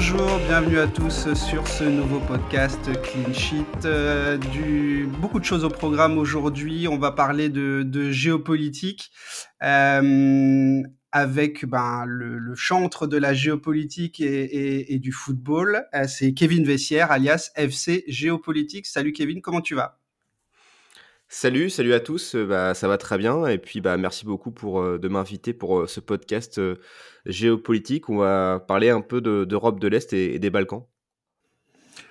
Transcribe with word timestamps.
Bonjour, 0.00 0.38
bienvenue 0.46 0.78
à 0.78 0.86
tous 0.86 1.34
sur 1.34 1.66
ce 1.66 1.82
nouveau 1.82 2.20
podcast 2.20 2.78
Clean 3.02 3.32
Sheet. 3.32 3.84
Euh, 3.84 4.36
du... 4.36 5.08
Beaucoup 5.20 5.40
de 5.40 5.44
choses 5.44 5.64
au 5.64 5.70
programme 5.70 6.18
aujourd'hui. 6.18 6.86
On 6.86 6.98
va 6.98 7.10
parler 7.10 7.48
de, 7.48 8.12
géopolitique 8.12 9.10
euh, 9.64 10.80
avec 11.10 11.66
ben, 11.66 12.04
le, 12.06 12.54
chantre 12.54 13.08
de 13.08 13.16
la 13.16 13.34
géopolitique 13.34 14.20
et 14.20 15.00
du 15.00 15.10
football. 15.10 15.84
Euh, 15.92 16.04
c'est 16.06 16.32
Kevin 16.32 16.64
Vessière, 16.64 17.10
alias 17.10 17.50
FC 17.56 18.04
Géopolitique. 18.06 18.86
Salut 18.86 19.12
Kevin, 19.12 19.42
comment 19.42 19.60
tu 19.60 19.74
vas? 19.74 19.98
Salut, 21.30 21.68
salut 21.68 21.92
à 21.92 22.00
tous. 22.00 22.34
Euh, 22.34 22.46
bah, 22.46 22.74
ça 22.74 22.88
va 22.88 22.96
très 22.98 23.18
bien. 23.18 23.46
Et 23.46 23.58
puis, 23.58 23.80
bah, 23.82 23.96
merci 23.98 24.24
beaucoup 24.24 24.50
pour, 24.50 24.80
euh, 24.80 24.98
de 24.98 25.08
m'inviter 25.08 25.52
pour 25.52 25.80
euh, 25.80 25.86
ce 25.86 26.00
podcast 26.00 26.60
géopolitique. 27.26 28.08
On 28.08 28.16
va 28.18 28.60
parler 28.66 28.88
un 28.90 29.02
peu 29.02 29.20
d'Europe 29.20 29.78
de, 29.78 29.88
l'Est 29.88 30.12
et, 30.14 30.38
des 30.38 30.50
Balkans. 30.50 30.86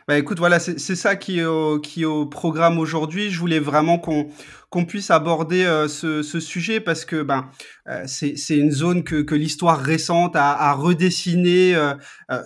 Bah 0.08 0.18
écoute, 0.18 0.40
voilà, 0.40 0.58
c'est 0.62 0.96
ça 0.96 1.18
qui 1.18 1.40
est 1.40 1.44
au, 1.44 1.82
qui 1.82 2.04
est 2.04 2.06
au 2.06 2.26
programme 2.26 2.80
aujourd'hui. 2.80 3.30
Je 3.30 3.38
voulais 3.40 3.60
vraiment 3.60 4.00
qu'on 4.00 4.30
qu'on 4.70 4.86
puisse 4.86 5.12
aborder 5.12 5.66
euh, 5.66 5.90
ce, 5.90 6.24
ce, 6.24 6.40
sujet 6.40 6.80
parce 6.80 7.04
que 7.04 7.22
ben 7.24 7.50
euh, 7.90 8.04
c'est 8.06 8.58
une 8.58 8.72
zone 8.72 9.04
que, 9.04 9.22
que 9.22 9.36
l'histoire 9.36 9.78
récente 9.80 10.38
a, 10.38 10.54
a 10.54 10.74
redessiné 10.74 11.76
euh, 11.76 11.94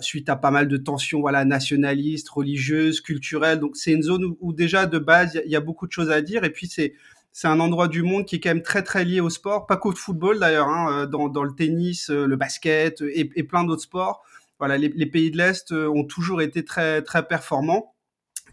suite 0.00 0.28
à 0.28 0.34
pas 0.34 0.50
mal 0.50 0.66
de 0.66 0.76
tensions 0.76 1.20
voilà 1.20 1.44
nationalistes, 1.44 2.28
religieuses, 2.30 3.00
culturelles. 3.00 3.60
Donc 3.60 3.76
c'est 3.76 3.92
une 3.92 4.02
zone 4.02 4.24
où, 4.24 4.36
où, 4.40 4.52
déjà 4.52 4.86
de 4.86 4.98
base 4.98 5.40
il 5.44 5.50
y, 5.50 5.56
a 5.56 5.60
beaucoup 5.60 5.86
de 5.86 5.92
choses 5.92 6.10
à 6.10 6.20
dire 6.20 6.42
et 6.42 6.50
puis 6.50 6.66
c'est 6.66 6.94
c'est 7.30 7.48
un 7.48 7.60
endroit 7.60 7.86
du 7.86 8.02
monde 8.02 8.26
qui 8.26 8.36
est 8.36 8.40
quand 8.40 8.50
même 8.50 8.62
très 8.62 8.82
très 8.82 9.04
lié 9.04 9.20
au 9.20 9.30
sport, 9.30 9.66
pas 9.66 9.76
qu'au 9.76 9.92
football 9.92 10.40
d'ailleurs, 10.40 10.68
hein, 10.68 11.06
dans, 11.06 11.28
dans 11.28 11.44
le 11.44 11.54
tennis, 11.54 12.10
le 12.10 12.36
basket 12.36 13.02
et, 13.02 13.30
et 13.36 13.42
plein 13.44 13.62
d'autres 13.62 13.82
sports 13.82 14.24
voilà, 14.62 14.78
les, 14.78 15.06
pays 15.06 15.32
de 15.32 15.38
l'Est 15.38 15.72
euh, 15.72 15.88
ont 15.88 16.04
toujours 16.04 16.40
été 16.40 16.64
très, 16.64 17.02
très 17.02 17.26
performants. 17.26 17.96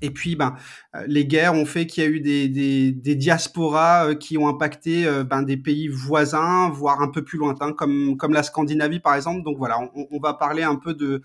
Et 0.02 0.10
puis, 0.10 0.36
ben, 0.36 0.56
euh, 0.96 1.04
les 1.06 1.24
guerres 1.28 1.54
ont 1.54 1.68
fait 1.68 1.86
qu'il 1.86 2.04
y 2.04 2.08
a 2.08 2.10
eu 2.10 2.20
des, 2.20 2.48
des, 2.48 3.16
diasporas 3.16 4.08
euh, 4.08 4.16
qui 4.16 4.36
ont 4.36 4.48
impacté 4.48 5.08
ben, 5.30 5.44
des 5.44 5.56
pays 5.56 5.88
voisins, 5.88 6.72
voire 6.72 7.04
un 7.04 7.10
peu 7.10 7.24
plus 7.24 7.38
lointains, 7.38 7.74
comme, 7.74 8.18
comme 8.18 8.34
la 8.34 8.42
Scandinavie 8.42 9.00
par 9.00 9.14
exemple. 9.14 9.44
Donc 9.44 9.60
voilà, 9.60 9.80
on, 9.94 10.08
on 10.10 10.20
va 10.20 10.34
parler 10.34 10.64
un 10.64 10.78
peu 10.78 10.96
de, 10.96 11.22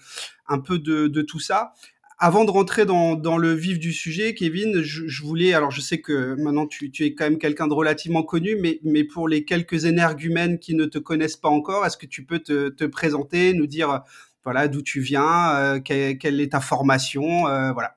un 0.49 0.59
peu 0.59 0.79
de, 0.79 1.07
de 1.07 1.23
tout 1.23 1.41
ça. 1.41 1.73
Avant 2.19 2.45
de 2.45 2.51
rentrer 2.51 2.85
dans, 2.85 3.15
dans, 3.15 3.39
le 3.39 3.55
vif 3.55 3.79
du 3.79 3.95
sujet, 3.95 4.35
Kevin, 4.35 4.83
je, 4.83 5.09
je, 5.09 5.23
voulais, 5.23 5.55
alors 5.55 5.71
je 5.71 5.81
sais 5.81 6.03
que 6.03 6.35
maintenant 6.35 6.67
tu, 6.67 6.91
tu 6.91 7.07
es 7.07 7.15
quand 7.15 7.25
même 7.25 7.39
quelqu'un 7.39 7.69
de 7.69 7.73
relativement 7.73 8.23
connu, 8.23 8.57
mais, 8.61 8.81
mais 8.85 9.03
pour 9.03 9.29
les 9.29 9.47
quelques 9.47 9.87
énergumènes 9.87 10.59
qui 10.59 10.75
ne 10.75 10.85
te 10.85 10.99
connaissent 10.99 11.39
pas 11.39 11.49
encore, 11.49 11.87
est-ce 11.87 11.97
que 11.97 12.05
tu 12.05 12.27
peux 12.27 12.41
te, 12.41 12.69
te 12.69 12.85
présenter, 12.85 13.55
nous 13.55 13.67
dire 13.67 14.03
voilà, 14.45 14.69
d'où 14.69 14.83
tu 14.83 15.00
viens, 15.00 15.56
euh, 15.56 15.81
quelle, 15.81 16.41
est 16.41 16.53
ta 16.53 16.61
formation, 16.61 17.48
euh, 17.48 17.73
voilà. 17.73 17.97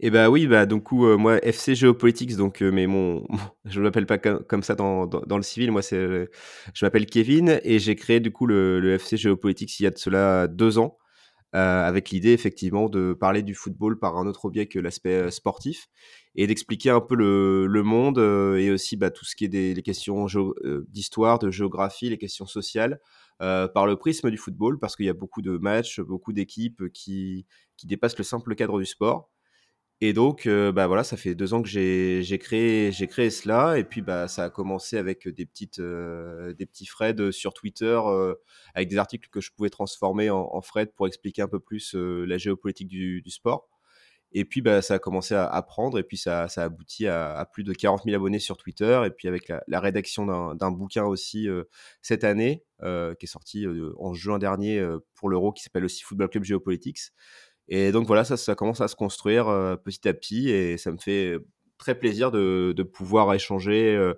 Eh 0.00 0.10
ben 0.10 0.28
oui, 0.28 0.46
bah 0.46 0.64
donc 0.64 0.92
euh, 0.92 1.16
moi 1.16 1.44
FC 1.44 1.74
Geopolitics, 1.74 2.36
donc 2.36 2.60
mais 2.60 2.86
mon, 2.86 3.26
je 3.64 3.80
ne 3.80 3.84
m'appelle 3.84 4.06
pas 4.06 4.18
comme, 4.18 4.62
ça 4.62 4.76
dans, 4.76 5.06
dans, 5.06 5.36
le 5.36 5.42
civil, 5.42 5.72
moi 5.72 5.82
c'est, 5.82 6.28
je 6.72 6.84
m'appelle 6.84 7.06
Kevin 7.06 7.60
et 7.64 7.80
j'ai 7.80 7.96
créé 7.96 8.20
du 8.20 8.30
coup 8.30 8.46
le, 8.46 8.94
FC 8.94 9.16
Geopolitics 9.16 9.80
il 9.80 9.82
y 9.82 9.86
a 9.86 9.90
de 9.90 9.98
cela 9.98 10.46
deux 10.46 10.78
ans, 10.78 10.98
euh, 11.56 11.84
avec 11.84 12.10
l'idée 12.10 12.32
effectivement 12.32 12.88
de 12.88 13.12
parler 13.12 13.42
du 13.42 13.56
football 13.56 13.98
par 13.98 14.16
un 14.18 14.28
autre 14.28 14.50
biais 14.50 14.66
que 14.68 14.78
l'aspect 14.78 15.32
sportif 15.32 15.88
et 16.36 16.46
d'expliquer 16.46 16.90
un 16.90 17.00
peu 17.00 17.16
le, 17.16 17.66
le 17.66 17.82
monde 17.82 18.18
et 18.56 18.70
aussi 18.70 18.96
bah, 18.96 19.10
tout 19.10 19.24
ce 19.24 19.34
qui 19.34 19.46
est 19.46 19.48
des 19.48 19.82
questions 19.82 20.26
d'histoire, 20.86 21.40
de 21.40 21.50
géographie, 21.50 22.08
les 22.08 22.18
questions 22.18 22.46
sociales, 22.46 23.00
euh, 23.42 23.68
par 23.68 23.86
le 23.86 23.96
prisme 23.96 24.30
du 24.30 24.38
football, 24.38 24.78
parce 24.78 24.96
qu'il 24.96 25.06
y 25.06 25.10
a 25.10 25.14
beaucoup 25.14 25.42
de 25.42 25.58
matchs, 25.58 26.00
beaucoup 26.00 26.32
d'équipes 26.32 26.92
qui, 26.92 27.46
qui 27.76 27.86
dépassent 27.86 28.18
le 28.18 28.24
simple 28.24 28.54
cadre 28.54 28.78
du 28.78 28.86
sport. 28.86 29.30
Et 30.00 30.12
donc, 30.12 30.46
euh, 30.46 30.70
bah 30.70 30.86
voilà, 30.86 31.02
ça 31.02 31.16
fait 31.16 31.34
deux 31.34 31.54
ans 31.54 31.62
que 31.62 31.68
j'ai 31.68 32.38
créé, 32.38 32.92
j'ai 32.92 33.08
créé 33.08 33.30
cela, 33.30 33.78
et 33.78 33.84
puis 33.84 34.00
bah 34.00 34.28
ça 34.28 34.44
a 34.44 34.50
commencé 34.50 34.96
avec 34.96 35.26
des 35.26 35.44
petites, 35.44 35.80
euh, 35.80 36.52
des 36.54 36.66
petits 36.66 36.86
threads 36.86 37.32
sur 37.32 37.52
Twitter, 37.52 38.00
euh, 38.06 38.34
avec 38.74 38.88
des 38.88 38.96
articles 38.96 39.28
que 39.28 39.40
je 39.40 39.50
pouvais 39.50 39.70
transformer 39.70 40.30
en, 40.30 40.38
en 40.38 40.60
threads 40.60 40.92
pour 40.94 41.08
expliquer 41.08 41.42
un 41.42 41.48
peu 41.48 41.58
plus 41.58 41.94
la 41.94 42.38
géopolitique 42.38 42.86
du, 42.86 43.22
du, 43.22 43.30
sport. 43.30 43.68
Et 44.32 44.44
puis, 44.44 44.60
bah, 44.60 44.82
ça 44.82 44.94
a 44.94 44.98
commencé 44.98 45.34
à, 45.34 45.62
prendre, 45.62 45.98
et 45.98 46.02
puis 46.02 46.18
ça, 46.18 46.48
ça 46.48 46.62
a 46.62 46.64
abouti 46.66 47.06
à, 47.06 47.48
plus 47.50 47.64
de 47.64 47.72
40 47.72 48.04
000 48.04 48.14
abonnés 48.14 48.38
sur 48.38 48.56
Twitter, 48.58 49.02
et 49.06 49.10
puis 49.10 49.26
avec 49.26 49.48
la, 49.48 49.80
rédaction 49.80 50.54
d'un 50.54 50.70
bouquin 50.70 51.04
aussi 51.04 51.48
euh, 51.48 51.64
cette 52.02 52.24
année, 52.24 52.62
euh, 52.82 53.14
qui 53.14 53.24
est 53.24 53.28
sorti 53.28 53.64
euh, 53.66 53.92
en 53.98 54.12
juin 54.12 54.38
dernier 54.38 54.84
pour 55.14 55.30
l'Euro, 55.30 55.52
qui 55.52 55.62
s'appelle 55.62 55.84
aussi 55.84 56.02
Football 56.02 56.28
Club 56.28 56.44
Geopolitics. 56.44 57.12
Et 57.68 57.92
donc 57.92 58.06
voilà, 58.06 58.24
ça, 58.24 58.54
commence 58.54 58.80
à 58.80 58.88
se 58.88 58.96
construire 58.96 59.46
petit 59.84 60.06
à 60.08 60.14
petit, 60.14 60.50
et 60.50 60.76
ça 60.76 60.92
me 60.92 60.98
fait 60.98 61.38
très 61.78 61.98
plaisir 61.98 62.30
de, 62.30 62.82
pouvoir 62.82 63.32
échanger 63.34 64.12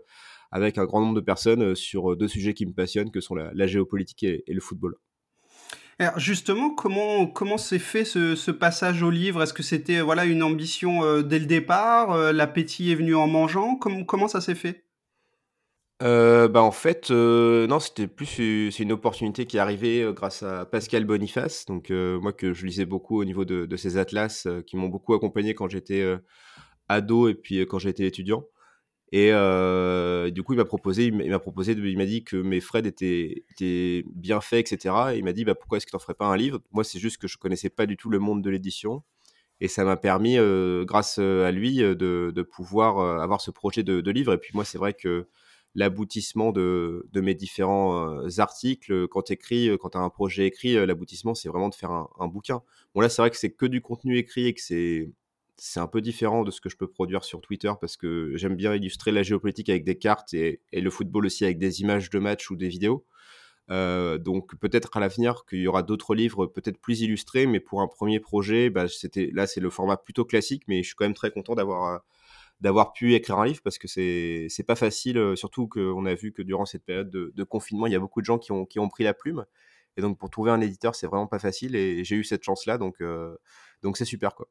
avec 0.51 0.79
un 0.79 0.87
grand 0.87 1.01
nombre 1.01 1.15
de 1.15 1.21
personnes 1.21 1.77
sur 1.77 2.17
deux 2.17 2.29
sujets 2.29 2.55
qui 2.55 2.67
me 2.67 2.73
passionnent, 2.73 3.13
que 3.13 3.21
sont 3.21 3.37
la, 3.37 3.67
géopolitique 3.67 4.25
et 4.25 4.45
le 4.49 4.61
football. 4.61 4.97
Justement, 6.17 6.71
comment 6.71 7.27
comment 7.27 7.59
s'est 7.59 7.79
fait 7.79 8.05
ce, 8.07 8.51
passage 8.51 9.03
au 9.03 9.11
livre? 9.11 9.43
Est-ce 9.43 9.53
que 9.53 9.63
c'était 9.63 10.01
voilà 10.01 10.25
une 10.25 10.43
ambition 10.43 11.05
euh, 11.05 11.23
dès 11.23 11.39
le 11.39 11.47
départ 11.47 12.13
euh, 12.13 12.33
L'appétit 12.33 12.91
est 12.91 12.95
venu 12.95 13.15
en 13.15 13.27
mangeant? 13.27 13.77
Comment 13.77 14.29
ça 14.29 14.41
s'est 14.41 14.55
fait? 14.55 14.85
Euh, 16.03 16.49
bah 16.49 16.63
en 16.63 16.71
fait, 16.71 17.11
euh, 17.11 17.67
non, 17.67 17.79
c'était 17.79 18.07
plus 18.07 18.71
c'est 18.73 18.83
une 18.83 18.93
opportunité 18.93 19.45
qui 19.45 19.59
est 19.59 19.61
arrivée 19.61 20.03
euh, 20.03 20.13
grâce 20.13 20.43
à 20.43 20.65
Pascal 20.65 21.05
Boniface, 21.05 21.67
donc 21.67 21.91
euh, 21.91 22.19
moi 22.19 22.33
que 22.33 22.55
je 22.55 22.65
lisais 22.65 22.87
beaucoup 22.87 23.21
au 23.21 23.25
niveau 23.27 23.45
de, 23.45 23.67
de 23.67 23.77
ces 23.77 23.99
atlas 23.99 24.49
qui 24.67 24.77
m'ont 24.77 24.89
beaucoup 24.89 25.13
accompagné 25.13 25.55
quand 25.55 25.69
j'étais 25.69 26.03
ado 26.89 27.29
et 27.29 27.35
puis 27.35 27.61
quand 27.67 27.79
j'étais 27.79 28.07
étudiant. 28.07 28.45
Et 29.13 29.33
euh, 29.33 30.31
du 30.31 30.43
coup, 30.43 30.53
il 30.53 30.57
m'a 30.57 30.65
proposé, 30.65 31.07
il 31.07 31.31
m'a 31.31 31.39
proposé, 31.41 31.73
il 31.73 31.99
m'a 31.99 32.07
dit 32.07 32.23
que 32.23 32.37
mes 32.37 32.61
Fred 32.61 32.87
étaient, 32.87 33.45
bien 34.15 34.41
faits, 34.41 34.73
etc. 34.73 34.95
Et 35.15 35.19
il 35.19 35.25
m'a 35.25 35.33
dit, 35.33 35.45
bah, 35.45 35.55
pourquoi 35.57 35.79
est-ce 35.79 35.87
que 35.87 35.91
tu 35.91 35.97
n'en 35.97 36.01
ferais 36.01 36.15
pas 36.15 36.27
un 36.27 36.37
livre? 36.37 36.61
Moi, 36.71 36.85
c'est 36.85 37.01
juste 37.01 37.19
que 37.19 37.27
je 37.27 37.37
connaissais 37.37 37.71
pas 37.71 37.87
du 37.87 37.97
tout 37.97 38.09
le 38.09 38.21
monde 38.21 38.43
de 38.43 38.51
l'édition. 38.51 39.03
Et 39.61 39.69
ça 39.69 39.85
m'a 39.85 39.97
permis, 39.97 40.39
euh, 40.39 40.85
grâce 40.85 41.19
à 41.19 41.51
lui, 41.51 41.79
de, 41.79 42.43
pouvoir 42.43 42.99
euh, 42.99 43.19
avoir 43.19 43.41
ce 43.41 43.51
projet 43.51 43.83
de, 43.83 44.11
livre. 44.11 44.33
Et 44.33 44.39
puis 44.39 44.53
moi, 44.55 44.65
c'est 44.65 44.79
vrai 44.79 44.95
que 44.95 45.29
l'aboutissement 45.75 46.53
de, 46.53 47.07
mes 47.15 47.35
différents 47.35 48.23
euh, 48.25 48.29
articles, 48.39 49.09
quand 49.09 49.23
tu 49.23 49.37
quand 49.79 49.91
tu 49.91 49.99
as 49.99 50.01
un 50.01 50.11
projet 50.11 50.47
écrit, 50.47 50.75
l'aboutissement, 50.87 51.35
c'est 51.35 51.49
vraiment 51.49 51.69
de 51.69 51.75
faire 51.75 51.91
un, 51.91 52.09
un 52.19 52.29
bouquin. 52.29 52.63
Bon, 52.95 53.01
là, 53.01 53.09
c'est 53.09 53.23
vrai 53.23 53.31
que 53.31 53.37
c'est 53.37 53.51
que 53.53 53.67
du 53.67 53.81
contenu 53.83 54.17
écrit 54.19 54.47
et 54.47 54.55
que 54.55 54.63
c'est 54.63 55.13
c'est 55.61 55.81
un 55.81 55.87
peu 55.87 56.01
différent 56.01 56.43
de 56.43 56.51
ce 56.51 56.61
que 56.61 56.69
je 56.69 56.77
peux 56.77 56.89
produire 56.89 57.23
sur 57.25 57.41
Twitter 57.41 57.73
parce 57.81 57.97
que 57.97 58.33
j'aime 58.37 58.57
bien 58.57 58.75
illustrer 58.75 59.13
la 59.13 59.23
géopolitique 59.23 59.69
avec 59.69 59.85
des 59.85 59.99
cartes 59.99 60.33
et, 60.35 60.61
le 60.73 60.91
football 60.91 61.27
aussi 61.27 61.45
avec 61.45 61.59
des 61.59 61.83
images 61.83 62.11
de 62.11 62.19
matchs 62.19 62.51
ou 62.51 62.57
des 62.57 62.69
vidéos. 62.69 63.05
Euh, 63.71 64.19
donc 64.19 64.57
peut-être 64.57 64.97
à 64.97 65.01
l'avenir 65.01 65.45
qu'il 65.49 65.61
y 65.61 65.69
aura 65.69 65.83
d'autres 65.83 66.15
livres 66.15 66.47
peut-être 66.47 66.79
plus 66.79 67.03
illustrés, 67.03 67.47
mais 67.47 67.61
pour 67.61 67.83
un 67.83 67.89
premier 67.89 68.19
projet, 68.21 68.71
bah, 68.71 68.87
là 69.33 69.47
c'est 69.47 69.61
le 69.61 69.71
format 69.71 69.97
plutôt 69.97 70.25
classique, 70.25 70.65
mais 70.67 70.83
je 70.83 70.89
suis 70.89 70.97
quand 70.97 71.05
même 71.05 71.15
très 71.15 71.31
content 71.31 71.55
d'avoir 71.55 72.03
euh, 72.65 72.85
pu 72.95 73.15
écrire 73.15 73.39
un 73.39 73.47
livre 73.47 73.61
parce 73.63 73.79
que 73.79 73.87
c'est 73.87 74.65
pas 74.67 74.77
facile, 74.77 75.19
euh, 75.19 75.37
surtout 75.37 75.69
qu'on 75.69 76.07
a 76.07 76.15
vu 76.15 76.33
que 76.33 76.43
durant 76.43 76.65
cette 76.65 76.85
période 76.85 77.11
de, 77.11 77.45
confinement, 77.45 77.87
il 77.87 77.93
y 77.93 77.97
a 77.97 78.01
beaucoup 78.01 78.21
de 78.21 78.27
gens 78.27 78.39
qui 78.39 78.51
ont 78.53 78.89
pris 78.89 79.05
la 79.05 79.15
plume, 79.15 79.45
et 79.97 80.01
donc 80.01 80.19
pour 80.19 80.31
trouver 80.31 80.51
un 80.51 80.61
éditeur, 80.61 80.95
c'est 80.95 81.07
vraiment 81.07 81.27
pas 81.27 81.39
facile, 81.39 81.77
et 81.77 82.03
j'ai 82.05 82.17
eu 82.17 82.25
cette 82.25 82.43
chance 82.43 82.67
là, 82.67 82.79
donc 82.79 83.03
donc 83.83 83.97
c'est 83.97 84.05
super 84.05 84.35
quoi. 84.35 84.49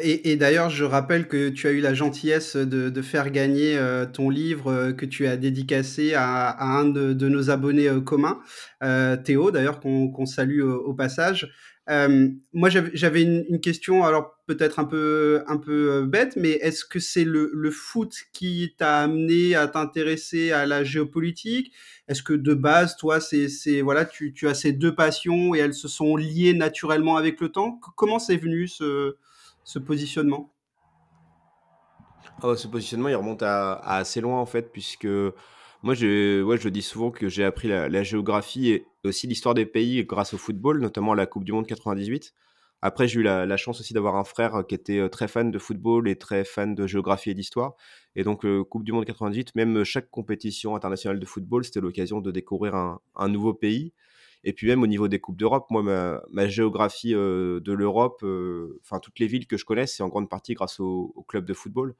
Et, 0.00 0.32
et 0.32 0.36
d'ailleurs, 0.36 0.70
je 0.70 0.84
rappelle 0.84 1.28
que 1.28 1.50
tu 1.50 1.66
as 1.66 1.72
eu 1.72 1.80
la 1.80 1.92
gentillesse 1.92 2.56
de, 2.56 2.88
de 2.88 3.02
faire 3.02 3.30
gagner 3.30 3.76
euh, 3.76 4.06
ton 4.06 4.30
livre 4.30 4.72
euh, 4.72 4.92
que 4.92 5.04
tu 5.04 5.26
as 5.26 5.36
dédicacé 5.36 6.14
à, 6.14 6.48
à 6.48 6.64
un 6.64 6.86
de, 6.86 7.12
de, 7.12 7.28
nos 7.28 7.50
abonnés 7.50 7.88
euh, 7.88 8.00
communs, 8.00 8.40
euh, 8.82 9.18
Théo, 9.18 9.50
d'ailleurs, 9.50 9.80
qu'on 9.80 10.10
qu 10.10 10.24
salue 10.24 10.62
au, 10.62 10.76
au 10.76 10.94
passage. 10.94 11.52
Euh, 11.90 12.28
moi, 12.54 12.70
j'avais 12.70 13.22
une, 13.22 13.44
une, 13.50 13.60
question, 13.60 14.04
alors 14.04 14.38
peut-être 14.46 14.78
un 14.78 14.84
peu, 14.84 15.42
un 15.46 15.58
peu 15.58 16.06
bête, 16.06 16.36
mais 16.36 16.52
est-ce 16.52 16.86
que 16.86 16.98
c'est 17.00 17.24
le, 17.24 17.50
le, 17.52 17.70
foot 17.70 18.14
qui 18.32 18.74
t'a 18.78 19.00
amené 19.00 19.56
à 19.56 19.66
t'intéresser 19.66 20.52
à 20.52 20.64
la 20.64 20.84
géopolitique? 20.84 21.72
Est-ce 22.08 22.22
que 22.22 22.32
de 22.34 22.54
base, 22.54 22.96
toi, 22.96 23.20
c'est 23.20 23.48
voilà, 23.82 24.04
tu, 24.06 24.32
tu 24.32 24.48
as 24.48 24.54
ces 24.54 24.72
deux 24.72 24.94
passions 24.94 25.54
et 25.54 25.58
elles 25.58 25.74
se 25.74 25.88
sont 25.88 26.16
liées 26.16 26.54
naturellement 26.54 27.16
avec 27.16 27.40
le 27.40 27.50
temps? 27.50 27.78
Comment 27.96 28.20
c'est 28.20 28.36
venu 28.36 28.68
ce, 28.68 29.16
ce 29.64 29.78
positionnement? 29.78 30.52
Oh, 32.42 32.56
Ce 32.56 32.66
positionnement, 32.66 33.08
il 33.08 33.16
remonte 33.16 33.42
à, 33.42 33.74
assez 33.74 34.20
loin 34.20 34.40
en 34.40 34.46
fait, 34.46 34.72
puisque 34.72 35.08
moi, 35.82 35.94
je, 35.94 36.42
ouais, 36.42 36.58
je 36.58 36.68
dis 36.68 36.82
souvent 36.82 37.10
que 37.10 37.28
j'ai 37.28 37.44
appris 37.44 37.68
la, 37.68 38.02
géographie 38.04 38.70
et 38.70 38.86
aussi 39.04 39.26
l'histoire 39.26 39.54
des 39.54 39.66
pays 39.66 40.04
grâce 40.04 40.32
au 40.32 40.38
football, 40.38 40.80
notamment 40.80 41.12
à 41.12 41.16
la 41.16 41.26
Coupe 41.26 41.44
du 41.44 41.52
Monde 41.52 41.66
98. 41.66 42.32
Après, 42.82 43.06
j'ai 43.06 43.20
eu 43.20 43.22
la, 43.22 43.56
chance 43.56 43.80
aussi 43.80 43.92
d'avoir 43.94 44.16
un 44.16 44.24
frère 44.24 44.64
qui 44.68 44.74
était 44.74 44.98
euh, 44.98 45.08
très 45.08 45.28
fan 45.28 45.50
de 45.50 45.58
football 45.58 46.08
et 46.08 46.16
très 46.16 46.44
fan 46.44 46.74
de 46.74 46.86
géographie 46.86 47.30
et 47.30 47.34
d'histoire. 47.34 47.74
Et 48.16 48.24
donc, 48.24 48.44
euh, 48.44 48.64
Coupe 48.64 48.84
du 48.84 48.92
Monde 48.92 49.04
98, 49.04 49.54
même 49.54 49.84
chaque 49.84 50.10
compétition 50.10 50.74
internationale 50.76 51.20
de 51.20 51.26
football, 51.26 51.64
c'était 51.64 51.80
l'occasion 51.80 52.20
de 52.20 52.30
découvrir 52.30 52.74
un, 52.74 53.28
nouveau 53.28 53.54
pays. 53.54 53.92
Et 54.44 54.52
puis 54.52 54.66
même 54.66 54.82
au 54.82 54.86
niveau 54.86 55.08
des 55.08 55.20
Coupes 55.20 55.36
d'Europe, 55.36 55.66
moi, 55.70 55.82
ma, 55.82 56.48
géographie 56.48 57.12
de 57.12 57.72
l'Europe, 57.72 58.24
enfin 58.82 58.98
toutes 58.98 59.18
les 59.18 59.26
villes 59.26 59.46
que 59.46 59.56
je 59.56 59.64
connais, 59.64 59.86
c'est 59.86 60.02
en 60.02 60.08
grande 60.08 60.28
partie 60.28 60.54
grâce 60.54 60.80
au, 60.80 61.12
au 61.14 61.22
club 61.22 61.44
de 61.44 61.54
football. 61.54 61.94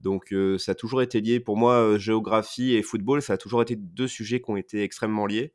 Donc 0.00 0.34
ça 0.58 0.72
a 0.72 0.74
toujours 0.74 1.02
été 1.02 1.20
lié. 1.20 1.40
Pour 1.40 1.56
moi, 1.56 1.96
géographie 1.98 2.74
et 2.74 2.82
football, 2.82 3.22
ça 3.22 3.34
a 3.34 3.36
toujours 3.36 3.62
été 3.62 3.76
deux 3.76 4.08
sujets 4.08 4.40
qui 4.40 4.50
ont 4.50 4.56
été 4.56 4.82
extrêmement 4.82 5.26
liés. 5.26 5.52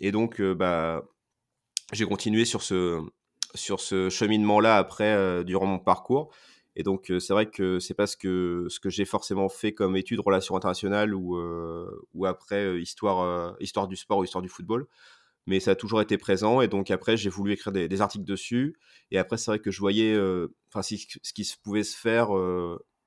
Et 0.00 0.10
donc, 0.10 0.42
bah, 0.42 1.04
j'ai 1.92 2.04
continué 2.04 2.44
sur 2.44 2.62
ce, 2.62 3.00
sur 3.54 3.80
ce 3.80 4.08
cheminement-là 4.08 4.76
après, 4.76 5.44
durant 5.44 5.66
mon 5.66 5.78
parcours. 5.78 6.32
Et 6.76 6.82
donc, 6.82 7.12
c'est 7.20 7.32
vrai 7.32 7.48
que 7.48 7.78
c'est 7.78 7.94
pas 7.94 8.08
ce 8.08 8.16
que, 8.16 8.66
ce 8.68 8.80
que 8.80 8.90
j'ai 8.90 9.04
forcément 9.04 9.48
fait 9.48 9.72
comme 9.72 9.96
étude 9.96 10.18
relations 10.20 10.56
internationales 10.56 11.14
ou, 11.14 11.38
ou 12.14 12.26
après 12.26 12.80
histoire, 12.80 13.54
histoire 13.60 13.86
du 13.86 13.96
sport 13.96 14.18
ou 14.18 14.24
histoire 14.24 14.42
du 14.42 14.48
football. 14.48 14.86
Mais 15.46 15.60
ça 15.60 15.72
a 15.72 15.74
toujours 15.74 16.00
été 16.00 16.18
présent. 16.18 16.60
Et 16.60 16.68
donc, 16.68 16.90
après, 16.90 17.16
j'ai 17.16 17.30
voulu 17.30 17.52
écrire 17.52 17.72
des, 17.72 18.00
articles 18.00 18.24
dessus. 18.24 18.76
Et 19.10 19.18
après, 19.18 19.36
c'est 19.36 19.50
vrai 19.50 19.58
que 19.58 19.70
je 19.70 19.80
voyais 19.80 20.18
enfin 20.68 20.82
ce 20.82 21.32
qui 21.32 21.54
pouvait 21.62 21.84
se 21.84 21.96
faire 21.96 22.28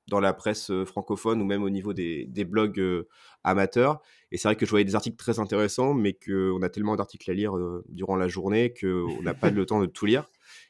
dans 0.06 0.20
la 0.20 0.32
presse 0.32 0.70
francophone 0.84 1.42
ou 1.42 1.44
même 1.44 1.62
au 1.62 1.70
niveau 1.70 1.92
des, 1.92 2.26
des 2.26 2.44
blogs 2.44 2.80
amateurs. 3.44 4.00
Et 4.30 4.36
c'est 4.36 4.48
vrai 4.48 4.56
que 4.56 4.66
je 4.66 4.70
voyais 4.70 4.84
des 4.84 4.94
articles 4.94 5.16
très 5.16 5.40
intéressants, 5.40 5.94
mais 5.94 6.12
qu'on 6.12 6.62
a 6.62 6.68
tellement 6.68 6.96
d'articles 6.96 7.30
à 7.30 7.34
lire 7.34 7.54
durant 7.88 8.16
la 8.16 8.28
journée 8.28 8.72
qu'on 8.72 9.22
n'a 9.22 9.34
pas 9.34 9.50
le 9.50 9.66
temps 9.66 9.80
de 9.80 9.86
tout 9.86 10.06
lire. 10.06 10.24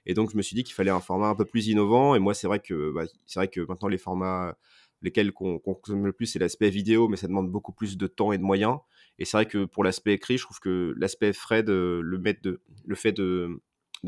Et 0.07 0.15
donc, 0.15 0.31
je 0.31 0.37
me 0.37 0.43
suis 0.43 0.55
dit 0.55 0.65
qu'il 0.65 0.75
fallait 0.75 0.91
un 0.91 1.01
format 1.01 1.29
un 1.29 1.35
peu 1.35 1.45
plus 1.45 1.69
innovant. 1.69 2.15
Et 2.15 2.19
moi, 2.19 2.35
c'est 2.35 2.47
vrai 2.47 2.61
que, 2.61 2.93
bah, 2.93 3.05
c'est 3.27 3.41
vrai 3.41 3.49
que 3.49 3.61
maintenant, 3.61 3.89
les 3.89 3.99
formats 3.99 4.57
lesquels 5.03 5.33
qu'on 5.33 5.59
consomme 5.59 6.07
le 6.07 6.13
plus, 6.13 6.27
c'est 6.27 6.39
l'aspect 6.39 6.71
vidéo, 6.71 7.09
mais 7.09 7.17
ça 7.17 7.29
demande 7.29 7.51
beaucoup 7.51 7.73
plus 7.73 7.97
de 7.97 8.07
temps 8.07 8.33
et 8.33 8.39
de 8.39 8.43
moyens. 8.43 8.79
Et 9.19 9.25
c'est 9.25 9.37
vrai 9.37 9.47
que 9.47 9.65
pour 9.65 9.85
l'aspect 9.85 10.13
écrit, 10.15 10.39
je 10.39 10.45
trouve 10.45 10.61
que 10.61 10.95
l'aspect 10.97 11.33
Fred, 11.33 11.69
le, 11.69 12.03
de, 12.43 12.61
le 12.87 12.95
fait 12.95 13.13
de, 13.13 13.61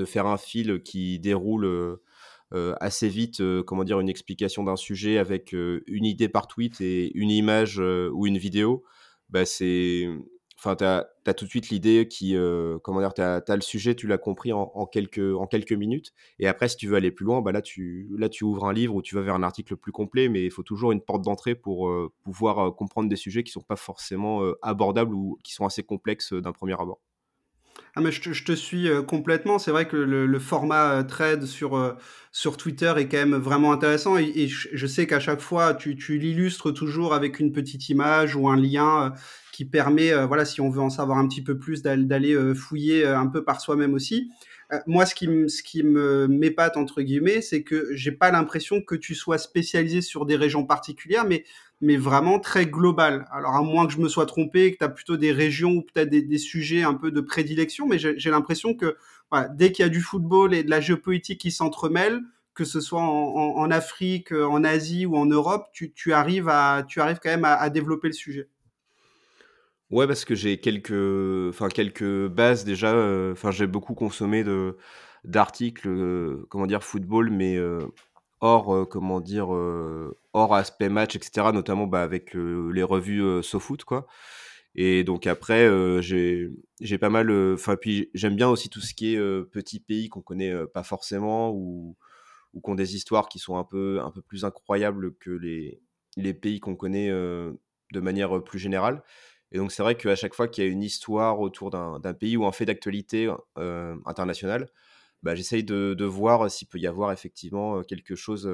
faire 0.04 0.26
un 0.26 0.36
fil 0.36 0.82
qui 0.82 1.18
déroule 1.18 1.98
euh, 2.52 2.74
assez 2.80 3.08
vite, 3.08 3.40
euh, 3.40 3.62
comment 3.62 3.84
dire, 3.84 4.00
une 4.00 4.08
explication 4.08 4.64
d'un 4.64 4.74
sujet 4.74 5.18
avec 5.18 5.54
euh, 5.54 5.84
une 5.86 6.04
idée 6.04 6.28
par 6.28 6.48
tweet 6.48 6.80
et 6.80 7.16
une 7.16 7.30
image 7.30 7.78
ou 7.78 8.26
une 8.26 8.38
vidéo, 8.38 8.84
bah 9.28 9.44
c'est 9.44 10.08
enfin, 10.62 10.76
tu 10.76 10.84
as, 10.84 11.34
tout 11.34 11.44
de 11.44 11.50
suite 11.50 11.70
l'idée 11.70 12.06
qui, 12.08 12.36
comment 12.82 13.00
dire, 13.00 13.14
tu 13.14 13.22
as, 13.22 13.56
le 13.56 13.60
sujet, 13.60 13.94
tu 13.94 14.06
l'as 14.06 14.18
compris 14.18 14.52
en, 14.52 14.86
quelques, 14.86 15.72
minutes. 15.72 16.12
Et 16.38 16.46
après, 16.46 16.68
si 16.68 16.76
tu 16.76 16.86
veux 16.86 16.96
aller 16.96 17.10
plus 17.10 17.24
loin, 17.24 17.40
bah 17.40 17.52
là, 17.52 17.62
tu, 17.62 18.08
là, 18.16 18.28
tu 18.28 18.44
ouvres 18.44 18.66
un 18.66 18.72
livre 18.72 18.94
ou 18.94 19.02
tu 19.02 19.14
vas 19.14 19.22
vers 19.22 19.34
un 19.34 19.42
article 19.42 19.76
plus 19.76 19.92
complet, 19.92 20.28
mais 20.28 20.44
il 20.44 20.50
faut 20.50 20.62
toujours 20.62 20.92
une 20.92 21.00
porte 21.00 21.22
d'entrée 21.22 21.54
pour 21.54 21.92
pouvoir 22.22 22.74
comprendre 22.76 23.08
des 23.08 23.16
sujets 23.16 23.42
qui 23.42 23.52
sont 23.52 23.60
pas 23.60 23.76
forcément 23.76 24.42
abordables 24.62 25.14
ou 25.14 25.38
qui 25.42 25.52
sont 25.52 25.64
assez 25.64 25.82
complexes 25.82 26.32
d'un 26.32 26.52
premier 26.52 26.74
abord. 26.74 27.00
Ah 27.96 28.00
mais 28.00 28.12
je 28.12 28.44
te, 28.44 28.52
suis 28.52 28.88
euh, 28.88 29.02
complètement. 29.02 29.58
C'est 29.58 29.72
vrai 29.72 29.88
que 29.88 29.96
le, 29.96 30.38
format 30.38 30.92
euh, 30.92 31.02
thread 31.02 31.44
sur, 31.44 31.76
euh, 31.76 31.94
sur 32.30 32.56
Twitter 32.56 32.92
est 32.96 33.08
quand 33.08 33.16
même 33.16 33.34
vraiment 33.36 33.72
intéressant 33.72 34.16
et, 34.16 34.30
et 34.36 34.48
je, 34.48 34.86
sais 34.86 35.06
qu'à 35.06 35.18
chaque 35.18 35.40
fois 35.40 35.74
tu, 35.74 35.96
tu 35.96 36.18
l'illustres 36.18 36.72
toujours 36.72 37.14
avec 37.14 37.40
une 37.40 37.52
petite 37.52 37.88
image 37.88 38.36
ou 38.36 38.48
un 38.48 38.56
lien 38.56 39.12
qui 39.60 39.66
permet, 39.66 40.14
voilà, 40.24 40.46
si 40.46 40.62
on 40.62 40.70
veut 40.70 40.80
en 40.80 40.88
savoir 40.88 41.18
un 41.18 41.28
petit 41.28 41.42
peu 41.42 41.58
plus, 41.58 41.82
d'aller 41.82 42.34
fouiller 42.54 43.06
un 43.06 43.26
peu 43.26 43.44
par 43.44 43.60
soi-même 43.60 43.92
aussi. 43.92 44.30
moi, 44.86 45.04
ce 45.04 45.14
qui, 45.14 45.26
ce 45.50 45.62
qui 45.62 45.82
m'épate 45.82 46.78
entre 46.78 47.02
guillemets, 47.02 47.42
c'est 47.42 47.62
que 47.62 47.88
j'ai 47.92 48.10
pas 48.10 48.30
l'impression 48.30 48.80
que 48.80 48.94
tu 48.94 49.14
sois 49.14 49.36
spécialisé 49.36 50.00
sur 50.00 50.24
des 50.24 50.36
régions 50.36 50.64
particulières, 50.64 51.26
mais 51.82 51.96
vraiment 51.98 52.40
très 52.40 52.64
global. 52.64 53.26
Alors, 53.30 53.54
à 53.54 53.60
moins 53.60 53.86
que 53.86 53.92
je 53.92 53.98
me 53.98 54.08
sois 54.08 54.24
trompé, 54.24 54.72
que 54.72 54.78
tu 54.78 54.84
as 54.84 54.88
plutôt 54.88 55.18
des 55.18 55.30
régions 55.30 55.72
ou 55.72 55.82
peut-être 55.82 56.08
des, 56.08 56.38
sujets 56.38 56.82
un 56.82 56.94
peu 56.94 57.10
de 57.10 57.20
prédilection, 57.20 57.86
mais 57.86 57.98
j'ai 57.98 58.30
l'impression 58.30 58.72
que 58.72 58.96
dès 59.56 59.72
qu'il 59.72 59.82
y 59.82 59.86
a 59.86 59.90
du 59.90 60.00
football 60.00 60.54
et 60.54 60.64
de 60.64 60.70
la 60.70 60.80
géopolitique 60.80 61.38
qui 61.38 61.50
s'entremêlent, 61.50 62.22
que 62.54 62.64
ce 62.64 62.80
soit 62.80 63.02
en, 63.02 63.70
Afrique, 63.70 64.32
en 64.32 64.64
Asie 64.64 65.04
ou 65.04 65.18
en 65.18 65.26
Europe, 65.26 65.66
tu, 65.74 66.14
arrives, 66.14 66.46
quand 66.46 67.18
même 67.26 67.44
à 67.44 67.68
développer 67.68 68.08
le 68.08 68.14
sujet. 68.14 68.48
Ouais, 69.90 70.06
parce 70.06 70.24
que 70.24 70.34
j'ai 70.36 70.58
quelques, 70.60 70.92
enfin 71.48 71.68
quelques 71.68 72.28
bases 72.28 72.64
déjà. 72.64 72.94
Euh, 72.94 73.34
j'ai 73.50 73.66
beaucoup 73.66 73.94
consommé 73.94 74.44
de 74.44 74.76
d'articles, 75.24 75.88
euh, 75.88 76.46
comment 76.48 76.66
dire, 76.66 76.82
football, 76.84 77.30
mais 77.30 77.56
euh, 77.56 77.80
hors, 78.40 78.74
euh, 78.74 78.84
comment 78.86 79.20
dire, 79.20 79.54
euh, 79.54 80.16
hors 80.32 80.54
aspect 80.54 80.88
match, 80.88 81.16
etc. 81.16 81.52
Notamment 81.52 81.86
bah, 81.88 82.02
avec 82.02 82.34
les 82.34 82.82
revues 82.84 83.42
SoFoot, 83.42 83.84
quoi. 83.84 84.06
Et 84.76 85.04
donc 85.04 85.26
après, 85.26 85.68
j'ai 86.02 86.50
j'ai 86.80 86.98
pas 86.98 87.10
mal. 87.10 87.30
Enfin, 87.54 87.76
puis 87.76 88.10
j'aime 88.14 88.36
bien 88.36 88.48
aussi 88.48 88.70
tout 88.70 88.80
ce 88.80 88.94
qui 88.94 89.14
est 89.14 89.20
petits 89.52 89.80
pays 89.80 90.08
qu'on 90.08 90.22
connaît 90.22 90.54
pas 90.74 90.84
forcément 90.84 91.50
ou 91.52 91.96
ou 92.54 92.60
qui 92.62 92.70
ont 92.70 92.74
des 92.76 92.96
histoires 92.96 93.28
qui 93.28 93.38
sont 93.40 93.58
un 93.58 93.64
peu 93.64 94.00
un 94.02 94.10
peu 94.12 94.22
plus 94.22 94.44
incroyables 94.44 95.14
que 95.18 95.30
les 95.30 95.82
les 96.16 96.34
pays 96.34 96.60
qu'on 96.60 96.76
connaît 96.76 97.10
de 97.10 98.00
manière 98.00 98.42
plus 98.44 98.58
générale. 98.60 99.02
Et 99.52 99.58
donc 99.58 99.72
c'est 99.72 99.82
vrai 99.82 99.96
qu'à 99.96 100.16
chaque 100.16 100.34
fois 100.34 100.48
qu'il 100.48 100.64
y 100.64 100.66
a 100.66 100.70
une 100.70 100.82
histoire 100.82 101.40
autour 101.40 101.70
d'un 101.70 102.14
pays 102.14 102.36
ou 102.36 102.46
un 102.46 102.52
fait 102.52 102.66
d'actualité 102.66 103.32
internationale, 104.06 104.68
bah, 105.22 105.34
j'essaye 105.34 105.64
de, 105.64 105.94
de, 105.94 106.04
voir 106.04 106.50
s'il 106.50 106.68
peut 106.68 106.78
y 106.78 106.86
avoir 106.86 107.12
effectivement 107.12 107.82
quelque 107.82 108.14
chose 108.14 108.50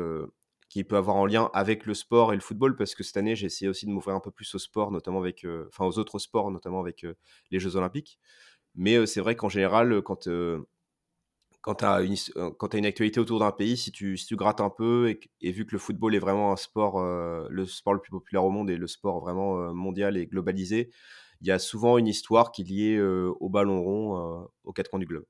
qui 0.68 0.84
peut 0.84 0.96
avoir 0.96 1.16
en 1.16 1.26
lien 1.26 1.50
avec 1.54 1.86
le 1.86 1.94
sport 1.94 2.32
et 2.32 2.36
le 2.36 2.42
football, 2.42 2.76
parce 2.76 2.94
que 2.94 3.04
cette 3.04 3.16
année, 3.16 3.36
j'ai 3.36 3.46
essayé 3.46 3.68
aussi 3.68 3.86
de 3.86 3.90
m'ouvrir 3.90 4.16
un 4.16 4.20
peu 4.20 4.30
plus 4.30 4.52
au 4.54 4.58
sport, 4.58 4.90
notamment 4.90 5.20
avec, 5.20 5.46
enfin 5.68 5.84
aux 5.84 5.98
autres 5.98 6.18
sports, 6.18 6.50
notamment 6.50 6.80
avec 6.80 7.06
les 7.50 7.60
Jeux 7.60 7.76
Olympiques. 7.76 8.18
Mais 8.74 9.06
c'est 9.06 9.20
vrai 9.20 9.36
qu'en 9.36 9.48
général, 9.48 10.02
quand, 10.02 10.28
quand 11.66 11.74
tu 11.74 11.84
as, 11.84 11.94
as, 11.94 12.76
une 12.78 12.86
actualité 12.86 13.18
autour 13.18 13.40
d'un 13.40 13.50
pays, 13.50 13.76
si 13.76 13.90
tu, 13.90 14.16
si 14.16 14.24
tu 14.26 14.36
grattes 14.36 14.60
un 14.60 14.70
peu, 14.70 15.16
et, 15.40 15.50
vu 15.50 15.66
que 15.66 15.72
le 15.72 15.78
football 15.78 16.14
est 16.14 16.20
vraiment 16.20 16.52
un 16.52 16.56
sport, 16.56 17.02
le 17.02 17.66
sport 17.66 17.92
le 17.92 18.00
plus 18.00 18.12
populaire 18.12 18.44
au 18.44 18.50
monde 18.50 18.70
et 18.70 18.76
le 18.76 18.86
sport 18.86 19.20
vraiment 19.20 19.74
mondial 19.74 20.16
et 20.16 20.26
globalisé, 20.26 20.90
il 21.40 21.48
y 21.48 21.50
a 21.50 21.58
souvent 21.58 21.98
une 21.98 22.06
histoire 22.06 22.52
qui 22.52 22.62
est 22.62 22.64
liée 22.64 23.00
au 23.00 23.48
ballon 23.48 23.82
rond 23.82 24.48
aux 24.62 24.72
quatre 24.72 24.90
coins 24.90 25.00
du 25.00 25.06
globe. 25.06 25.24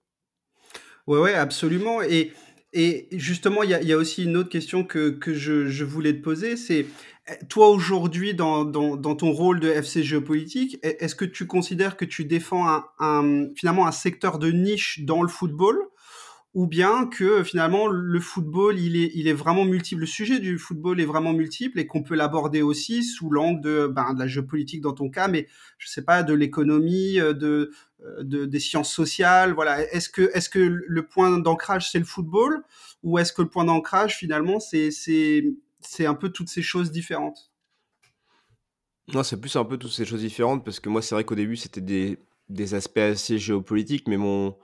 Ouais, 1.06 1.20
ouais, 1.20 1.34
absolument. 1.34 2.02
Et, 2.02 2.32
et 2.72 3.08
justement, 3.12 3.62
il 3.62 3.70
y 3.70 3.74
a, 3.74 3.82
y 3.82 3.92
a, 3.92 3.96
aussi 3.96 4.24
une 4.24 4.36
autre 4.36 4.50
question 4.50 4.84
que, 4.84 5.10
que 5.10 5.32
je, 5.32 5.68
je 5.68 5.84
voulais 5.84 6.12
te 6.12 6.20
poser, 6.20 6.56
c'est 6.56 6.86
eh, 7.28 7.46
toi 7.46 7.68
aujourd'hui 7.68 8.34
dans, 8.34 8.64
dans, 8.64 8.96
dans, 8.96 9.14
ton 9.14 9.30
rôle 9.30 9.60
de 9.60 9.68
FC 9.68 10.02
Géopolitique, 10.02 10.78
est-ce 10.82 11.14
que 11.14 11.24
tu 11.24 11.46
considères 11.46 11.96
que 11.96 12.04
tu 12.04 12.24
défends 12.24 12.68
un, 12.68 12.84
un, 12.98 13.46
finalement 13.56 13.86
un 13.86 13.92
secteur 13.92 14.38
de 14.38 14.50
niche 14.50 15.00
dans 15.04 15.22
le 15.22 15.28
football 15.28 15.78
ou 16.56 16.66
bien 16.66 17.06
que 17.06 17.44
finalement 17.44 17.86
le 17.86 18.18
football 18.18 18.80
il 18.80 18.96
est, 18.96 19.10
il 19.14 19.28
est 19.28 19.34
vraiment 19.34 19.66
multiple, 19.66 20.00
le 20.00 20.06
sujet 20.06 20.38
du 20.38 20.58
football 20.58 20.98
est 21.02 21.04
vraiment 21.04 21.34
multiple 21.34 21.78
et 21.78 21.86
qu'on 21.86 22.02
peut 22.02 22.14
l'aborder 22.14 22.62
aussi 22.62 23.04
sous 23.04 23.28
l'angle 23.28 23.60
de, 23.60 23.86
ben, 23.86 24.14
de 24.14 24.20
la 24.20 24.26
géopolitique 24.26 24.80
dans 24.80 24.94
ton 24.94 25.10
cas, 25.10 25.28
mais 25.28 25.48
je 25.76 25.86
sais 25.86 26.00
pas, 26.00 26.22
de 26.22 26.32
l'économie, 26.32 27.20
euh, 27.20 27.34
euh, 27.42 28.22
de, 28.22 28.46
des 28.46 28.58
sciences 28.58 28.90
sociales, 28.90 29.52
voilà. 29.52 29.82
Est-ce 29.92 30.08
que, 30.08 30.30
est-ce 30.32 30.48
que 30.48 30.58
le 30.58 31.06
point 31.06 31.38
d'ancrage 31.38 31.90
c'est 31.90 31.98
le 31.98 32.06
football 32.06 32.62
ou 33.02 33.18
est-ce 33.18 33.34
que 33.34 33.42
le 33.42 33.48
point 33.50 33.66
d'ancrage 33.66 34.16
finalement 34.16 34.58
c'est, 34.58 34.90
c'est, 34.90 35.44
c'est 35.80 36.06
un 36.06 36.14
peu 36.14 36.30
toutes 36.30 36.48
ces 36.48 36.62
choses 36.62 36.90
différentes? 36.90 37.52
Non, 39.12 39.22
c'est 39.22 39.38
plus 39.38 39.54
un 39.56 39.64
peu 39.66 39.76
toutes 39.76 39.92
ces 39.92 40.06
choses 40.06 40.22
différentes 40.22 40.64
parce 40.64 40.80
que 40.80 40.88
moi 40.88 41.02
c'est 41.02 41.14
vrai 41.14 41.24
qu'au 41.24 41.34
début 41.34 41.56
c'était 41.56 41.82
des, 41.82 42.18
des 42.48 42.72
aspects 42.72 42.96
assez 42.96 43.38
géopolitiques, 43.38 44.08
mais 44.08 44.16
mon 44.16 44.56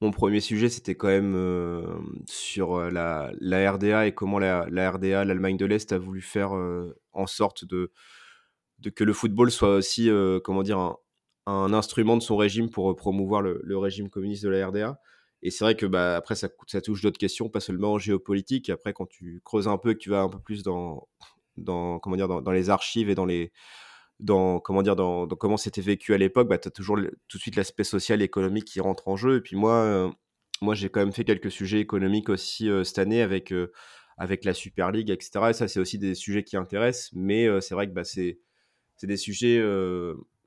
mon 0.00 0.12
premier 0.12 0.40
sujet, 0.40 0.70
c'était 0.70 0.94
quand 0.94 1.08
même 1.08 1.34
euh, 1.36 1.98
sur 2.26 2.74
euh, 2.74 2.90
la, 2.90 3.72
RDA 3.72 4.06
et 4.06 4.14
comment 4.14 4.38
la, 4.38 4.64
RDA, 4.64 5.24
l'Allemagne 5.24 5.58
de 5.58 5.66
l'Est, 5.66 5.92
a 5.92 5.98
voulu 5.98 6.22
faire 6.22 6.56
euh, 6.56 6.98
en 7.12 7.26
sorte 7.26 7.66
de, 7.66 7.92
que 8.94 9.04
le 9.04 9.12
football 9.12 9.50
soit 9.50 9.74
aussi, 9.74 10.10
comment 10.42 10.62
dire, 10.62 10.96
un, 11.46 11.72
instrument 11.74 12.16
de 12.16 12.22
son 12.22 12.36
régime 12.38 12.70
pour 12.70 12.96
promouvoir 12.96 13.42
le, 13.42 13.76
régime 13.76 14.08
communiste 14.08 14.44
de 14.44 14.48
la 14.48 14.66
RDA. 14.66 14.98
Et 15.42 15.50
c'est 15.50 15.64
vrai 15.64 15.74
que 15.74 15.86
bah, 15.86 16.16
après, 16.16 16.34
ça, 16.34 16.48
touche 16.82 17.02
d'autres 17.02 17.18
questions, 17.18 17.50
pas 17.50 17.60
seulement 17.60 17.98
géopolitique. 17.98 18.70
Après, 18.70 18.94
quand 18.94 19.06
tu 19.06 19.42
creuses 19.44 19.68
un 19.68 19.76
peu 19.76 19.90
et 19.90 19.94
que 19.94 20.00
tu 20.00 20.10
vas 20.10 20.20
un 20.20 20.28
peu 20.30 20.38
plus 20.38 20.62
dans, 20.62 21.08
comment 21.56 22.16
dire, 22.16 22.28
dans 22.28 22.52
les 22.52 22.70
archives 22.70 23.10
et 23.10 23.14
dans 23.14 23.26
les 23.26 23.52
dans 24.20 24.60
comment 24.60 24.82
dire 24.82 24.96
dans, 24.96 25.26
comment 25.26 25.56
c'était 25.56 25.80
vécu 25.80 26.14
à 26.14 26.18
l'époque, 26.18 26.48
bah, 26.48 26.58
tu 26.58 26.68
as 26.68 26.70
toujours 26.70 26.98
tout 27.28 27.38
de 27.38 27.42
suite 27.42 27.56
l'aspect 27.56 27.84
social 27.84 28.22
et 28.22 28.24
économique 28.24 28.66
qui 28.66 28.80
rentre 28.80 29.08
en 29.08 29.16
jeu. 29.16 29.36
Et 29.36 29.40
puis 29.40 29.56
moi, 29.56 29.74
euh, 29.74 30.10
moi 30.62 30.74
j'ai 30.74 30.88
quand 30.88 31.00
même 31.00 31.12
fait 31.12 31.24
quelques 31.24 31.50
sujets 31.50 31.80
économiques 31.80 32.28
aussi 32.28 32.68
euh, 32.68 32.84
cette 32.84 32.98
année 32.98 33.22
avec, 33.22 33.52
euh, 33.52 33.72
avec 34.18 34.44
la 34.44 34.54
Super 34.54 34.90
League, 34.90 35.10
etc. 35.10 35.46
Et 35.50 35.52
ça, 35.52 35.68
c'est 35.68 35.80
aussi 35.80 35.98
des 35.98 36.14
sujets 36.14 36.44
qui 36.44 36.56
intéressent. 36.56 37.10
Mais 37.14 37.48
c'est 37.60 37.74
vrai 37.74 37.88
que 37.88 37.92
bah, 37.92 38.04
c'est 38.04 38.38
des 39.02 39.16
sujets, 39.16 39.62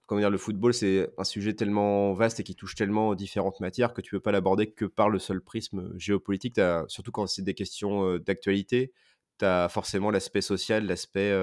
comment 0.06 0.22
dire, 0.22 0.30
le 0.30 0.38
football, 0.38 0.74
c'est 0.74 1.10
un 1.18 1.24
sujet 1.24 1.54
tellement 1.56 2.14
vaste 2.14 2.40
et 2.40 2.44
qui 2.44 2.56
touche 2.56 2.76
tellement 2.76 3.16
différentes 3.16 3.60
matières 3.60 3.94
que 3.94 4.02
tu 4.02 4.12
peux 4.12 4.20
pas 4.20 4.32
l'aborder 4.32 4.72
que 4.72 4.86
par 4.86 5.10
le 5.10 5.18
seul 5.18 5.42
prisme 5.42 5.92
géopolitique. 5.98 6.62
Surtout 6.88 7.12
quand 7.12 7.26
c'est 7.26 7.42
des 7.42 7.56
questions 7.56 8.18
d'actualité, 8.20 8.94
tu 9.40 9.46
as 9.46 9.70
forcément 9.70 10.12
l'aspect 10.12 10.42
social, 10.42 10.86
l'aspect 10.86 11.34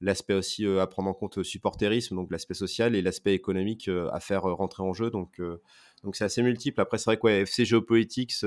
l'aspect 0.00 0.34
aussi 0.34 0.66
à 0.66 0.86
prendre 0.86 1.10
en 1.10 1.14
compte 1.14 1.42
supporterisme, 1.42 2.16
donc 2.16 2.30
l'aspect 2.30 2.54
social 2.54 2.94
et 2.94 3.02
l'aspect 3.02 3.34
économique 3.34 3.90
à 4.12 4.20
faire 4.20 4.42
rentrer 4.42 4.82
en 4.82 4.92
jeu. 4.92 5.10
Donc, 5.10 5.40
donc 6.02 6.16
c'est 6.16 6.24
assez 6.24 6.42
multiple. 6.42 6.80
Après, 6.80 6.98
c'est 6.98 7.04
vrai 7.10 7.18
que 7.18 7.28
FC 7.28 7.64
Geopolitics, 7.64 8.44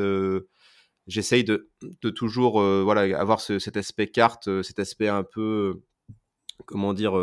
j'essaye 1.07 1.43
de, 1.43 1.69
de, 2.01 2.09
toujours 2.09 2.61
voilà, 2.83 3.19
avoir 3.19 3.39
cet 3.41 3.77
aspect 3.77 4.07
carte, 4.07 4.63
cet 4.63 4.79
aspect 4.79 5.07
un 5.07 5.23
peu, 5.23 5.83
comment 6.65 6.93
dire, 6.93 7.13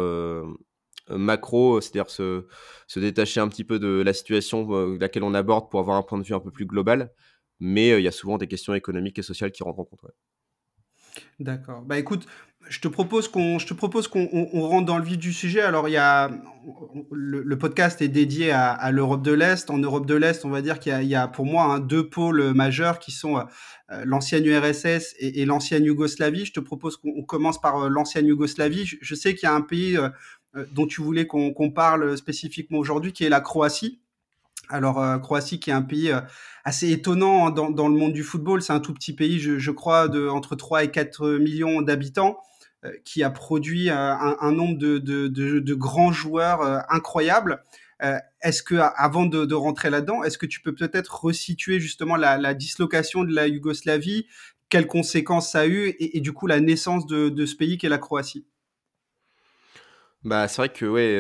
macro, 1.09 1.81
c'est-à-dire 1.81 2.11
se, 2.11 2.47
se, 2.87 3.01
détacher 3.01 3.41
un 3.41 3.49
petit 3.49 3.65
peu 3.65 3.79
de 3.79 4.03
la 4.05 4.13
situation 4.13 4.97
laquelle 4.99 5.25
on 5.25 5.35
aborde 5.35 5.71
pour 5.71 5.81
avoir 5.81 5.97
un 5.97 6.03
point 6.03 6.19
de 6.19 6.25
vue 6.25 6.35
un 6.35 6.41
peu 6.41 6.51
plus 6.51 6.67
global. 6.67 7.13
Mais 7.61 7.91
il 7.91 8.03
y 8.03 8.09
a 8.09 8.13
souvent 8.13 8.39
des 8.39 8.49
questions 8.49 8.75
économiques 8.75 9.19
et 9.19 9.23
sociales 9.23 9.53
qui 9.53 9.63
rentrent 9.63 9.81
en 9.81 9.85
compte. 9.85 10.01
D'accord. 11.39 11.83
Bah 11.83 11.99
écoute, 11.99 12.27
je 12.69 12.79
te 12.79 12.89
propose 12.89 13.27
qu'on, 13.27 13.59
je 13.59 13.67
te 13.67 13.75
propose 13.75 14.07
qu'on 14.07 14.29
on, 14.33 14.69
rentre 14.69 14.87
dans 14.87 14.99
le 14.99 15.05
vif 15.05 15.19
du 15.19 15.33
sujet. 15.33 15.61
Alors 15.61 15.89
il 15.89 15.93
y 15.93 15.97
a 15.97 16.31
le, 17.11 17.59
podcast 17.59 18.01
est 18.03 18.09
dédié 18.09 18.53
à, 18.53 18.71
à 18.71 18.91
l'Europe 18.93 19.23
de 19.23 19.33
l'Est. 19.33 19.71
En 19.71 19.79
Europe 19.79 20.07
de 20.07 20.15
l'Est, 20.15 20.45
on 20.45 20.51
va 20.51 20.63
dire 20.63 20.79
qu'il 20.79 20.93
y 20.93 20.95
a, 20.95 21.03
il 21.03 21.09
y 21.09 21.15
a 21.15 21.27
pour 21.27 21.47
moi 21.47 21.65
hein, 21.65 21.81
deux 21.81 22.09
pôles 22.09 22.53
majeurs 22.53 22.99
qui 22.99 23.13
sont 23.13 23.39
euh, 23.39 24.05
l'ancienne 24.05 24.45
URSS 24.47 25.15
et, 25.19 25.45
l'ancienne 25.45 25.85
Yougoslavie. 25.85 26.45
Je 26.45 26.53
te 26.53 26.61
propose 26.61 26.97
qu'on 26.97 27.23
commence 27.23 27.61
par 27.61 27.85
euh, 27.85 27.89
l'ancienne 27.89 28.27
Yougoslavie. 28.27 28.85
Je, 29.01 29.15
sais 29.15 29.35
qu'il 29.35 29.49
y 29.49 29.51
a 29.51 29.55
un 29.55 29.63
pays 29.63 29.97
euh, 29.97 30.11
dont 30.73 30.87
tu 30.87 31.01
voulais 31.01 31.27
qu'on 31.27 31.53
qu'on 31.53 31.71
parle 31.71 32.17
spécifiquement 32.17 32.79
aujourd'hui, 32.79 33.13
qui 33.13 33.25
est 33.25 33.29
la 33.29 33.41
Croatie. 33.41 34.01
Alors, 34.69 35.21
Croatie, 35.21 35.59
qui 35.59 35.71
est 35.71 35.73
un 35.73 35.83
pays 35.83 36.13
assez 36.63 36.93
étonnant 36.93 37.51
dans, 37.51 37.71
dans, 37.71 37.89
le 37.89 37.97
monde 37.97 38.13
du 38.13 38.23
football, 38.23 38.63
c'est 38.63 38.73
un 38.73 38.79
tout 38.79 38.95
petit 38.95 39.13
pays, 39.13 39.41
je, 39.41 39.59
je, 39.59 39.71
crois, 39.73 40.07
de 40.07 40.29
entre 40.29 40.55
3 40.55 40.85
et 40.85 40.91
4 40.93 41.39
millions 41.39 41.83
d'habitants, 41.83 42.39
qui 43.05 43.23
a 43.23 43.31
produit 43.31 43.91
un, 43.91 44.37
un, 44.41 44.53
nombre 44.53 44.79
de, 44.79 44.99
de, 44.99 45.75
grands 45.75 46.13
joueurs 46.13 46.63
incroyables. 46.91 47.63
est-ce 48.43 48.63
que, 48.63 48.77
avant 48.77 49.27
de, 49.27 49.55
rentrer 49.55 49.91
là-dedans, 49.91 50.25
est-ce 50.25 50.39
que 50.39 50.47
tu 50.47 50.61
peux 50.61 50.75
peut-être 50.75 51.25
resituer 51.25 51.81
justement 51.81 52.17
la, 52.17 52.55
dislocation 52.55 53.25
de 53.25 53.35
la 53.35 53.49
Yougoslavie, 53.49 54.27
quelles 54.69 54.87
conséquences 54.87 55.53
ça 55.53 55.61
a 55.61 55.67
eu, 55.67 55.95
et, 55.99 56.21
du 56.21 56.33
coup 56.33 56.47
la 56.47 56.61
naissance 56.61 57.07
de, 57.07 57.47
ce 57.47 57.55
pays 57.55 57.77
qu'est 57.77 57.89
la 57.89 57.99
Croatie? 57.99 58.47
Bah, 60.23 60.49
c'est 60.49 60.57
vrai 60.57 60.69
que 60.71 60.87
ouais, 60.87 61.19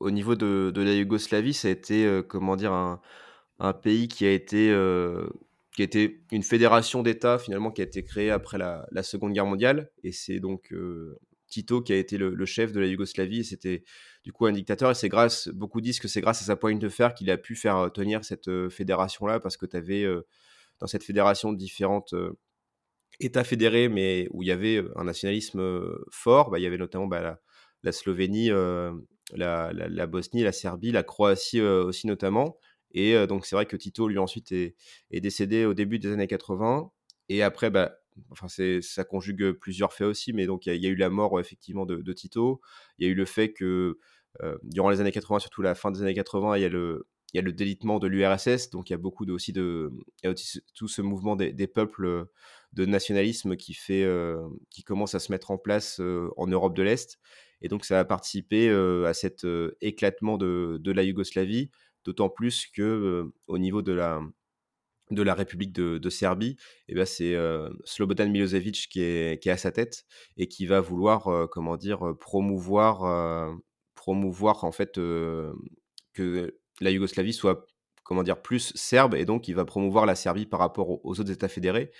au 0.00 0.10
niveau 0.10 0.34
de 0.34 0.80
la 0.80 0.94
Yougoslavie, 0.94 1.54
ça 1.54 1.68
a 1.68 1.70
été, 1.70 2.22
comment 2.28 2.56
dire? 2.56 2.72
Un 3.58 3.72
pays 3.72 4.08
qui 4.08 4.26
a 4.26 4.32
été, 4.32 4.70
qui 5.76 5.82
été 5.82 6.24
une 6.32 6.42
fédération 6.42 7.02
d'États 7.02 7.38
finalement 7.38 7.70
qui 7.70 7.82
a 7.82 7.84
été 7.84 8.02
créée 8.02 8.30
après 8.30 8.58
la 8.58 9.02
Seconde 9.02 9.32
Guerre 9.32 9.46
mondiale 9.46 9.90
et 10.02 10.10
c'est 10.10 10.40
donc, 10.40 10.72
heu, 10.72 11.18
Tito 11.48 11.80
qui 11.80 11.92
a 11.92 11.96
été 11.96 12.18
le 12.18 12.46
chef 12.46 12.72
de 12.72 12.80
la 12.80 12.86
Yougoslavie 12.86 13.44
c'était 13.44 13.84
du 14.24 14.32
coup 14.32 14.46
un 14.46 14.52
dictateur 14.52 14.90
et 14.90 14.94
c'est 14.94 15.08
grâce 15.08 15.48
beaucoup 15.48 15.80
disent 15.80 16.00
que 16.00 16.08
c'est 16.08 16.20
grâce 16.20 16.42
à 16.42 16.44
sa 16.44 16.56
poigne 16.56 16.78
de 16.78 16.88
fer 16.88 17.14
qu'il 17.14 17.30
a 17.30 17.36
pu 17.36 17.54
faire, 17.54 17.90
tenir 17.92 18.24
cette, 18.24 18.50
fédération-là 18.68 19.38
parce 19.38 19.56
que 19.56 19.66
tu 19.66 19.76
avais, 19.76 20.04
dans 20.80 20.88
cette 20.88 21.04
fédération 21.04 21.52
différentes, 21.52 22.14
États 23.20 23.44
fédérés 23.44 23.88
mais 23.88 24.28
où 24.32 24.42
il 24.42 24.48
y 24.48 24.52
avait, 24.52 24.82
un 24.96 25.04
nationalisme, 25.04 25.80
fort. 26.10 26.50
Bah, 26.50 26.58
il 26.58 26.62
y 26.62 26.66
avait 26.66 26.78
notamment, 26.78 27.06
bah, 27.06 27.38
la 27.86 27.92
Slovénie, 27.92 28.50
euh, 28.50 28.92
la, 29.32 30.06
Bosnie, 30.06 30.42
la 30.42 30.52
Serbie, 30.52 30.92
la 30.92 31.02
Croatie 31.02 31.60
euh, 31.60 31.84
aussi 31.84 32.06
notamment. 32.06 32.58
Et 32.96 33.26
donc 33.26 33.44
c'est 33.44 33.54
vrai 33.54 33.66
que 33.66 33.76
Tito, 33.76 34.08
lui, 34.08 34.18
ensuite, 34.18 34.52
est, 34.52 34.74
décédé 35.12 35.66
au 35.66 35.74
début 35.74 35.98
des 35.98 36.12
années 36.12 36.26
80. 36.26 36.90
Et 37.28 37.42
après, 37.42 37.70
bah, 37.70 37.92
enfin, 38.30 38.46
ça 38.48 39.04
conjugue 39.04 39.52
plusieurs 39.52 39.92
faits 39.92 40.06
aussi, 40.06 40.32
mais 40.32 40.46
donc 40.46 40.64
il 40.64 40.82
y, 40.82 40.86
a 40.86 40.90
eu 40.90 40.96
la 40.96 41.10
mort 41.10 41.38
effectivement 41.38 41.84
de, 41.84 42.12
Tito. 42.14 42.62
Il 42.98 43.06
y 43.06 43.08
a 43.08 43.12
eu 43.12 43.14
le 43.14 43.26
fait 43.26 43.52
que 43.52 43.98
durant 44.62 44.88
les 44.88 45.00
années 45.02 45.12
80, 45.12 45.40
surtout 45.40 45.60
la 45.60 45.74
fin 45.74 45.90
des 45.90 46.00
années 46.00 46.14
80, 46.14 46.56
il 46.56 46.62
y 46.62 46.64
a 46.64 46.70
le, 46.70 47.06
il 47.34 47.36
y 47.36 47.40
a 47.40 47.42
le 47.42 47.52
délitement 47.52 47.98
de 47.98 48.06
l'URSS, 48.06 48.70
donc 48.70 48.88
il 48.88 48.92
y 48.92 48.94
a 48.94 48.98
beaucoup 48.98 49.26
aussi 49.30 49.52
de, 49.52 49.92
il 50.22 50.26
y 50.26 50.28
a 50.28 50.32
aussi 50.32 50.62
tout 50.74 50.88
ce 50.88 51.02
mouvement 51.02 51.36
des, 51.36 51.66
peuples 51.66 52.26
de 52.72 52.86
nationalisme 52.86 53.56
qui 53.56 53.74
fait, 53.74 54.08
qui 54.70 54.84
commence 54.84 55.14
à 55.14 55.18
se 55.18 55.30
mettre 55.30 55.50
en 55.50 55.58
place 55.58 56.00
en 56.36 56.46
Europe 56.46 56.74
de 56.74 56.82
l'Est. 56.82 57.18
Et 57.62 57.68
donc, 57.68 57.84
ça 57.84 57.98
a 57.98 58.04
participé 58.04 58.70
à 58.70 59.12
cet 59.12 59.46
éclatement 59.80 60.38
de, 60.38 60.78
de, 60.80 60.92
la 60.92 61.02
Yougoslavie, 61.02 61.70
d'autant 62.06 62.30
plus 62.30 62.66
que 62.68 63.30
au 63.48 63.58
niveau 63.58 63.82
de 63.82 63.92
la, 63.92 64.22
la 65.10 65.34
République 65.34 65.72
de, 65.72 66.10
Serbie, 66.10 66.56
eh 66.88 66.94
ben 66.94 67.04
c'est 67.04 67.36
Slobodan 67.84 68.30
Milosevic 68.30 68.88
qui 68.88 69.00
est, 69.02 69.46
à 69.46 69.56
sa 69.56 69.72
tête 69.72 70.06
et 70.36 70.46
qui 70.48 70.66
va 70.66 70.80
vouloir, 70.80 71.48
comment 71.50 71.76
dire, 71.76 72.14
promouvoir, 72.20 73.58
promouvoir 73.94 74.64
en 74.64 74.72
fait 74.72 74.92
que 74.94 75.52
la 76.80 76.90
Yougoslavie 76.90 77.32
soit, 77.32 77.66
comment 78.04 78.22
dire, 78.22 78.40
plus 78.40 78.72
serbe 78.76 79.14
et 79.14 79.24
donc 79.24 79.48
il 79.48 79.54
va 79.54 79.64
promouvoir 79.64 80.06
la 80.06 80.14
Serbie 80.14 80.46
par 80.46 80.60
rapport 80.60 81.04
aux 81.04 81.20
autres 81.20 81.30
États 81.32 81.48
fédérés. 81.48 81.90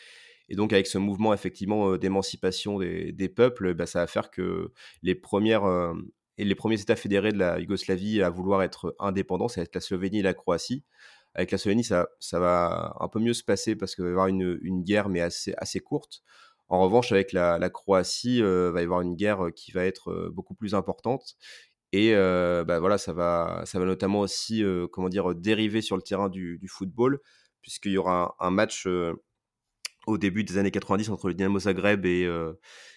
Et 0.48 0.54
donc, 0.54 0.72
avec 0.72 0.86
ce 0.86 0.98
mouvement, 0.98 1.34
effectivement, 1.34 1.96
d'émancipation 1.96 2.78
des, 2.78 3.28
peuples, 3.28 3.74
bah, 3.74 3.86
ça 3.86 4.00
va 4.00 4.06
faire 4.06 4.30
que 4.30 4.72
les 5.02 5.14
premières. 5.16 5.64
Et 6.38 6.44
les 6.44 6.54
premiers 6.54 6.80
États 6.80 6.96
fédérés 6.96 7.32
de 7.32 7.38
la 7.38 7.58
Yougoslavie 7.58 8.22
à 8.22 8.30
vouloir 8.30 8.62
être 8.62 8.94
indépendants, 8.98 9.46
être 9.56 9.74
la 9.74 9.80
Slovénie 9.80 10.20
et 10.20 10.22
la 10.22 10.34
Croatie. 10.34 10.84
Avec 11.34 11.50
la 11.50 11.58
Slovénie, 11.58 11.84
ça, 11.84 12.08
va 12.32 12.96
un 13.00 13.08
peu 13.08 13.20
mieux 13.20 13.34
se 13.34 13.44
passer 13.44 13.76
parce 13.76 13.94
qu'il 13.94 14.04
va 14.04 14.10
y 14.10 14.12
avoir 14.12 14.26
une, 14.28 14.82
guerre, 14.82 15.08
mais 15.08 15.20
assez, 15.20 15.80
courte. 15.80 16.22
En 16.68 16.80
revanche, 16.80 17.12
avec 17.12 17.32
la, 17.32 17.70
Croatie, 17.70 18.42
euh, 18.42 18.70
va 18.72 18.80
y 18.80 18.84
avoir 18.84 19.02
une 19.02 19.14
guerre 19.14 19.48
qui 19.54 19.72
va 19.72 19.84
être 19.84 20.30
beaucoup 20.32 20.54
plus 20.54 20.74
importante. 20.74 21.36
Et 21.92 22.14
euh, 22.14 22.64
bah, 22.64 22.80
voilà, 22.80 22.98
ça 22.98 23.12
va, 23.12 23.64
notamment 23.74 24.20
aussi, 24.20 24.62
euh, 24.64 24.86
comment 24.86 25.08
dire, 25.08 25.34
dériver 25.34 25.80
sur 25.80 25.96
le 25.96 26.02
terrain 26.02 26.28
du, 26.28 26.60
football, 26.68 27.20
puisqu'il 27.62 27.92
y 27.92 27.98
aura 27.98 28.36
un, 28.40 28.50
match 28.50 28.86
au 30.06 30.18
début 30.18 30.44
des 30.44 30.58
années 30.58 30.70
90 30.70 31.10
entre 31.10 31.28
le 31.28 31.34
Dynamo 31.34 31.58
Zagreb 31.60 32.04
et, 32.04 32.24
euh, 32.26 32.52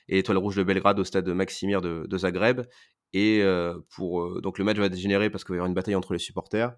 l'Étoile 0.07 0.37
Rouge 0.37 0.55
de 0.55 0.63
Belgrade 0.63 0.99
au 0.99 1.03
stade 1.03 1.27
Maximir 1.29 1.81
de 1.81 2.17
Zagreb. 2.17 2.61
Et 3.13 3.43
pour, 3.89 4.41
donc 4.41 4.57
le 4.59 4.63
match 4.65 4.77
va 4.77 4.89
dégénérer 4.89 5.29
parce 5.29 5.43
qu'il 5.43 5.53
va 5.53 5.57
y 5.57 5.59
avoir 5.59 5.67
une 5.69 5.73
bataille 5.73 5.95
entre 5.95 6.13
les 6.13 6.19
supporters. 6.19 6.75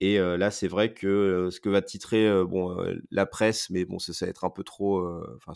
Et 0.00 0.18
là, 0.18 0.50
c'est 0.50 0.68
vrai 0.68 0.92
que 0.92 1.48
ce 1.50 1.60
que 1.60 1.68
va 1.68 1.82
titrer 1.82 2.44
bon, 2.44 2.76
la 3.10 3.26
presse, 3.26 3.70
mais 3.70 3.84
bon, 3.84 3.98
ça, 3.98 4.12
ça 4.12 4.26
va 4.26 4.30
être 4.30 4.44
un 4.44 4.50
peu 4.50 4.64
trop. 4.64 5.06
Enfin, 5.36 5.52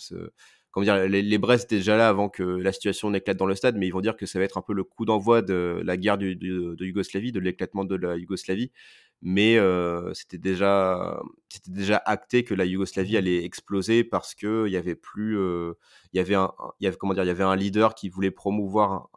comment 0.70 0.84
dire, 0.84 1.08
les, 1.08 1.22
les 1.22 1.38
Brest 1.38 1.64
étaient 1.64 1.76
déjà 1.76 1.96
là 1.96 2.08
avant 2.08 2.28
que 2.28 2.42
la 2.42 2.72
situation 2.72 3.10
n'éclate 3.10 3.36
dans 3.36 3.46
le 3.46 3.54
stade, 3.54 3.76
mais 3.76 3.86
ils 3.86 3.92
vont 3.92 4.00
dire 4.00 4.16
que 4.16 4.26
ça 4.26 4.38
va 4.38 4.44
être 4.44 4.58
un 4.58 4.62
peu 4.62 4.74
le 4.74 4.84
coup 4.84 5.04
d'envoi 5.04 5.42
de 5.42 5.80
la 5.84 5.96
guerre 5.96 6.18
du, 6.18 6.36
du, 6.36 6.50
de 6.76 6.84
Yougoslavie, 6.84 7.32
de 7.32 7.40
l'éclatement 7.40 7.84
de 7.84 7.96
la 7.96 8.16
Yougoslavie 8.16 8.70
mais 9.20 9.56
euh, 9.58 10.12
c'était 10.14 10.38
déjà 10.38 11.20
c'était 11.48 11.72
déjà 11.72 12.00
acté 12.04 12.44
que 12.44 12.54
la 12.54 12.64
Yougoslavie 12.64 13.16
allait 13.16 13.44
exploser 13.44 14.04
parce 14.04 14.34
que 14.34 14.66
il 14.66 14.72
y 14.72 14.76
avait 14.76 14.94
plus 14.94 15.36
euh, 15.38 15.74
il 16.12 16.18
y 16.18 16.20
avait 16.20 16.36
un 16.36 16.52
il 16.78 16.84
y 16.84 16.86
avait 16.86 16.96
comment 16.96 17.14
dire 17.14 17.24
il 17.24 17.28
y 17.28 17.30
avait 17.30 17.42
un 17.44 17.56
leader 17.56 17.94
qui 17.94 18.08
voulait 18.08 18.30
promouvoir 18.30 19.10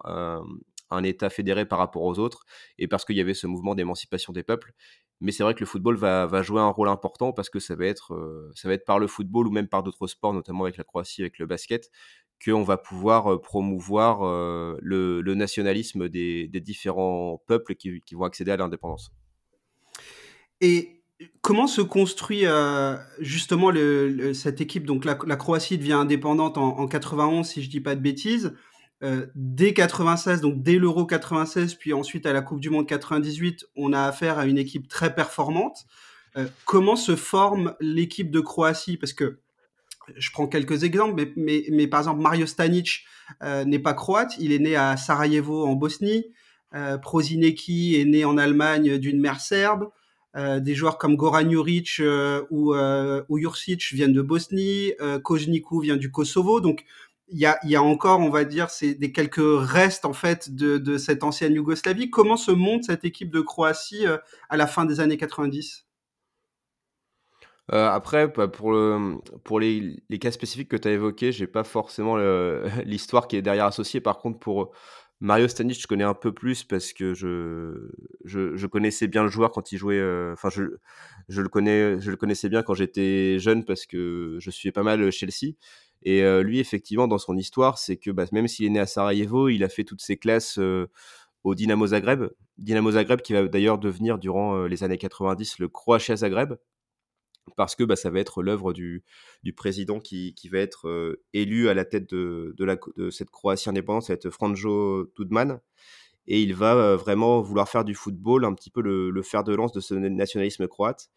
un 0.91 1.03
État 1.03 1.29
fédéré 1.29 1.65
par 1.65 1.79
rapport 1.79 2.03
aux 2.03 2.19
autres 2.19 2.45
et 2.77 2.87
parce 2.87 3.05
qu'il 3.05 3.17
y 3.17 3.21
avait 3.21 3.33
ce 3.33 3.47
mouvement 3.47 3.75
d'émancipation 3.75 4.33
des 4.33 4.43
peuples 4.43 4.73
mais 5.19 5.31
c'est 5.31 5.43
vrai 5.43 5.53
que 5.53 5.59
le 5.59 5.65
football 5.67 5.95
va, 5.97 6.41
jouer 6.41 6.61
un 6.61 6.69
rôle 6.69 6.89
important 6.89 7.31
parce 7.31 7.49
que 7.49 7.59
ça 7.59 7.75
va 7.75 7.85
être 7.85 8.13
euh, 8.13 8.51
ça 8.55 8.67
va 8.67 8.73
être 8.73 8.85
par 8.85 8.99
le 8.99 9.07
football 9.07 9.47
ou 9.47 9.51
même 9.51 9.67
par 9.67 9.83
d'autres 9.83 10.07
sports 10.07 10.33
notamment 10.33 10.63
avec 10.63 10.77
la 10.77 10.83
Croatie 10.83 11.21
avec 11.21 11.37
le 11.37 11.45
basket 11.45 11.89
qu'on 12.43 12.63
va 12.63 12.77
pouvoir 12.77 13.39
promouvoir 13.41 14.23
le, 14.81 15.21
le, 15.21 15.35
nationalisme 15.35 16.09
des, 16.09 16.47
différents 16.47 17.39
peuples 17.45 17.75
qui, 17.75 18.01
vont 18.13 18.23
accéder 18.23 18.49
à 18.49 18.57
l'indépendance. 18.57 19.11
Et 20.59 21.01
comment 21.41 21.67
se 21.67 21.81
construit 21.81 22.45
euh, 22.45 22.95
justement 23.19 23.71
cette 24.33 24.61
équipe? 24.61 24.85
Donc 24.85 25.05
la, 25.05 25.15
Croatie 25.15 25.77
devient 25.77 25.93
indépendante 25.93 26.57
en, 26.57 26.79
en 26.79 26.87
91, 26.87 27.47
si 27.47 27.63
je 27.63 27.69
dis 27.69 27.81
pas 27.81 27.95
de 27.95 28.01
bêtises. 28.01 28.55
Euh, 29.03 29.25
dès 29.33 29.73
96, 29.73 30.41
donc 30.41 30.61
dès 30.61 30.77
l'Euro 30.77 31.05
96, 31.05 31.75
puis 31.75 31.93
ensuite 31.93 32.25
à 32.25 32.33
la 32.33 32.41
Coupe 32.41 32.59
du 32.59 32.69
Monde 32.69 32.87
98, 32.87 33.65
on 33.75 33.93
a 33.93 34.03
affaire 34.03 34.37
à 34.37 34.45
une 34.45 34.57
équipe 34.57 34.87
très 34.87 35.15
performante. 35.15 35.85
Euh, 36.37 36.45
comment 36.65 36.95
se 36.95 37.15
forme 37.15 37.75
l'équipe 37.79 38.29
de 38.29 38.39
Croatie? 38.39 38.97
Parce 38.97 39.13
que 39.13 39.39
je 40.15 40.31
prends 40.31 40.47
quelques 40.47 40.83
exemples, 40.83 41.31
mais, 41.35 41.87
par 41.87 42.01
exemple 42.01 42.21
Mario 42.21 42.45
Stanic 42.45 43.05
euh, 43.43 43.65
n'est 43.65 43.79
pas 43.79 43.93
croate, 43.93 44.35
il 44.39 44.51
est 44.51 44.59
né 44.59 44.75
à 44.75 44.97
Sarajevo 44.97 45.65
en 45.65 45.73
Bosnie. 45.73 46.25
Prozineki 47.01 47.99
est 47.99 48.05
né 48.05 48.23
en 48.23 48.37
Allemagne 48.37 48.97
d'une 48.97 49.19
mère 49.19 49.41
serbe. 49.41 49.89
Des 50.37 50.73
joueurs 50.73 50.97
comme 50.97 51.17
Goran 51.17 51.49
Juric 51.49 52.01
ou, 52.49 52.73
ou 52.73 53.39
viennent 53.91 54.13
de 54.13 54.21
Bosnie, 54.21 54.93
Kozniku 55.21 55.81
vient 55.81 55.97
du 55.97 56.11
Kosovo, 56.11 56.61
donc 56.61 56.85
il 57.31 57.39
y 57.39 57.75
a, 57.75 57.83
encore, 57.83 58.19
on 58.19 58.29
va 58.29 58.43
dire, 58.43 58.69
c'est 58.69 58.93
des 58.93 59.11
quelques 59.11 59.39
restes 59.39 60.05
en 60.05 60.13
fait 60.13 60.53
de, 60.53 60.97
cette 60.97 61.23
ancienne 61.23 61.53
Yougoslavie. 61.53 62.09
Comment 62.09 62.37
se 62.37 62.51
monte 62.51 62.83
cette 62.83 63.05
équipe 63.05 63.31
de 63.31 63.41
Croatie 63.41 64.05
euh, 64.05 64.17
à 64.49 64.57
la 64.57 64.67
fin 64.67 64.85
des 64.85 64.99
années 64.99 65.17
90 65.17 65.87
euh, 67.73 67.87
après, 67.87 68.27
bah, 68.27 68.49
pour 68.49 69.59
les, 69.61 70.03
les, 70.09 70.19
cas 70.19 70.31
spécifiques 70.31 70.67
que 70.67 70.75
tu 70.75 70.89
as 70.89 70.91
évoqués, 70.91 71.31
j'ai 71.31 71.47
pas 71.47 71.63
forcément 71.63 72.17
l'histoire 72.85 73.29
qui 73.29 73.37
est 73.37 73.41
derrière 73.41 73.65
associée. 73.65 74.01
Par 74.01 74.17
contre, 74.17 74.39
pour 74.39 74.73
Mario 75.21 75.47
Stanic, 75.47 75.79
je 75.79 75.85
connais 75.85 76.03
un 76.03 76.15
peu 76.15 76.33
plus 76.33 76.63
parce 76.63 76.93
que 76.93 77.13
je, 77.13 77.91
je, 78.25 78.65
connaissais 78.65 79.07
bien 79.07 79.21
le 79.21 79.29
joueur 79.29 79.51
quand 79.51 79.71
il 79.71 79.77
jouait. 79.77 79.99
Euh, 79.99 80.33
enfin, 80.33 80.49
je, 80.49 80.63
je, 81.29 81.41
le 81.41 81.99
je 81.99 82.09
le 82.09 82.17
connaissais 82.17 82.49
bien 82.49 82.63
quand 82.63 82.73
j'étais 82.73 83.37
jeune 83.37 83.63
parce 83.63 83.85
que 83.85 84.37
je 84.39 84.49
suivais 84.49 84.71
pas 84.71 84.81
mal 84.81 85.11
Chelsea. 85.11 85.53
Et 86.01 86.23
euh, 86.23 86.41
lui, 86.41 86.59
effectivement, 86.59 87.07
dans 87.07 87.19
son 87.19 87.37
histoire, 87.37 87.77
c'est 87.77 87.97
que 87.97 88.09
bah, 88.09 88.25
même 88.31 88.47
s'il 88.47 88.65
est 88.65 88.69
né 88.69 88.79
à 88.79 88.87
Sarajevo, 88.87 89.49
il 89.49 89.63
a 89.63 89.69
fait 89.69 89.83
toutes 89.83 90.01
ses 90.01 90.17
classes 90.17 90.57
euh, 90.57 90.89
au 91.43 91.53
Dynamo 91.53 91.85
Zagreb. 91.85 92.29
Dynamo 92.57 92.91
Zagreb 92.91 93.21
qui 93.21 93.33
va 93.33 93.47
d'ailleurs 93.47 93.77
devenir 93.77 94.17
durant 94.17 94.65
les 94.65 94.83
années 94.83 94.97
90 94.97 95.59
le 95.59 95.67
Croatia 95.67 96.15
Zagreb 96.15 96.55
parce 97.55 97.75
que 97.75 97.83
bah, 97.83 97.95
ça 97.95 98.09
va 98.09 98.19
être 98.19 98.43
l'œuvre 98.43 98.73
du, 98.73 99.03
président 99.55 99.99
qui, 99.99 100.33
va 100.51 100.59
être 100.59 100.87
euh, 100.87 101.23
élu 101.33 101.69
à 101.69 101.73
la 101.73 101.85
tête 101.85 102.09
de, 102.09 102.55
cette 103.11 103.29
Croatie 103.29 103.69
indépendante, 103.69 104.03
ça 104.03 104.13
va 104.13 104.15
être 104.15 104.29
Franjo 104.29 105.05
Tudman. 105.15 105.59
Et 106.27 106.41
il 106.41 106.53
va 106.53 106.75
euh, 106.75 106.97
vraiment 106.97 107.41
vouloir 107.41 107.67
faire 107.67 107.83
du 107.83 107.95
football 107.95 108.45
un 108.45 108.53
petit 108.53 108.69
peu 108.69 108.81
le, 108.81 109.21
fer 109.23 109.43
de 109.43 109.53
lance 109.53 109.71
de 109.71 109.79
ce 109.79 109.93
nationalisme 109.93 110.67
croate. 110.67 111.09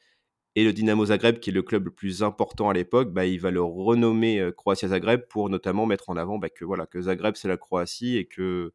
Et 0.56 0.64
le 0.64 0.72
Dynamo 0.72 1.06
Zagreb, 1.06 1.40
qui 1.40 1.50
est 1.50 1.52
le 1.52 1.62
club 1.62 1.86
le 1.86 1.90
plus 1.90 2.22
important 2.22 2.70
à 2.70 2.74
l'époque, 2.74 3.12
bah, 3.12 3.26
il 3.26 3.40
va 3.40 3.50
le 3.50 3.62
renommer 3.62 4.40
euh, 4.40 4.52
Croatia 4.52 4.88
Zagreb 4.88 5.22
pour 5.28 5.50
notamment 5.50 5.86
mettre 5.86 6.10
en 6.10 6.16
avant 6.16 6.38
bah, 6.38 6.48
que, 6.48 7.02
Zagreb, 7.02 7.34
c'est 7.36 7.48
la 7.48 7.56
Croatie 7.56 8.16
et 8.16 8.26
que, 8.26 8.72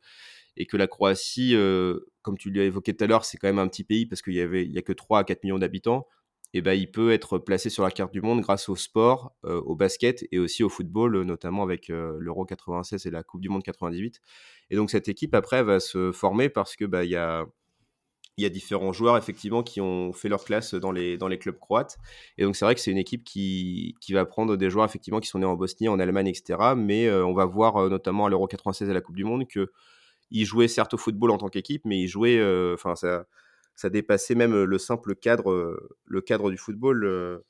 et 0.58 0.66
que 0.66 0.78
la 0.78 0.88
Croatie, 0.88 1.56
comme 2.22 2.38
tu 2.38 2.51
l'as 2.51 2.66
évoqué 2.66 2.96
tout 2.96 3.04
à 3.04 3.08
l'heure, 3.08 3.24
c'est 3.24 3.38
quand 3.38 3.48
même 3.48 3.60
un 3.60 3.68
petit 3.68 3.86
pays 3.86 4.06
parce 4.06 4.22
qu'il 4.22 4.34
n'y 4.34 4.78
a 4.78 4.82
que 4.82 4.94
3 4.94 5.20
à 5.20 5.24
4 5.24 5.44
millions 5.44 5.60
d'habitants 5.60 6.06
et 6.53 6.62
ben, 6.62 6.74
il 6.74 6.89
peut 6.89 7.12
être 7.12 7.38
placé 7.38 7.70
sur 7.70 7.84
la 7.84 7.91
carte 7.91 8.12
du 8.12 8.22
monde 8.22 8.41
grâce 8.41 8.70
au 8.70 8.75
sport, 8.75 9.36
euh, 9.46 9.62
au 9.62 9.75
basket 9.75 10.25
et 10.32 10.39
aussi 10.39 10.63
au 10.63 10.70
football, 10.70 11.15
euh, 11.15 11.24
notamment 11.24 11.62
avec 11.62 11.89
euh, 11.89 12.18
l'Euro 12.20 12.46
96 12.46 13.06
et 13.06 13.12
la 13.12 13.22
Coupe 13.24 13.41
du 13.41 13.50
Monde 13.50 13.63
98. 13.63 14.20
Et 14.72 14.75
donc 14.75 14.89
cette 14.89 15.08
équipe 15.10 15.36
après 15.36 15.63
va 15.63 15.79
se 15.79 16.12
former 16.12 16.50
parce 16.50 16.75
que 16.75 16.86
bah, 16.86 17.06
y 17.06 17.15
a 17.15 17.46
y 18.38 18.46
a 18.46 18.50
différents 18.50 18.94
joueurs 18.94 19.18
effectivement 19.18 19.63
qui 19.63 19.82
ont 19.82 20.13
fait 20.13 20.29
leur 20.29 20.46
classe 20.46 20.74
dans 20.74 20.94
les, 20.94 21.18
clubs 21.39 21.60
croates. 21.60 21.98
Et 22.38 22.44
donc 22.46 22.56
c'est 22.56 22.63
vrai 22.63 22.74
que 22.74 22.79
c'est 22.79 22.91
une 22.91 22.98
équipe 22.98 23.25
qui, 23.25 23.94
va 24.12 24.25
prendre 24.25 24.56
des 24.56 24.70
joueurs 24.70 24.86
effectivement 24.86 25.20
qui 25.20 25.27
sont 25.27 25.39
nés 25.39 25.46
en 25.46 25.56
Bosnie, 25.56 25.89
en 25.89 26.00
Allemagne, 26.00 26.27
etc. 26.27 26.58
Mais 26.77 27.12
on 27.12 27.34
va 27.34 27.44
voir 27.44 27.89
notamment 27.89 28.27
à 28.27 28.29
l'Euro 28.29 28.48
96 28.48 28.88
et 28.88 28.91
à 28.91 28.94
la 28.94 29.01
Coupe 29.01 29.18
du 29.18 29.25
Monde 29.25 29.46
qu'ils 29.46 30.46
jouaient 30.46 30.70
certes 30.70 30.94
au 30.94 30.98
football 30.98 31.32
en 31.32 31.38
tant 31.38 31.50
qu'équipe, 31.50 31.82
mais 31.84 32.00
ils 32.00 32.08
jouaient, 32.08 32.41
enfin 32.74 32.96
ça 33.79 33.89
dépassait 33.89 34.36
même 34.36 34.63
le 34.63 34.77
simple 34.77 35.15
cadre, 35.15 35.79
le 36.05 36.21
cadre 36.21 36.51
du 36.51 36.57
football. 36.57 37.41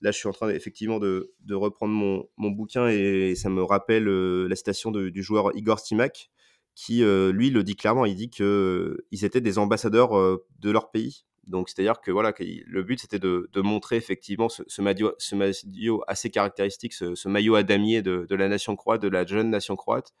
Là, 0.00 0.10
je 0.10 0.18
suis 0.18 0.28
en 0.28 0.32
train 0.32 0.48
effectivement 0.48 0.98
de, 0.98 1.32
reprendre 1.52 1.94
mon, 1.94 2.50
bouquin 2.50 2.88
et, 2.88 3.36
ça 3.36 3.48
me 3.48 3.62
rappelle 3.62 4.04
la 4.04 4.56
citation 4.56 4.90
du 4.90 5.22
joueur 5.22 5.56
Igor 5.56 5.78
Stimac, 5.78 6.30
qui, 6.74 7.04
lui, 7.04 7.50
le 7.50 7.62
dit 7.62 7.76
clairement. 7.76 8.06
Il 8.06 8.16
dit 8.16 8.28
qu'ils 8.28 9.24
étaient 9.24 9.40
des 9.40 9.58
ambassadeurs 9.58 10.10
de 10.58 10.70
leur 10.70 10.90
pays. 10.90 11.24
Donc, 11.46 11.68
c'est-à-dire 11.68 12.00
que 12.00 12.10
voilà, 12.10 12.34
le 12.40 12.82
but, 12.82 13.00
c'était 13.00 13.20
de, 13.20 13.48
montrer 13.60 13.96
effectivement 13.96 14.48
ce, 14.48 14.82
maillot, 14.82 16.02
assez 16.08 16.30
caractéristique, 16.30 16.92
ce, 16.92 17.28
maillot 17.28 17.54
à 17.54 17.62
damier 17.62 18.02
de, 18.02 18.34
la 18.34 18.48
nation 18.48 18.74
croate, 18.74 19.00
de 19.00 19.08
la 19.08 19.24
jeune 19.24 19.48
nation 19.48 19.76
croate, 19.76 20.12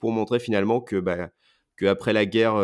pour 0.00 0.10
montrer 0.10 0.40
finalement 0.40 0.80
que, 0.80 0.96
bah, 0.96 1.30
après 1.86 2.12
la 2.12 2.26
guerre, 2.26 2.56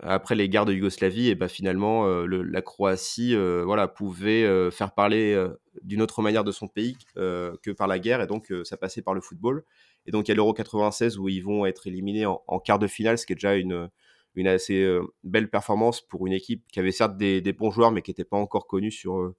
après 0.00 0.34
les 0.34 0.48
guerres 0.48 0.64
de 0.64 0.72
Yougoslavie, 0.72 1.28
et 1.28 1.34
bah, 1.34 1.48
finalement, 1.48 2.06
euh, 2.06 2.26
la 2.26 2.62
Croatie 2.62 3.34
euh, 3.34 3.62
voilà, 3.64 3.86
pouvait 3.86 4.44
euh, 4.44 4.70
faire 4.70 4.92
parler 4.92 5.40
d'une 5.82 6.02
autre 6.02 6.20
manière 6.22 6.44
de 6.44 6.52
son 6.52 6.68
pays 6.68 6.96
que 7.14 7.70
par 7.70 7.86
la 7.86 7.98
guerre, 7.98 8.20
et 8.20 8.26
donc 8.26 8.52
ça 8.64 8.76
passait 8.76 9.02
par 9.02 9.14
le 9.14 9.20
football. 9.20 9.64
Et 10.06 10.10
donc 10.10 10.28
il 10.28 10.30
y 10.30 10.32
a 10.32 10.34
l'Euro 10.34 10.52
96 10.52 11.18
où 11.18 11.28
ils 11.28 11.42
vont 11.42 11.64
être 11.64 11.86
éliminés 11.86 12.26
en, 12.26 12.58
quart 12.58 12.78
de 12.78 12.86
finale, 12.86 13.18
ce 13.18 13.26
qui 13.26 13.32
est 13.32 13.36
déjà 13.36 13.54
une, 13.56 13.88
assez 14.46 14.86
belle 15.22 15.48
performance 15.48 16.00
pour 16.00 16.26
une 16.26 16.32
équipe 16.32 16.64
qui 16.70 16.80
avait 16.80 16.92
certes 16.92 17.16
des, 17.16 17.40
bons 17.52 17.70
joueurs, 17.70 17.90
mais 17.90 18.02
qui 18.02 18.10
n'était 18.10 18.24
pas 18.24 18.36
encore 18.36 18.66
connue 18.66 18.90
sur 18.90 19.34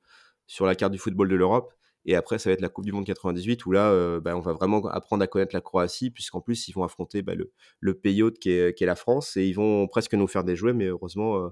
la 0.61 0.75
carte 0.75 0.91
du 0.91 0.97
football 0.97 1.29
de 1.29 1.35
l'Europe. 1.35 1.73
Et 2.05 2.15
après, 2.15 2.37
ça 2.37 2.49
va 2.49 2.53
être 2.53 2.61
la 2.61 2.69
Coupe 2.69 2.85
du 2.85 2.91
Monde 2.91 3.05
98 3.05 3.65
où 3.65 3.71
là, 3.71 3.89
euh, 3.89 4.19
bah, 4.19 4.37
on 4.37 4.39
va 4.39 4.53
vraiment 4.53 4.85
apprendre 4.87 5.23
à 5.23 5.27
connaître 5.27 5.55
la 5.55 5.61
Croatie, 5.61 6.11
puisqu'en 6.11 6.39
plus, 6.39 6.67
ils 6.67 6.71
vont 6.71 6.83
affronter 6.83 7.23
bah, 7.23 7.33
le, 7.33 7.51
le, 7.79 7.93
pays 7.95 8.21
hôte 8.21 8.37
qui 8.37 8.51
est, 8.51 8.77
qui 8.77 8.83
est, 8.83 8.87
la 8.87 8.95
France 8.95 9.35
et 9.37 9.45
ils 9.45 9.53
vont 9.53 9.87
presque 9.87 10.13
nous 10.13 10.27
faire 10.27 10.43
des 10.43 10.55
jouets. 10.55 10.73
Mais 10.73 10.85
heureusement, 10.85 11.37
euh, 11.37 11.49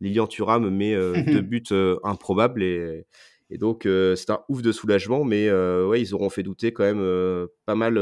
Lilian 0.00 0.28
Thuram 0.28 0.70
met 0.70 0.94
euh, 0.94 1.12
deux 1.26 1.40
buts 1.40 1.64
improbables 2.04 2.62
et, 2.62 3.06
et 3.50 3.58
donc 3.58 3.82
c'est 3.82 4.30
un 4.30 4.40
ouf 4.48 4.62
de 4.62 4.70
soulagement. 4.70 5.24
Mais 5.24 5.50
ouais, 5.50 6.00
ils 6.00 6.14
auront 6.14 6.30
fait 6.30 6.44
douter 6.44 6.72
quand 6.72 6.84
même 6.84 7.48
pas, 7.64 7.74
mal, 7.74 7.94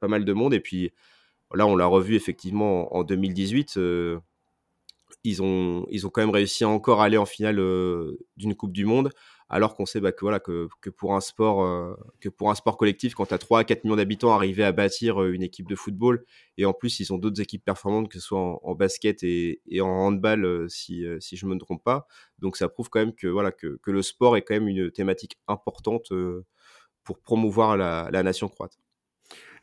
pas 0.00 0.08
mal 0.08 0.26
de 0.26 0.32
monde. 0.34 0.52
Et 0.52 0.60
puis 0.60 0.92
là, 1.54 1.66
on 1.66 1.74
l'a 1.74 1.86
revu 1.86 2.16
effectivement 2.16 2.94
en, 2.94 3.02
2018 3.02 3.78
ils 5.22 5.42
ont, 5.42 5.86
ils 5.90 6.06
ont 6.06 6.10
quand 6.10 6.20
même 6.20 6.30
réussi 6.30 6.62
à 6.62 6.68
encore 6.68 7.02
aller 7.02 7.16
en 7.16 7.26
finale 7.26 7.56
d'une 8.36 8.54
Coupe 8.54 8.72
du 8.72 8.84
Monde 8.84 9.10
alors 9.48 9.76
qu'on 9.76 9.86
sait 9.86 10.00
bah, 10.00 10.12
que, 10.12 10.22
voilà, 10.22 10.40
que, 10.40 10.68
pour 10.96 11.14
un 11.14 11.20
sport, 11.20 11.62
euh, 11.62 11.94
que 12.20 12.28
pour 12.28 12.50
un 12.50 12.54
sport 12.54 12.76
collectif, 12.76 13.14
quand 13.14 13.26
tu 13.26 13.34
as 13.34 13.38
3 13.38 13.60
à 13.60 13.64
4 13.64 13.84
millions 13.84 13.96
d'habitants, 13.96 14.32
arriver 14.32 14.64
à 14.64 14.72
bâtir 14.72 15.22
euh, 15.22 15.32
une 15.32 15.42
équipe 15.42 15.68
de 15.68 15.76
football, 15.76 16.24
et 16.58 16.64
en 16.64 16.72
plus, 16.72 17.00
ils 17.00 17.12
ont 17.12 17.18
d'autres 17.18 17.40
équipes 17.40 17.64
performantes, 17.64 18.08
que 18.08 18.18
ce 18.18 18.26
soit 18.26 18.38
en, 18.40 18.74
basket 18.74 19.22
et, 19.22 19.60
en 19.80 19.86
handball, 19.86 20.44
euh, 20.44 20.68
si, 20.68 21.04
si 21.20 21.36
je 21.36 21.46
ne 21.46 21.54
me 21.54 21.58
trompe 21.58 21.84
pas. 21.84 22.06
Donc 22.38 22.56
ça 22.56 22.68
prouve 22.68 22.88
quand 22.90 23.00
même 23.00 23.14
que, 23.14 23.28
voilà, 23.28 23.52
que, 23.52 23.78
le 23.86 24.02
sport 24.02 24.36
est 24.36 24.42
quand 24.42 24.54
même 24.54 24.68
une 24.68 24.90
thématique 24.90 25.36
importante 25.48 26.12
pour 27.04 27.20
promouvoir 27.20 27.76
la 27.76 28.22
nation 28.22 28.48
croate. 28.48 28.78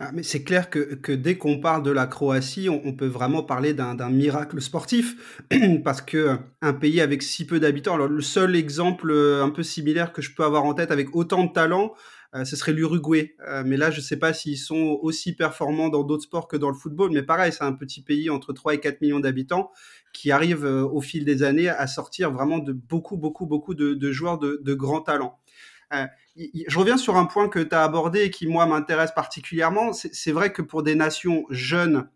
Ah, 0.06 0.10
mais 0.12 0.24
c'est 0.24 0.44
clair 0.44 0.70
que, 0.70 1.14
dès 1.14 1.38
qu'on 1.38 1.60
parle 1.60 1.82
de 1.82 1.92
la 1.92 2.08
Croatie, 2.08 2.68
on, 2.68 2.92
peut 2.92 3.08
vraiment 3.08 3.42
parler 3.42 3.74
d'un 3.74 4.10
miracle 4.10 4.60
sportif, 4.60 5.16
parce 5.86 6.02
que 6.02 6.18
euh, 6.18 6.36
un 6.62 6.74
pays 6.74 7.00
avec 7.00 7.24
si 7.24 7.48
peu 7.48 7.58
d'habitants, 7.58 7.96
alors 7.96 8.10
le 8.10 8.22
seul 8.22 8.58
exemple 8.58 9.12
euh, 9.12 9.42
un 9.42 9.50
peu 9.50 9.64
similaire 9.64 10.12
que 10.12 10.22
je 10.22 10.36
peux 10.36 10.44
avoir 10.44 10.66
en 10.66 10.74
tête 10.74 10.92
avec 10.92 11.16
autant 11.16 11.46
de 11.46 11.54
talent, 11.54 11.94
euh, 12.36 12.44
ce 12.44 12.58
serait 12.58 12.74
l'Uruguay. 12.74 13.38
mais 13.64 13.78
là, 13.78 13.92
je 13.92 14.00
ne 14.00 14.02
sais 14.02 14.18
pas 14.18 14.34
s'ils 14.34 14.58
sont 14.58 15.00
aussi 15.02 15.34
performants 15.38 15.88
dans 15.88 16.04
d'autres 16.04 16.24
sports 16.24 16.50
que 16.50 16.58
dans 16.58 16.70
le 16.70 16.76
football, 16.76 17.12
mais 17.14 17.24
pareil, 17.24 17.54
c'est 17.54 17.64
un 17.64 17.74
petit 17.74 18.02
pays 18.02 18.30
entre 18.30 18.52
3 18.52 18.74
et 18.74 18.80
4 18.82 19.00
millions 19.00 19.22
d'habitants 19.22 19.72
qui 20.12 20.32
arrive 20.32 20.66
au 20.66 21.00
fil 21.00 21.24
des 21.24 21.44
années 21.44 21.70
à 21.70 21.88
sortir 21.88 22.30
vraiment 22.30 22.60
de 22.60 22.74
beaucoup, 22.74 23.16
beaucoup, 23.16 23.46
beaucoup 23.46 23.74
de, 23.74 24.12
joueurs 24.12 24.38
de 24.38 24.74
grands 24.74 25.02
talents 25.02 25.40
je 25.92 26.80
reviens 26.80 26.98
sur 26.98 27.18
un 27.18 27.26
point 27.26 27.50
que 27.50 27.60
tu 27.60 27.76
as 27.76 27.84
abordé 27.84 28.24
et 28.24 28.30
qui, 28.32 28.48
moi, 28.48 28.66
m'intéresse 28.66 29.12
particulièrement. 29.12 29.94
C'est 29.94 30.32
vrai 30.32 30.52
que 30.52 30.62
pour 30.62 30.84
des 30.84 30.96
nations 30.96 31.46
jeunes, 31.50 32.08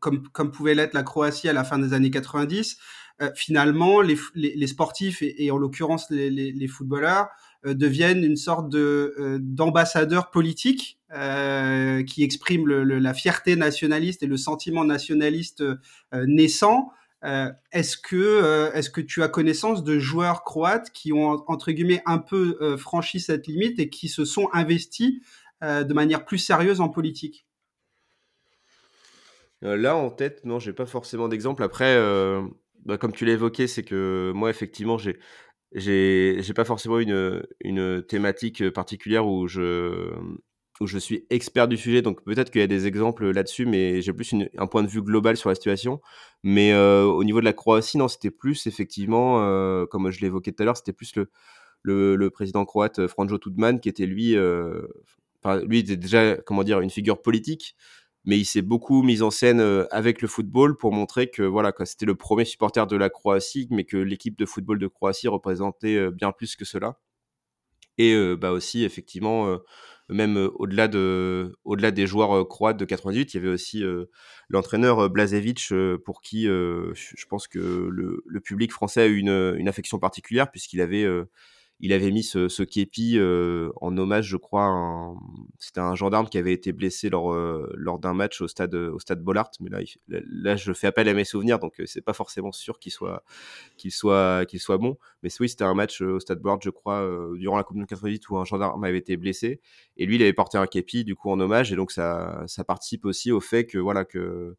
comme, 0.00 0.28
comme 0.28 0.50
pouvait 0.50 0.74
l'être 0.74 0.94
la 0.94 1.02
Croatie 1.02 1.48
à 1.48 1.52
la 1.52 1.64
fin 1.64 1.78
des 1.78 1.92
années 1.92 2.10
90, 2.10 2.78
euh, 3.22 3.30
finalement, 3.34 4.00
les, 4.00 4.18
les, 4.34 4.66
sportifs 4.66 5.22
et, 5.22 5.50
en 5.50 5.56
l'occurrence 5.56 6.10
les, 6.10 6.68
footballeurs 6.68 7.28
euh, 7.64 7.72
deviennent 7.72 8.22
une 8.22 8.36
sorte 8.36 8.68
de 8.68 9.14
euh, 9.18 9.38
d'ambassadeurs 9.40 10.30
politiques 10.30 10.98
qui 12.06 12.24
expriment 12.24 12.66
la 12.66 13.14
fierté 13.14 13.54
nationaliste 13.54 14.24
et 14.24 14.26
le 14.26 14.36
sentiment 14.36 14.84
nationaliste 14.84 15.62
naissant. 16.12 16.90
Euh, 17.24 17.50
est-ce 17.72 17.96
que, 17.96 18.16
euh, 18.16 18.72
est-ce 18.72 18.90
que 18.90 19.00
tu 19.00 19.22
as 19.22 19.28
connaissance 19.28 19.82
de 19.82 19.98
joueurs 19.98 20.44
croates 20.44 20.90
qui 20.92 21.12
ont 21.12 21.42
entre 21.48 21.72
guillemets 21.72 22.02
un 22.04 22.18
peu 22.18 22.58
euh, 22.60 22.76
franchi 22.76 23.20
cette 23.20 23.46
limite 23.46 23.78
et 23.78 23.88
qui 23.88 24.08
se 24.08 24.24
sont 24.24 24.48
investis 24.52 25.22
de 25.62 25.94
manière 25.94 26.26
plus 26.26 26.36
sérieuse 26.36 26.82
en 26.82 26.90
politique? 26.90 27.46
Là 29.62 29.96
en 29.96 30.10
tête, 30.10 30.44
non, 30.44 30.58
j'ai 30.58 30.74
pas 30.74 30.84
forcément 30.84 31.28
d'exemple. 31.28 31.62
Après, 31.62 31.96
bah, 32.84 32.98
comme 32.98 33.12
tu 33.12 33.24
l'as 33.24 33.32
évoqué, 33.32 33.66
c'est 33.66 33.82
que 33.82 34.32
moi 34.34 34.50
effectivement 34.50 34.98
j'ai 34.98 35.18
j'ai 35.72 36.52
pas 36.54 36.66
forcément 36.66 36.98
une, 36.98 37.42
une 37.60 38.02
thématique 38.02 38.68
particulière 38.68 39.26
où 39.26 39.48
je 39.48 40.12
où 40.80 40.86
je 40.86 40.98
suis 40.98 41.26
expert 41.30 41.68
du 41.68 41.76
sujet, 41.76 42.02
donc 42.02 42.22
peut-être 42.24 42.50
qu'il 42.50 42.60
y 42.60 42.64
a 42.64 42.66
des 42.66 42.86
exemples 42.86 43.30
là-dessus, 43.30 43.66
mais 43.66 44.02
j'ai 44.02 44.12
plus 44.12 44.34
un 44.58 44.66
point 44.66 44.82
de 44.82 44.88
vue 44.88 45.02
global 45.02 45.36
sur 45.36 45.48
la 45.48 45.54
situation. 45.54 46.00
Mais 46.42 46.72
euh, 46.72 47.04
au 47.04 47.24
niveau 47.24 47.40
de 47.40 47.44
la 47.44 47.52
Croatie, 47.52 47.98
non, 47.98 48.08
c'était 48.08 48.30
plus 48.30 48.66
effectivement, 48.66 49.42
euh, 49.42 49.86
comme 49.86 50.10
je 50.10 50.20
l'évoquais 50.20 50.52
tout 50.52 50.62
à 50.62 50.66
l'heure, 50.66 50.76
c'était 50.76 50.92
plus 50.92 51.14
le, 51.82 52.16
le, 52.16 52.30
président 52.30 52.64
croate 52.64 52.98
euh, 52.98 53.08
Franjo 53.08 53.38
Tudman 53.38 53.80
qui 53.80 53.88
était 53.88 54.06
lui, 54.06 54.36
lui 55.64 55.78
était 55.78 55.96
déjà, 55.96 56.36
comment 56.36 56.62
dire, 56.62 56.80
une 56.80 56.90
figure 56.90 57.22
politique, 57.22 57.74
mais 58.24 58.38
il 58.38 58.44
s'est 58.44 58.62
beaucoup 58.62 59.02
mis 59.02 59.22
en 59.22 59.30
scène 59.30 59.60
avec 59.90 60.20
le 60.20 60.28
football 60.28 60.76
pour 60.76 60.92
montrer 60.92 61.30
que 61.30 61.42
voilà, 61.42 61.72
c'était 61.84 62.06
le 62.06 62.16
premier 62.16 62.44
supporter 62.44 62.86
de 62.86 62.96
la 62.96 63.08
Croatie, 63.08 63.68
mais 63.70 63.84
que 63.84 63.96
l'équipe 63.96 64.36
de 64.36 64.44
football 64.44 64.78
de 64.78 64.88
Croatie 64.88 65.28
représentait 65.28 66.10
bien 66.10 66.32
plus 66.32 66.56
que 66.56 66.64
cela. 66.64 66.98
Et 67.98 68.14
bah 68.36 68.50
aussi 68.50 68.84
effectivement 68.84 69.58
même 70.08 70.36
au-delà 70.54 70.88
de, 70.88 71.56
au-delà 71.64 71.90
des 71.90 72.06
joueurs 72.06 72.46
croates 72.48 72.76
de 72.76 72.84
98, 72.84 73.34
il 73.34 73.36
y 73.36 73.40
avait 73.40 73.52
aussi 73.52 73.82
l'entraîneur 74.48 75.10
Blazevic 75.10 75.72
pour 76.04 76.22
qui 76.22 76.44
je 76.44 77.26
pense 77.28 77.48
que 77.48 77.58
le, 77.58 78.40
public 78.40 78.72
français 78.72 79.02
a 79.02 79.06
eu 79.06 79.16
une, 79.16 79.56
une 79.58 79.68
affection 79.68 79.98
particulière 79.98 80.50
puisqu'il 80.50 80.80
avait 80.80 81.06
il 81.80 81.92
avait 81.92 82.10
mis 82.10 82.22
ce, 82.22 82.48
ce 82.48 82.62
képi 82.62 83.18
en 83.80 83.96
hommage, 83.98 84.28
je 84.28 84.36
crois. 84.36 85.14
C'était 85.58 85.80
un 85.80 85.94
gendarme 85.94 86.28
qui 86.28 86.38
avait 86.38 86.52
été 86.52 86.72
blessé 86.72 87.10
lors, 87.10 87.34
lors 87.74 87.98
d'un 87.98 88.14
match 88.14 88.40
au 88.40 88.48
stade, 88.48 88.74
au 88.74 88.98
stade 88.98 89.22
Bollard. 89.22 89.50
Mais 89.60 89.70
là, 89.70 89.80
là, 90.08 90.56
je 90.56 90.72
fais 90.72 90.86
appel 90.86 91.08
à 91.08 91.14
mes 91.14 91.24
souvenirs, 91.24 91.58
donc 91.58 91.80
c'est 91.84 92.00
pas 92.00 92.12
forcément 92.12 92.52
sûr 92.52 92.78
qu'il 92.78 92.92
soit, 92.92 93.24
qu'il 93.76 93.92
soit, 93.92 94.46
qu'il 94.46 94.60
soit 94.60 94.78
bon. 94.78 94.96
Mais 95.22 95.30
oui, 95.40 95.48
c'était 95.48 95.64
un 95.64 95.74
match 95.74 96.00
au 96.00 96.20
stade 96.20 96.40
Bollard, 96.40 96.60
je 96.62 96.70
crois, 96.70 97.06
durant 97.36 97.56
la 97.56 97.64
Coupe 97.64 97.76
du 97.78 97.86
98 97.86 98.28
où 98.30 98.38
un 98.38 98.44
gendarme 98.44 98.82
avait 98.84 98.98
été 98.98 99.16
blessé. 99.16 99.60
Et 99.96 100.06
lui, 100.06 100.16
il 100.16 100.22
avait 100.22 100.32
porté 100.32 100.58
un 100.58 100.66
képi, 100.66 101.04
du 101.04 101.14
coup, 101.14 101.30
en 101.30 101.40
hommage. 101.40 101.72
Et 101.72 101.76
donc, 101.76 101.90
ça, 101.92 102.42
ça 102.46 102.64
participe 102.64 103.04
aussi 103.04 103.32
au 103.32 103.40
fait 103.40 103.66
que, 103.66 103.78
voilà, 103.78 104.04
que 104.04 104.56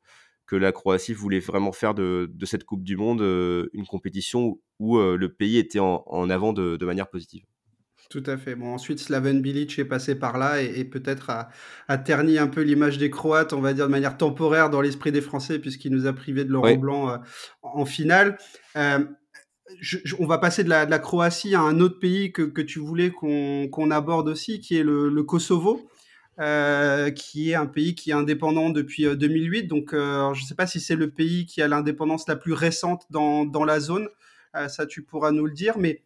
que 0.48 0.56
la 0.56 0.72
Croatie 0.72 1.14
voulait 1.14 1.40
vraiment 1.40 1.74
faire 1.74 1.94
de, 1.94 2.30
cette 2.46 2.64
Coupe 2.64 2.84
du 2.84 2.98
Monde 2.98 3.22
euh, 3.22 3.70
une 3.74 3.86
compétition 3.86 4.60
où, 4.80 4.98
euh, 4.98 5.18
le 5.18 5.32
pays 5.32 5.58
était 5.58 5.80
en, 5.80 6.30
avant 6.30 6.54
de, 6.54 6.84
manière 6.86 7.10
positive. 7.10 7.44
Tout 8.10 8.24
à 8.26 8.38
fait. 8.38 8.56
Bon, 8.56 8.74
ensuite, 8.74 9.00
Slaven 9.00 9.42
Bilic 9.42 9.78
est 9.78 9.86
passé 9.86 10.16
par 10.16 10.38
là 10.38 10.62
et, 10.62 10.86
peut-être 10.86 11.30
a, 11.88 11.98
terni 11.98 12.38
un 12.38 12.48
peu 12.48 12.62
l'image 12.62 12.98
des 12.98 13.10
Croates, 13.10 13.52
on 13.52 13.60
va 13.60 13.74
dire 13.74 13.88
de 13.88 13.92
manière 13.92 14.18
temporaire 14.18 14.70
dans 14.70 14.80
l'esprit 14.80 15.12
des 15.12 15.20
Français, 15.20 15.60
puisqu'il 15.60 15.92
nous 15.92 16.08
a 16.08 16.14
privé 16.14 16.46
de 16.46 16.52
l'euro 16.52 16.78
blanc 16.78 17.10
euh, 17.10 17.18
en 17.62 17.84
finale. 17.86 18.38
on 18.76 20.26
va 20.26 20.38
passer 20.38 20.64
de 20.64 20.70
la, 20.70 21.00
Croatie 21.00 21.56
à 21.56 21.62
un 21.62 21.82
autre 21.82 22.00
pays 22.00 22.32
que, 22.32 22.62
tu 22.62 22.80
voulais 22.80 23.12
qu'on 23.12 23.92
aborde 23.92 24.30
aussi, 24.30 24.62
qui 24.62 24.78
est 24.78 24.84
le 24.84 25.24
Kosovo. 25.24 25.90
Euh, 26.39 27.10
qui 27.10 27.50
est 27.50 27.56
un 27.56 27.65
pays 27.65 27.95
qui 27.95 28.12
est 28.12 28.13
indépendant 28.13 28.69
depuis 28.69 29.06
2008. 29.15 29.63
Euh, 29.63 29.67
Donc, 29.67 29.93
euh, 29.93 30.34
je 30.36 30.43
ne 30.43 30.45
sais 30.45 30.54
pas 30.54 30.67
si 30.67 30.80
c'est 30.80 30.95
le 30.95 31.10
pays 31.10 31.47
qui 31.47 31.63
a 31.63 31.67
l'indépendance 31.67 32.28
la 32.28 32.36
plus 32.36 32.54
récente 32.54 33.08
dans, 33.10 33.43
dans 33.43 33.65
la 33.65 33.80
zone. 33.80 34.08
ça, 34.67 34.86
tu 34.86 35.04
pourras 35.04 35.32
nous 35.32 35.47
le 35.47 35.54
dire. 35.54 35.80
Mais 35.80 36.04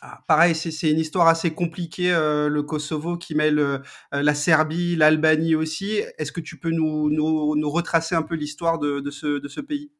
ah, 0.00 0.22
pareil, 0.28 0.54
c'est 0.54 0.90
une 0.90 0.98
histoire 0.98 1.26
assez 1.26 1.54
compliquée, 1.54 2.10
le 2.12 2.60
Kosovo, 2.62 3.16
qui 3.16 3.34
mêle 3.34 3.82
la 4.12 4.34
Serbie, 4.34 4.94
l'Albanie 4.94 5.56
aussi. 5.56 6.02
Est-ce 6.18 6.30
que 6.30 6.40
tu 6.40 6.56
peux 6.58 6.70
nous, 6.70 7.10
nous, 7.10 7.70
retracer 7.70 8.14
un 8.14 8.22
peu 8.22 8.36
l'histoire 8.36 8.78
de, 8.78 9.00
de, 9.00 9.10
ce, 9.10 9.38
de 9.38 9.48
ce 9.48 9.60
pays? 9.60 9.90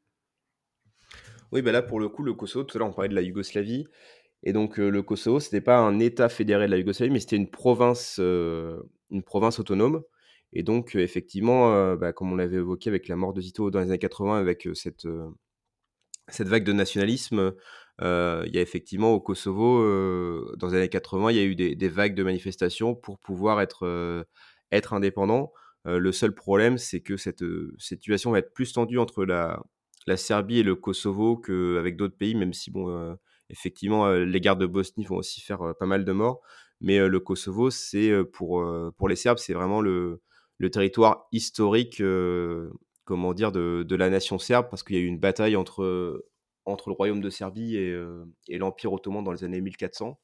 Oui, 1.50 1.62
ben 1.62 1.72
là, 1.72 1.82
pour 1.82 1.98
le 1.98 2.08
coup, 2.08 2.22
le 2.22 2.34
Kosovo, 2.34 2.64
tout 2.64 2.76
à 2.76 2.78
l'heure, 2.78 2.88
on 2.88 2.92
parlait 2.92 3.08
de 3.08 3.14
la 3.14 3.22
Yougoslavie. 3.22 3.88
Et 4.44 4.52
donc, 4.52 4.76
le 4.76 5.02
Kosovo, 5.02 5.40
ce 5.40 5.46
n'était 5.46 5.60
pas 5.60 5.78
un 5.78 5.98
État 5.98 6.28
fédéré 6.28 6.66
de 6.66 6.70
la 6.70 6.78
Yougoslavie, 6.78 7.10
mais 7.10 7.20
c'était 7.20 7.36
une 7.36 7.50
province 7.50 8.20
une 9.10 9.22
province 9.22 9.58
autonome. 9.58 10.02
Et 10.52 10.62
donc, 10.62 10.94
effectivement, 10.94 11.94
bah, 11.96 12.12
comme 12.12 12.32
on 12.32 12.36
l'avait 12.36 12.56
évoqué 12.56 12.88
avec 12.88 13.08
la 13.08 13.16
mort 13.16 13.34
de 13.34 13.40
Zito 13.40 13.70
dans 13.70 13.80
les 13.80 13.86
années 13.86 13.98
80, 13.98 14.38
avec 14.38 14.68
cette, 14.74 15.06
cette 16.28 16.48
vague 16.48 16.64
de 16.64 16.72
nationalisme, 16.72 17.54
il 18.00 18.50
y 18.52 18.58
a 18.58 18.60
effectivement 18.60 19.12
au 19.12 19.20
Kosovo, 19.20 20.56
dans 20.56 20.68
les 20.68 20.74
années 20.74 20.88
80, 20.88 21.32
il 21.32 21.36
y 21.36 21.40
a 21.40 21.44
eu 21.44 21.54
des, 21.54 21.88
vagues 21.88 22.14
de 22.14 22.22
manifestations 22.22 22.94
pour 22.94 23.18
pouvoir 23.18 23.60
être, 23.60 24.26
être 24.72 24.94
indépendant. 24.94 25.52
le 25.84 26.12
seul 26.12 26.34
problème, 26.34 26.78
c'est 26.78 27.00
que 27.00 27.18
cette, 27.18 27.44
situation 27.78 28.30
va 28.30 28.38
être 28.38 28.54
plus 28.54 28.72
tendue 28.72 28.98
entre 28.98 29.26
la, 29.26 29.62
la 30.06 30.16
Serbie 30.16 30.60
et 30.60 30.62
le 30.62 30.76
Kosovo 30.76 31.36
qu'avec 31.36 31.96
d'autres 31.96 32.16
pays, 32.16 32.34
même 32.34 32.54
si, 32.54 32.70
bon, 32.70 33.16
effectivement, 33.50 34.10
les 34.12 34.40
guerres 34.40 34.56
de 34.56 34.66
Bosnie 34.66 35.04
vont 35.04 35.16
aussi 35.16 35.42
faire 35.42 35.74
pas 35.78 35.86
mal 35.86 36.06
de 36.06 36.12
morts. 36.12 36.40
Mais 36.80 36.98
le 37.08 37.20
Kosovo, 37.20 37.70
c'est 37.70 38.12
pour, 38.32 38.64
pour 38.96 39.08
les 39.08 39.16
Serbes, 39.16 39.38
c'est 39.38 39.54
vraiment 39.54 39.80
le, 39.80 40.22
le 40.58 40.70
territoire 40.70 41.26
historique, 41.32 42.02
comment 43.04 43.34
dire, 43.34 43.52
de, 43.52 43.84
de, 43.86 43.96
la 43.96 44.10
nation 44.10 44.38
serbe, 44.38 44.68
parce 44.70 44.82
qu'il 44.82 44.96
y 44.96 44.98
a 44.98 45.02
eu 45.02 45.06
une 45.06 45.18
bataille 45.18 45.56
entre, 45.56 46.24
entre 46.64 46.88
le 46.90 46.94
royaume 46.94 47.20
de 47.20 47.30
Serbie 47.30 47.76
et, 47.76 48.00
et 48.48 48.58
l'Empire 48.58 48.92
ottoman 48.92 49.24
dans 49.24 49.32
les 49.32 49.44
années 49.44 49.60
1400. 49.60 50.20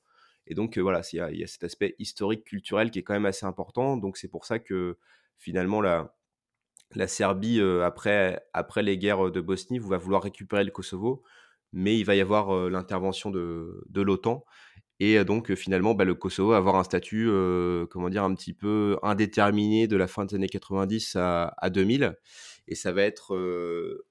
Et 0.47 0.55
donc, 0.55 0.79
voilà, 0.79 1.01
il 1.13 1.17
y, 1.33 1.39
y, 1.39 1.45
a 1.45 1.47
cet 1.47 1.65
aspect 1.65 1.97
historique, 1.99 2.45
culturel 2.45 2.91
qui 2.91 3.01
est 3.01 3.03
quand 3.03 3.15
même 3.15 3.27
assez 3.27 3.47
important. 3.47 3.97
Donc, 3.97 4.17
c'est 4.17 4.29
pour 4.29 4.45
ça 4.45 4.59
que 4.59 4.99
finalement, 5.39 5.81
la, 5.81 6.15
la 6.95 7.09
Serbie, 7.09 7.61
après, 7.83 8.41
après 8.53 8.83
les 8.83 8.99
guerres 8.99 9.31
de 9.31 9.41
Bosnie, 9.41 9.79
va 9.79 9.99
vouloir 9.99 10.23
récupérer 10.23 10.65
le 10.65 10.71
Kosovo, 10.71 11.23
mais 11.73 11.99
il 11.99 12.05
va 12.05 12.15
y 12.15 12.21
avoir 12.21 12.69
l'intervention 12.71 13.31
de, 13.31 13.85
de 13.89 14.03
l'OTAN. 14.03 14.45
Et 15.01 15.25
donc, 15.25 15.55
finalement, 15.55 15.95
bah, 15.95 16.05
le 16.05 16.15
Kosovo 16.15 16.51
va 16.51 16.57
avoir 16.57 16.77
un 16.77 16.85
statut, 16.85 17.29
comment 17.91 18.09
dire, 18.11 18.25
un 18.25 18.35
petit 18.35 18.53
peu 18.55 18.99
indéterminé 19.03 19.89
de 19.89 19.97
la 19.97 20.07
fin 20.07 20.25
des 20.25 20.37
années 20.37 20.49
90 20.49 21.17
à, 21.17 21.55
à 21.59 21.71
2000. 21.71 22.17
Et 22.69 22.75
ça 22.75 22.93
va 22.93 23.03
être 23.03 23.37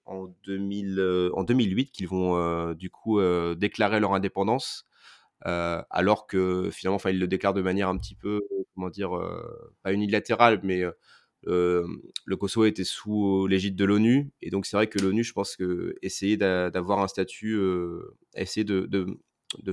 en, 0.05 0.27
2000, 0.45 1.29
en 1.33 1.43
2008 1.43 1.91
qu'ils 1.91 2.07
vont, 2.07 2.73
du 2.73 2.89
coup, 2.89 3.19
déclarer 3.55 3.99
leur 3.99 4.13
indépendance. 4.13 4.85
alors 5.41 6.27
que 6.27 6.69
finalement, 6.71 6.97
enfin, 6.97 7.11
ils 7.11 7.19
le 7.19 7.27
déclarent 7.27 7.53
de 7.53 7.61
manière 7.61 7.89
un 7.89 7.97
petit 7.97 8.15
peu, 8.15 8.41
comment 8.75 8.89
dire, 8.89 9.11
pas 9.83 9.93
unilatérale, 9.93 10.59
mais 10.63 10.83
le 11.45 12.35
Kosovo 12.37 12.65
était 12.65 12.83
sous 12.83 13.47
l'égide 13.47 13.75
de 13.75 13.85
l'ONU. 13.85 14.31
Et 14.41 14.49
donc, 14.49 14.65
c'est 14.65 14.75
vrai 14.77 14.87
que 14.87 14.99
l'ONU, 14.99 15.23
je 15.23 15.33
pense 15.33 15.55
que 15.55 15.95
essayer 16.01 16.37
d'avoir 16.37 16.99
un 16.99 17.07
statut, 17.07 17.57
essayer 18.35 18.65
de 18.65 19.07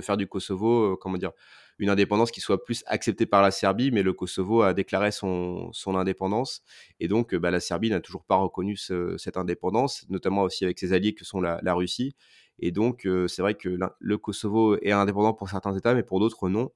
faire 0.01 0.17
du 0.17 0.27
Kosovo, 0.27 0.93
euh, 0.93 0.97
comment 0.99 1.17
dire, 1.17 1.31
une 1.79 1.89
indépendance 1.89 2.31
qui 2.31 2.41
soit 2.41 2.63
plus 2.63 2.83
acceptée 2.87 3.25
par 3.25 3.41
la 3.41 3.51
Serbie, 3.51 3.91
mais 3.91 4.03
le 4.03 4.13
Kosovo 4.13 4.61
a 4.61 4.73
déclaré 4.73 5.11
son, 5.11 5.71
son 5.73 5.95
indépendance. 5.95 6.63
Et 6.99 7.07
donc, 7.07 7.33
euh, 7.33 7.39
bah, 7.39 7.51
la 7.51 7.59
Serbie 7.59 7.89
n'a 7.89 8.01
toujours 8.01 8.23
pas 8.23 8.35
reconnu 8.35 8.77
cette 8.77 9.37
indépendance, 9.37 10.05
notamment 10.09 10.43
aussi 10.43 10.63
avec 10.65 10.79
ses 10.79 10.93
alliés 10.93 11.13
que 11.13 11.25
sont 11.25 11.41
la, 11.41 11.73
Russie. 11.73 12.15
Et 12.59 12.71
donc, 12.71 13.05
euh, 13.05 13.27
c'est 13.27 13.41
vrai 13.41 13.55
que 13.55 13.77
le 13.99 14.17
Kosovo 14.17 14.77
est 14.81 14.91
indépendant 14.91 15.33
pour 15.33 15.49
certains 15.49 15.75
États, 15.75 15.93
mais 15.95 16.03
pour 16.03 16.19
d'autres, 16.19 16.49
non. 16.49 16.71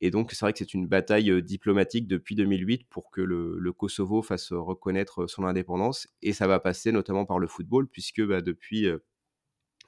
Et 0.00 0.10
donc, 0.10 0.32
c'est 0.32 0.40
vrai 0.44 0.52
que 0.52 0.58
c'est 0.58 0.74
une 0.74 0.86
bataille 0.86 1.42
diplomatique 1.42 2.06
depuis 2.06 2.34
2008 2.34 2.86
pour 2.88 3.10
que 3.10 3.22
le, 3.22 3.72
Kosovo 3.72 4.22
fasse 4.22 4.52
reconnaître 4.52 5.26
son 5.26 5.44
indépendance. 5.44 6.06
Et 6.22 6.32
ça 6.32 6.46
va 6.46 6.60
passer 6.60 6.92
notamment 6.92 7.24
par 7.24 7.38
le 7.38 7.48
football, 7.48 7.88
puisque 7.88 8.22
bah, 8.22 8.42
depuis, 8.42 8.86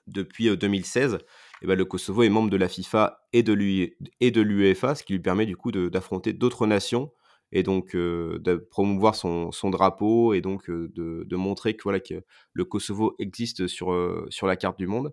depuis 0.09 0.57
2016, 0.57 1.19
eh 1.63 1.67
ben, 1.67 1.77
le 1.77 1.85
Kosovo 1.85 2.23
est 2.23 2.29
membre 2.29 2.51
de 2.51 2.57
la 2.57 2.69
FIFA 2.69 3.21
et 3.33 3.43
de 3.43 3.53
l'UEFA, 3.53 4.95
ce 4.95 5.03
qui 5.03 5.13
lui 5.13 5.21
permet 5.21 5.47
du 5.47 5.57
coup 5.57 5.73
d'affronter 5.73 6.33
d'autres 6.33 6.67
nations 6.67 7.11
et 7.53 7.63
donc 7.63 7.95
euh, 7.95 8.39
de 8.41 8.57
promouvoir 8.57 9.15
son, 9.15 9.51
drapeau 9.71 10.35
et 10.35 10.41
donc 10.41 10.69
euh, 10.71 10.91
de, 10.95 11.37
montrer 11.37 11.75
que, 11.75 11.83
voilà, 11.83 12.01
que 12.01 12.23
le 12.53 12.65
Kosovo 12.65 13.15
existe 13.19 13.67
sur, 13.67 13.93
euh, 13.93 14.29
la 14.43 14.57
carte 14.57 14.79
du 14.79 14.87
monde. 14.87 15.13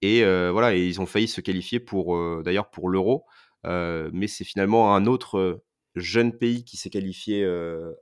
Et 0.00 0.22
voilà, 0.22 0.76
ils 0.76 1.00
ont 1.00 1.06
failli 1.06 1.26
se 1.26 1.40
qualifier 1.40 1.80
pour 1.80 2.16
d'ailleurs 2.44 2.70
pour 2.70 2.88
l'Euro, 2.88 3.24
mais 3.64 4.28
c'est 4.28 4.44
finalement 4.44 4.94
un 4.94 5.06
autre 5.06 5.64
jeune 5.96 6.32
pays 6.32 6.64
qui 6.64 6.76
s'est 6.76 6.90
qualifié 6.90 7.44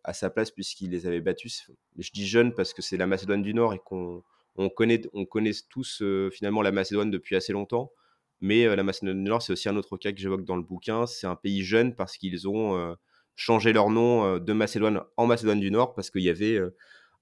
à 0.04 0.12
sa 0.12 0.28
place 0.28 0.50
puisqu'il 0.50 0.90
les 0.90 1.06
avait 1.06 1.22
battus. 1.22 1.70
Je 1.96 2.10
dis 2.12 2.26
jeune 2.26 2.52
parce 2.52 2.74
que 2.74 2.82
c'est 2.82 2.98
la 2.98 3.06
Macédoine 3.06 3.42
du 3.42 3.54
Nord 3.54 3.72
et 3.72 3.80
qu'on 3.82 4.22
on 4.56 4.68
connaît, 4.68 5.02
on 5.12 5.24
connaît 5.24 5.52
tous 5.68 6.02
finalement 6.32 6.62
la 6.62 6.72
Macédoine 6.72 7.10
depuis 7.10 7.36
assez 7.36 7.52
longtemps, 7.52 7.92
mais 8.40 8.74
la 8.74 8.82
Macédoine 8.82 9.22
du 9.22 9.28
Nord, 9.28 9.42
c'est 9.42 9.52
aussi 9.52 9.68
un 9.68 9.76
autre 9.76 9.96
cas 9.96 10.12
que 10.12 10.18
j'évoque 10.18 10.44
dans 10.44 10.56
le 10.56 10.62
bouquin. 10.62 11.06
C'est 11.06 11.26
un 11.26 11.36
pays 11.36 11.62
jeune 11.62 11.94
parce 11.94 12.16
qu'ils 12.16 12.48
ont 12.48 12.96
changé 13.34 13.72
leur 13.72 13.90
nom 13.90 14.38
de 14.38 14.52
Macédoine 14.52 15.02
en 15.16 15.26
Macédoine 15.26 15.60
du 15.60 15.70
Nord 15.70 15.94
parce 15.94 16.10
qu'il 16.10 16.22
y 16.22 16.30
avait 16.30 16.60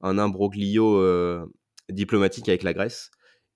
un 0.00 0.18
imbroglio 0.18 1.46
diplomatique 1.88 2.48
avec 2.48 2.62
la 2.62 2.72
Grèce. 2.74 3.10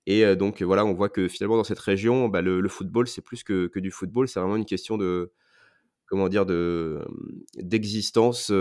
Et 0.05 0.35
donc 0.35 0.61
voilà, 0.61 0.85
on 0.85 0.93
voit 0.93 1.09
que 1.09 1.27
finalement 1.27 1.57
dans 1.57 1.63
cette 1.63 1.79
région, 1.79 2.29
bah, 2.29 2.41
le, 2.41 2.67
football, 2.69 3.07
c'est 3.07 3.21
plus 3.21 3.43
que, 3.43 3.67
que, 3.67 3.79
du 3.79 3.91
football, 3.91 4.27
c'est 4.27 4.39
vraiment 4.39 4.55
une 4.55 4.65
question 4.65 4.97
de, 4.97 5.33
comment 6.09 6.27
dire 6.27 6.45
de 6.45 6.99
d'existence 7.57 8.51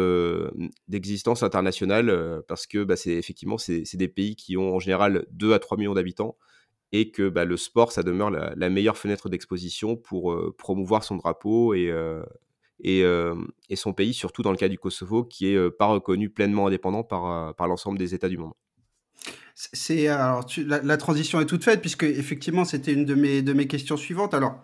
d'existence 0.88 1.42
internationale 1.42 2.42
parce 2.46 2.66
que 2.66 2.84
bah, 2.84 2.96
c'est 2.96 3.12
effectivement 3.12 3.58
c'est 3.58 3.96
des 3.96 4.08
pays 4.08 4.36
qui 4.36 4.56
ont 4.56 4.76
en 4.76 4.78
général 4.78 5.26
2 5.30 5.52
à 5.52 5.58
3 5.58 5.78
millions 5.78 5.94
d'habitants 5.94 6.36
et 6.92 7.10
que 7.10 7.28
bah, 7.28 7.44
le 7.44 7.56
sport 7.56 7.92
ça 7.92 8.02
demeure 8.02 8.30
la, 8.30 8.70
meilleure 8.70 8.96
fenêtre 8.98 9.28
d'exposition 9.28 9.96
pour 9.96 10.36
promouvoir 10.56 11.04
son 11.04 11.16
drapeau 11.16 11.74
et 11.74 11.92
et, 12.84 13.02
et, 13.68 13.76
son 13.76 13.92
pays, 13.92 14.14
surtout 14.14 14.42
dans 14.42 14.52
le 14.52 14.56
cas 14.56 14.68
du 14.68 14.78
Kosovo, 14.78 15.24
qui 15.24 15.48
est 15.48 15.70
pas 15.70 15.86
reconnu 15.86 16.30
pleinement 16.30 16.68
indépendant 16.68 17.02
par, 17.02 17.56
par 17.56 17.66
l'ensemble 17.66 17.98
des 17.98 18.14
États 18.14 18.28
du 18.28 18.38
monde. 18.38 18.52
C'est 19.72 20.06
alors 20.06 20.46
la, 20.58 20.80
la, 20.82 20.96
transition 20.96 21.40
est 21.40 21.46
toute 21.46 21.64
faite 21.64 21.80
puisque 21.80 22.04
effectivement 22.04 22.64
c'était 22.64 22.92
une 22.92 23.04
de 23.04 23.16
mes 23.16 23.42
de 23.42 23.52
mes 23.52 23.66
questions 23.66 23.96
suivantes. 23.96 24.32
Alors 24.32 24.54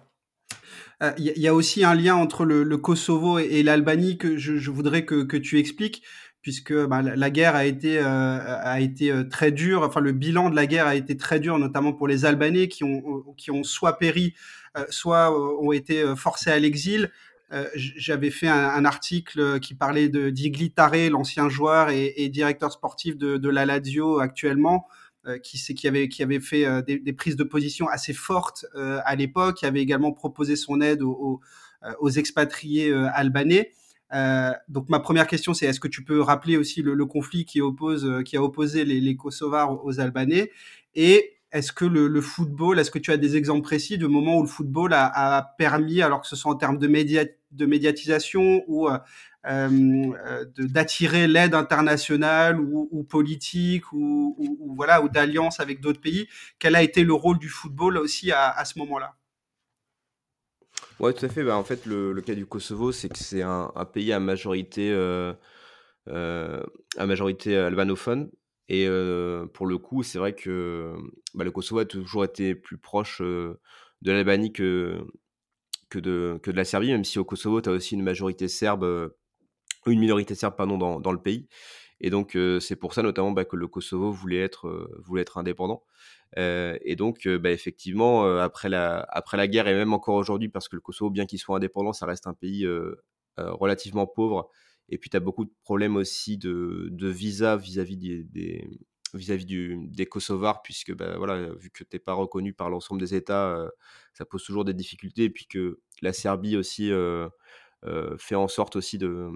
il 1.19 1.31
euh, 1.31 1.33
y, 1.37 1.49
a 1.49 1.55
aussi 1.55 1.85
un 1.85 1.95
lien 1.95 2.15
entre 2.15 2.45
le, 2.45 2.77
Kosovo 2.77 3.39
et, 3.39 3.63
l'Albanie 3.63 4.19
que 4.19 4.37
je, 4.37 4.71
voudrais 4.71 5.05
que, 5.05 5.37
tu 5.37 5.59
expliques, 5.59 6.03
puisque 6.43 6.75
bah, 6.75 7.03
la 7.03 7.31
guerre 7.31 7.55
a 7.57 7.65
été, 7.65 7.99
euh, 7.99 8.39
a 8.63 8.81
été 8.81 9.11
euh, 9.11 9.25
très 9.25 9.51
dure, 9.51 9.83
enfin 9.83 10.01
le 10.01 10.13
bilan 10.13 10.51
de 10.51 10.57
la 10.57 10.67
guerre 10.67 10.87
a 10.87 10.95
été 10.95 11.17
très 11.17 11.41
dur, 11.41 11.59
notamment 11.59 11.93
pour 11.93 12.09
les 12.09 12.25
Albanais 12.25 12.69
qui 12.69 12.85
ont, 12.85 13.25
qui 13.37 13.51
ont 13.51 13.65
soit 13.65 13.99
péri, 13.99 14.35
soit 14.91 15.33
ont 15.63 15.71
été 15.71 16.05
forcés 16.17 16.51
à 16.51 16.59
l'exil. 16.59 17.11
J'avais 17.77 18.33
fait 18.33 18.49
un, 18.49 18.85
article 18.85 19.61
qui 19.61 19.77
parlait 19.77 20.09
de 20.09 20.31
d'Igli 20.31 20.73
l'ancien 21.11 21.49
joueur 21.49 21.91
et, 21.91 22.29
directeur 22.29 22.73
sportif 22.73 23.17
de 23.17 23.49
la 23.49 23.65
Lazio 23.65 24.19
actuellement, 24.19 24.89
qui, 25.43 25.59
qui, 25.75 25.89
avait, 25.89 26.41
fait 26.41 26.83
des, 26.83 26.99
des, 26.99 27.13
prises 27.13 27.37
de 27.37 27.45
position 27.45 27.89
assez 27.89 28.13
fortes 28.13 28.67
à 28.75 29.15
l'époque, 29.17 29.57
qui 29.59 29.67
avait 29.67 29.81
également 29.81 30.13
proposé 30.13 30.57
son 30.57 30.81
aide 30.81 31.03
aux, 31.03 31.41
expatriés 32.17 32.93
albanais. 32.93 33.71
donc 34.69 34.89
ma 34.89 35.01
première 35.01 35.27
question, 35.27 35.55
c'est 35.55 35.67
est-ce 35.67 35.81
que 35.81 35.89
tu 35.89 36.05
peux 36.05 36.21
rappeler 36.21 36.57
aussi 36.57 36.83
le, 36.83 37.07
conflit 37.07 37.45
qui 37.45 37.61
oppose, 37.61 38.23
qui 38.25 38.37
a 38.37 38.43
opposé 38.43 38.85
les, 38.85 39.17
Kosovars 39.17 39.85
aux 39.85 40.01
Albanais? 40.01 40.51
Et 40.95 41.35
est-ce 41.55 41.73
que 41.73 41.85
le, 41.85 42.21
football, 42.21 42.81
est-ce 42.81 42.91
que 42.91 42.99
tu 42.99 43.13
as 43.13 43.17
des 43.17 43.37
exemples 43.37 43.63
précis 43.63 43.97
de 43.97 44.09
moments 44.09 44.39
où 44.39 44.43
le 44.43 44.49
football 44.49 44.93
a, 44.93 45.55
permis, 45.57 46.03
alors 46.03 46.21
que 46.21 46.27
ce 46.27 46.35
soit 46.35 46.53
en 46.53 46.57
termes 46.57 46.79
de, 46.79 46.89
de 47.53 47.67
médiatisation 47.67 48.65
ou 48.67 48.89
euh, 48.89 48.95
euh, 48.95 48.99
d'attirer 49.45 51.29
l'aide 51.29 51.55
internationale 51.55 52.59
ou, 52.61 53.05
politique 53.05 53.93
ou, 53.93 54.75
voilà 54.75 55.03
ou 55.03 55.09
d'alliance 55.09 55.61
avec 55.61 55.81
d'autres 55.81 56.01
pays, 56.01 56.29
quel 56.59 56.75
a 56.75 56.83
été 56.83 57.05
le 57.05 57.13
rôle 57.13 57.39
du 57.39 57.49
football 57.49 57.99
aussi 57.99 58.33
à, 58.33 58.65
ce 58.65 58.79
moment-là? 58.79 59.15
Oui, 61.01 61.13
tout 61.15 61.27
à 61.27 61.29
fait. 61.29 61.43
Bah, 61.45 61.57
en 61.57 61.65
fait, 61.65 61.87
le, 61.87 62.19
cas 62.21 62.35
du 62.35 62.47
Kosovo, 62.47 62.93
c'est 62.93 63.09
que 63.09 63.19
c'est 63.19 63.43
un, 63.43 63.71
pays 63.93 64.13
à 64.13 64.21
majorité, 64.21 64.91
euh, 64.93 65.35
à 66.07 67.07
majorité 67.07 67.57
albanophone. 67.57 68.31
Et 68.69 68.89
pour 69.53 69.67
le 69.67 69.77
coup, 69.77 70.03
c'est 70.03 70.19
vrai 70.19 70.35
que 70.35 70.95
bah, 71.35 71.45
le 71.45 71.51
Kosovo 71.51 71.81
a 71.81 71.85
toujours 71.85 72.25
été 72.25 72.55
plus 72.55 72.79
proche 72.79 73.21
de 73.21 74.13
l'Albanie 74.13 74.53
que, 74.53 75.07
que, 75.91 75.99
de, 75.99 76.39
que 76.43 76.51
de 76.51 76.57
la 76.57 76.65
Serbie, 76.65 76.93
même 76.93 77.05
si 77.05 77.19
au 77.19 77.25
Kosovo, 77.25 77.61
tu 77.61 77.69
as 77.69 77.73
aussi 77.73 77.95
une 77.95 78.03
majorité 78.03 78.49
serbe, 78.49 79.13
une 79.87 80.01
minorité 80.01 80.35
serbe 80.35 80.57
pardon, 80.57 80.79
dans, 80.79 81.01
dans 81.01 81.13
le 81.13 81.21
pays. 81.21 81.49
Et 82.01 82.11
donc, 82.11 82.37
c'est 82.61 82.77
pour 82.77 82.93
ça 82.93 83.03
notamment 83.03 83.31
bah, 83.31 83.45
que 83.45 83.57
le 83.57 83.69
Kosovo 83.69 84.11
voulait 84.11 84.41
être, 84.41 84.91
voulait 84.99 85.23
être 85.23 85.39
indépendant. 85.39 85.85
et 86.37 86.97
donc, 86.97 87.27
bah, 87.29 87.51
effectivement, 87.51 88.25
après, 88.39 88.69
la, 88.69 89.07
après 89.09 89.37
la 89.37 89.47
guerre, 89.49 89.69
et 89.69 89.75
même 89.75 89.93
encore 89.95 90.17
aujourd'hui, 90.17 90.49
parce 90.49 90.69
que 90.69 90.77
le 90.77 90.83
Kosovo, 90.83 91.11
bien 91.11 91.25
qu'il 91.25 91.39
soit 91.39 91.57
indépendant, 91.57 91.93
ça 91.93 92.05
reste 92.05 92.27
un 92.27 92.35
pays 92.35 92.67
relativement 93.39 94.07
pauvre 94.07 94.51
et 94.89 94.99
puis, 94.99 95.11
tu 95.11 95.17
as 95.17 95.21
beaucoup 95.21 95.45
de 95.45 95.53
problèmes 95.63 95.97
aussi 95.97 96.37
de, 96.39 96.89
de 96.91 97.09
visa 97.09 97.57
vis-à-vis 97.57 97.97
des, 97.97 98.69
vis-à-vis 99.15 99.47
des 99.89 100.07
Kosovars, 100.07 100.63
puisque 100.63 100.95
bah, 100.95 101.17
voilà, 101.17 101.53
vu 101.55 101.71
que 101.71 101.85
tu 101.85 101.97
n'es 101.97 101.99
pas 101.99 102.13
reconnu 102.13 102.53
par 102.53 102.71
l'ensemble 102.71 103.01
des 103.01 103.15
États, 103.15 103.57
euh, 103.57 103.71
ça 104.13 104.25
pose 104.25 104.45
toujours 104.45 104.65
des 104.65 104.75
difficultés. 104.75 105.25
Et 105.25 105.31
puis 105.31 105.47
que 105.47 105.81
la 106.03 106.13
Serbie 106.13 106.57
aussi 106.57 106.91
euh, 106.93 107.29
euh, 107.85 108.17
fait 108.19 108.35
en 108.35 108.49
sorte 108.49 108.77
aussi 108.77 108.99
de, 108.99 109.31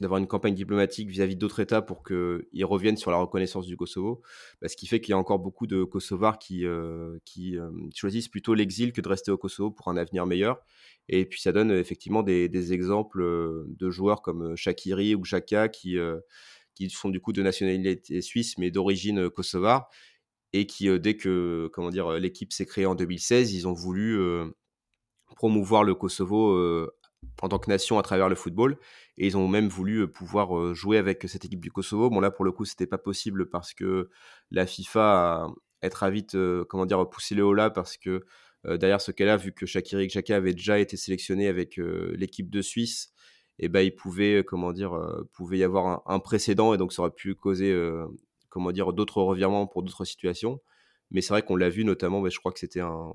d'avoir 0.00 0.18
une 0.18 0.26
campagne 0.26 0.54
diplomatique 0.54 1.08
vis-à-vis 1.08 1.36
d'autres 1.36 1.60
États 1.60 1.82
pour 1.82 2.02
qu'ils 2.02 2.64
reviennent 2.64 2.96
sur 2.96 3.10
la 3.10 3.16
reconnaissance 3.16 3.66
du 3.66 3.76
Kosovo. 3.76 4.22
Bah, 4.60 4.68
ce 4.68 4.76
qui 4.76 4.86
fait 4.86 5.00
qu'il 5.00 5.10
y 5.10 5.14
a 5.14 5.18
encore 5.18 5.38
beaucoup 5.38 5.66
de 5.66 5.84
Kosovars 5.84 6.38
qui, 6.38 6.64
qui 7.24 7.56
choisissent 7.94 8.28
plutôt 8.28 8.54
l'exil 8.54 8.92
que 8.92 9.00
de 9.00 9.08
rester 9.08 9.30
au 9.30 9.38
Kosovo 9.38 9.70
pour 9.70 9.88
un 9.88 9.96
avenir 9.96 10.26
meilleur. 10.26 10.58
Et 11.08 11.26
puis 11.26 11.40
ça 11.40 11.52
donne 11.52 11.70
effectivement 11.70 12.22
des, 12.22 12.72
exemples 12.72 13.22
de 13.68 13.90
joueurs 13.90 14.22
comme 14.22 14.56
Shakiri 14.56 15.14
ou 15.14 15.22
Xhaka 15.22 15.68
qui, 15.68 15.96
qui 16.74 16.90
sont 16.90 17.10
du 17.10 17.20
coup 17.20 17.32
de 17.32 17.42
nationalité 17.42 18.20
suisse 18.20 18.58
mais 18.58 18.70
d'origine 18.70 19.30
kosovare 19.30 19.88
et 20.52 20.66
qui, 20.66 20.88
dès 21.00 21.16
que 21.16 21.68
comment 21.72 21.90
dire, 21.90 22.12
l'équipe 22.12 22.52
s'est 22.52 22.66
créée 22.66 22.86
en 22.86 22.94
2016, 22.94 23.52
ils 23.52 23.66
ont 23.68 23.72
voulu 23.72 24.18
promouvoir 25.36 25.84
le 25.84 25.94
Kosovo 25.94 26.88
en 27.42 27.48
tant 27.48 27.58
que 27.58 27.70
nation 27.70 27.98
à 27.98 28.02
travers 28.02 28.28
le 28.28 28.34
football. 28.34 28.78
Et 29.16 29.26
ils 29.26 29.36
ont 29.36 29.48
même 29.48 29.68
voulu 29.68 30.08
pouvoir 30.08 30.74
jouer 30.74 30.98
avec 30.98 31.24
cette 31.28 31.44
équipe 31.44 31.60
du 31.60 31.70
Kosovo. 31.70 32.10
Bon, 32.10 32.20
là, 32.20 32.30
pour 32.30 32.44
le 32.44 32.52
coup, 32.52 32.64
c'était 32.64 32.86
pas 32.86 32.98
possible 32.98 33.48
parce 33.48 33.74
que 33.74 34.10
la 34.50 34.66
FIFA 34.66 35.48
a 35.82 35.90
très 35.90 36.10
vite, 36.10 36.36
comment 36.68 36.86
dire, 36.86 37.08
poussé 37.08 37.34
le 37.34 37.44
haut 37.44 37.54
là 37.54 37.70
parce 37.70 37.96
que 37.96 38.24
derrière 38.64 39.00
ce 39.00 39.12
cas-là, 39.12 39.36
vu 39.36 39.52
que 39.52 39.66
Shakiri 39.66 40.08
Xhaka 40.08 40.36
avait 40.36 40.54
déjà 40.54 40.78
été 40.78 40.96
sélectionné 40.96 41.48
avec 41.48 41.76
l'équipe 41.76 42.50
de 42.50 42.62
Suisse, 42.62 43.12
et 43.60 43.66
eh 43.66 43.68
ben, 43.68 43.80
il 43.82 43.94
pouvait, 43.94 44.42
comment 44.44 44.72
dire, 44.72 44.98
pouvait 45.32 45.58
y 45.58 45.62
avoir 45.64 46.02
un, 46.06 46.18
précédent 46.18 46.74
et 46.74 46.78
donc 46.78 46.92
ça 46.92 47.02
aurait 47.02 47.12
pu 47.12 47.36
causer, 47.36 47.72
comment 48.48 48.72
dire, 48.72 48.92
d'autres 48.92 49.22
revirements 49.22 49.66
pour 49.66 49.82
d'autres 49.82 50.04
situations. 50.04 50.60
Mais 51.10 51.20
c'est 51.20 51.32
vrai 51.32 51.42
qu'on 51.42 51.56
l'a 51.56 51.68
vu 51.68 51.84
notamment, 51.84 52.20
mais 52.20 52.30
je 52.30 52.38
crois 52.38 52.52
que 52.52 52.58
c'était 52.58 52.80
un, 52.80 53.12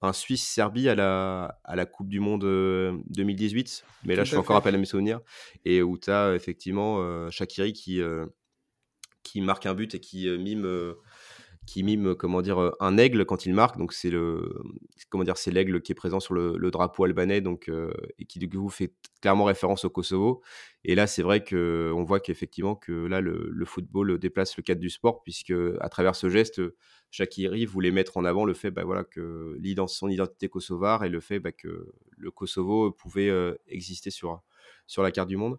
un 0.00 0.12
Suisse-Serbie 0.12 0.88
à 0.88 0.94
la, 0.94 1.58
à 1.64 1.76
la 1.76 1.86
Coupe 1.86 2.08
du 2.08 2.20
Monde 2.20 2.42
2018. 2.42 3.84
Mais 4.04 4.16
là, 4.16 4.24
je 4.24 4.28
suis 4.28 4.36
encore 4.36 4.56
rappelé 4.56 4.76
à 4.76 4.78
mes 4.78 4.86
souvenirs. 4.86 5.20
Et 5.64 5.82
où 5.82 5.98
tu 5.98 6.10
as 6.10 6.34
effectivement 6.34 7.30
Shakiri 7.30 7.72
qui, 7.72 8.00
qui 9.22 9.40
marque 9.40 9.66
un 9.66 9.74
but 9.74 9.94
et 9.94 10.00
qui 10.00 10.28
mime 10.38 10.94
qui 11.68 11.82
mime 11.82 12.14
comment 12.14 12.40
dire 12.40 12.72
un 12.80 12.96
aigle 12.96 13.26
quand 13.26 13.44
il 13.44 13.52
marque. 13.52 13.76
Donc 13.76 13.92
c'est 13.92 14.08
le 14.08 14.62
comment 15.10 15.22
dire 15.22 15.36
c'est 15.36 15.50
l'aigle 15.50 15.82
qui 15.82 15.92
est 15.92 15.94
présent 15.94 16.18
sur 16.18 16.32
le, 16.32 16.70
drapeau 16.70 17.04
albanais 17.04 17.42
donc 17.42 17.70
et 18.18 18.24
qui 18.24 18.38
du 18.38 18.48
fait 18.70 18.94
clairement 19.20 19.44
référence 19.44 19.84
au 19.84 19.90
Kosovo. 19.90 20.42
Et 20.84 20.94
là 20.94 21.06
c'est 21.06 21.22
vrai 21.22 21.44
que 21.44 21.92
on 21.94 22.04
voit 22.04 22.20
qu'effectivement 22.20 22.74
que 22.74 22.92
là 22.92 23.20
le, 23.20 23.64
football 23.66 24.18
déplace 24.18 24.56
le 24.56 24.62
cadre 24.62 24.80
du 24.80 24.88
sport 24.88 25.22
puisque 25.22 25.52
à 25.80 25.90
travers 25.90 26.16
ce 26.16 26.30
geste 26.30 26.62
Shakiri 27.10 27.66
voulait 27.66 27.90
mettre 27.90 28.16
en 28.16 28.24
avant 28.24 28.46
le 28.46 28.54
fait 28.54 28.70
bah, 28.70 28.84
voilà 28.84 29.04
que 29.04 29.58
son 29.88 30.08
identité 30.08 30.48
kosovare 30.48 31.04
et 31.04 31.10
le 31.10 31.20
fait 31.20 31.38
bah, 31.38 31.52
que 31.52 31.92
le 32.16 32.30
Kosovo 32.30 32.92
pouvait 32.92 33.30
exister 33.66 34.10
sur 34.10 34.40
sur 34.86 35.02
la 35.02 35.10
carte 35.10 35.28
du 35.28 35.36
monde 35.36 35.58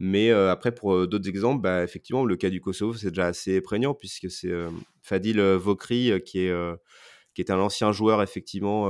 mais 0.00 0.30
après, 0.30 0.72
pour 0.72 1.08
d'autres 1.08 1.28
exemples, 1.28 1.60
bah, 1.60 1.82
effectivement, 1.82 2.24
le 2.24 2.36
cas 2.36 2.50
du 2.50 2.60
Kosovo, 2.60 2.94
c'est 2.94 3.08
déjà 3.08 3.26
assez 3.26 3.60
prégnant, 3.60 3.94
puisque 3.94 4.30
c'est 4.30 4.52
Fadil 5.02 5.40
Vokri, 5.40 6.12
qui, 6.24 6.40
est, 6.40 6.54
qui 7.34 7.40
est 7.42 7.50
un 7.50 7.58
ancien 7.58 7.90
joueur, 7.90 8.22
effectivement, 8.22 8.88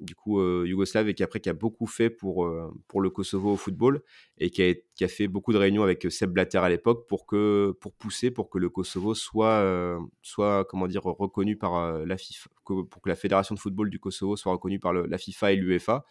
du 0.00 0.14
coup, 0.14 0.42
yougoslave, 0.64 1.08
et 1.08 1.14
qui 1.14 1.22
après, 1.22 1.40
qui 1.40 1.48
a 1.48 1.54
beaucoup 1.54 1.86
fait 1.86 2.10
pour, 2.10 2.46
pour 2.88 3.00
le 3.00 3.08
Kosovo 3.08 3.52
au 3.52 3.56
football, 3.56 4.02
et 4.36 4.50
qui 4.50 4.62
a, 5.00 5.08
fait 5.08 5.28
beaucoup 5.28 5.54
de 5.54 5.58
réunions 5.58 5.82
avec 5.82 6.06
Seb 6.12 6.30
Blatter 6.30 6.58
à 6.58 6.68
l'époque 6.68 7.08
pour, 7.08 7.24
que, 7.24 7.74
pour 7.80 7.94
pousser 7.94 8.30
pour 8.30 8.50
que 8.50 8.58
le 8.58 8.68
Kosovo 8.68 9.14
soit, 9.14 9.98
soit 10.20 10.66
comment 10.66 10.88
dire, 10.88 11.04
reconnu 11.04 11.56
par 11.56 12.04
la 12.04 12.18
FIFA, 12.18 12.50
pour 12.64 13.00
que 13.00 13.08
la 13.08 13.16
Fédération 13.16 13.54
de 13.54 13.60
football 13.60 13.88
du 13.88 13.98
Kosovo 13.98 14.36
soit 14.36 14.52
reconnue 14.52 14.78
par 14.78 14.92
la 14.92 15.16
FIFA 15.16 15.52
et 15.52 15.56
l'UEFA. 15.56 16.04